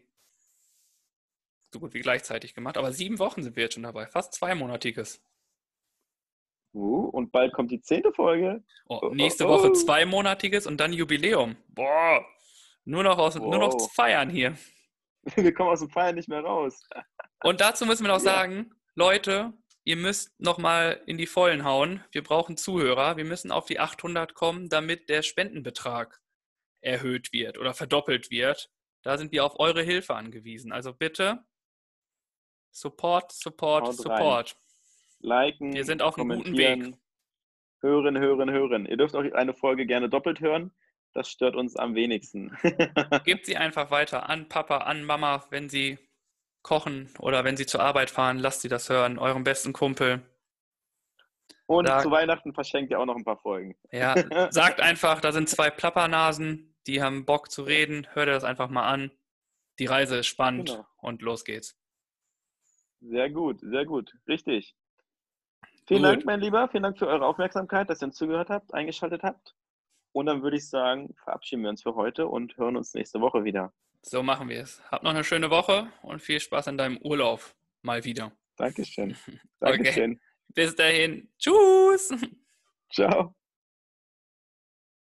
so 1.73 1.81
gut 1.81 1.93
wie 1.93 2.01
gleichzeitig 2.01 2.55
gemacht. 2.55 2.79
Aber 2.79 2.93
sieben 2.93 3.19
Wochen 3.19 3.43
sind 3.43 3.57
wir 3.57 3.65
jetzt 3.65 3.75
schon 3.75 3.83
dabei. 3.83 4.07
Fast 4.07 4.33
zweimonatiges. 4.33 5.23
Uh, 6.77 7.07
und 7.07 7.33
bald 7.33 7.55
kommt 7.55 7.71
die 7.71 7.81
zehnte 7.81 8.13
Folge. 8.13 8.63
Oh, 8.87 9.01
oh 9.01 9.09
nächste 9.15 9.47
oh, 9.47 9.49
oh. 9.49 9.53
Woche 9.53 9.73
zweimonatiges 9.73 10.67
und 10.67 10.79
dann 10.79 10.93
Jubiläum. 10.93 11.57
Boah. 11.69 12.23
Nur 12.85 13.03
noch, 13.03 13.17
aus, 13.17 13.41
wow. 13.41 13.47
nur 13.47 13.59
noch 13.61 13.75
zu 13.79 13.89
feiern 13.89 14.29
hier. 14.29 14.59
wir 15.37 15.55
kommen 15.55 15.71
aus 15.71 15.81
dem 15.81 15.89
Feiern 15.89 16.17
nicht 16.17 16.29
mehr 16.29 16.43
raus. 16.43 16.87
Und 17.43 17.63
dazu 17.63 17.87
müssen 17.87 18.05
wir 18.05 18.09
noch 18.09 18.17
ja. 18.25 18.31
sagen, 18.31 18.75
Leute, 18.95 19.55
ihr 19.85 19.97
müsst 19.97 20.39
nochmal 20.39 21.01
in 21.07 21.17
die 21.17 21.27
Vollen 21.27 21.65
hauen. 21.65 22.05
Wir 22.13 22.23
brauchen 22.23 22.59
Zuhörer. 22.59 23.17
Wir 23.17 23.25
müssen 23.25 23.53
auf 23.53 23.65
die 23.65 23.81
800 23.81 24.35
kommen, 24.35 24.69
damit 24.69 25.09
der 25.09 25.23
Spendenbetrag 25.23 26.21
erhöht 26.83 27.33
wird 27.33 27.57
oder 27.57 27.73
verdoppelt 27.73 28.31
wird. 28.31 28.71
Da 29.01 29.17
sind 29.17 29.33
wir 29.33 29.47
auf 29.47 29.59
eure 29.59 29.83
Hilfe 29.83 30.15
angewiesen. 30.15 30.73
Also 30.73 30.93
bitte 30.93 31.43
Support, 32.71 33.33
Support, 33.33 33.87
Haut 33.87 33.95
Support. 33.95 34.51
Rein. 34.51 34.66
Liken, 35.21 35.75
wir 35.75 35.85
sind 35.85 36.03
auf 36.03 36.19
einem 36.19 36.39
guten 36.39 36.57
Weg. 36.57 36.95
Hören, 37.81 38.19
hören, 38.19 38.51
hören. 38.51 38.87
Ihr 38.87 38.97
dürft 38.97 39.15
auch 39.15 39.25
eine 39.33 39.55
Folge 39.55 39.87
gerne 39.87 40.09
doppelt 40.09 40.41
hören. 40.41 40.73
Das 41.13 41.31
stört 41.31 41.57
uns 41.57 41.77
am 41.77 41.95
wenigsten. 41.95 42.57
Gebt 43.25 43.47
sie 43.47 43.57
einfach 43.57 43.91
weiter 43.91 44.29
an 44.29 44.49
Papa, 44.49 44.79
an 44.79 45.05
Mama, 45.05 45.47
wenn 45.51 45.69
sie 45.69 45.99
kochen 46.63 47.09
oder 47.19 47.45
wenn 47.45 47.57
sie 47.57 47.67
zur 47.67 47.81
Arbeit 47.81 48.11
fahren. 48.11 48.39
Lasst 48.39 48.63
sie 48.63 48.69
das 48.69 48.91
hören, 48.91 49.19
eurem 49.19 49.45
besten 49.45 49.73
Kumpel. 49.73 50.23
Und 51.67 51.87
Sag, 51.87 52.03
zu 52.03 52.11
Weihnachten 52.11 52.53
verschenkt 52.53 52.91
ihr 52.91 53.01
auch 53.01 53.07
noch 53.07 53.17
ein 53.17 53.25
paar 53.25 53.39
Folgen. 53.39 53.77
Ja, 53.91 54.15
sagt 54.53 54.81
einfach, 54.81 55.21
da 55.21 55.33
sind 55.33 55.49
zwei 55.49 55.71
Plappernasen, 55.71 56.77
die 56.87 57.03
haben 57.03 57.25
Bock 57.25 57.51
zu 57.51 57.63
reden. 57.63 58.07
Hört 58.13 58.29
ihr 58.29 58.35
das 58.35 58.45
einfach 58.45 58.69
mal 58.69 58.87
an. 58.87 59.11
Die 59.79 59.87
Reise 59.87 60.17
ist 60.19 60.27
spannend 60.27 60.71
genau. 60.71 60.87
und 60.99 61.23
los 61.23 61.45
geht's. 61.45 61.79
Sehr 63.01 63.31
gut, 63.31 63.61
sehr 63.61 63.85
gut. 63.85 64.13
Richtig. 64.27 64.75
Vielen 65.87 66.03
gut. 66.03 66.11
Dank, 66.11 66.25
mein 66.25 66.41
Lieber. 66.41 66.69
Vielen 66.69 66.83
Dank 66.83 66.99
für 66.99 67.07
eure 67.07 67.27
Aufmerksamkeit, 67.27 67.89
dass 67.89 68.03
ihr 68.03 68.07
uns 68.09 68.17
zugehört 68.17 68.51
habt, 68.51 68.75
eingeschaltet 68.75 69.23
habt. 69.23 69.55
Und 70.13 70.27
dann 70.27 70.43
würde 70.43 70.57
ich 70.57 70.69
sagen, 70.69 71.15
verabschieden 71.23 71.63
wir 71.63 71.71
uns 71.71 71.83
für 71.83 71.95
heute 71.95 72.27
und 72.27 72.57
hören 72.57 72.77
uns 72.77 72.95
nächste 72.95 73.21
Woche 73.21 73.45
wieder. 73.45 73.73
So 74.03 74.23
machen 74.23 74.49
wir 74.49 74.63
es. 74.63 74.83
Habt 74.91 75.05
noch 75.05 75.11
eine 75.11 75.25
schöne 75.25 75.51
Woche 75.51 75.89
und 76.03 76.23
viel 76.23 76.41
Spaß 76.41 76.69
in 76.69 76.79
deinem 76.79 76.97
Urlaub 76.99 77.41
mal 77.83 78.05
wieder. 78.05 78.33
Dankeschön. 78.57 79.17
Dankeschön. 79.61 80.13
Okay. 80.13 80.21
Bis 80.55 80.75
dahin. 80.75 81.29
Tschüss. 81.39 82.15
Ciao. 82.93 83.35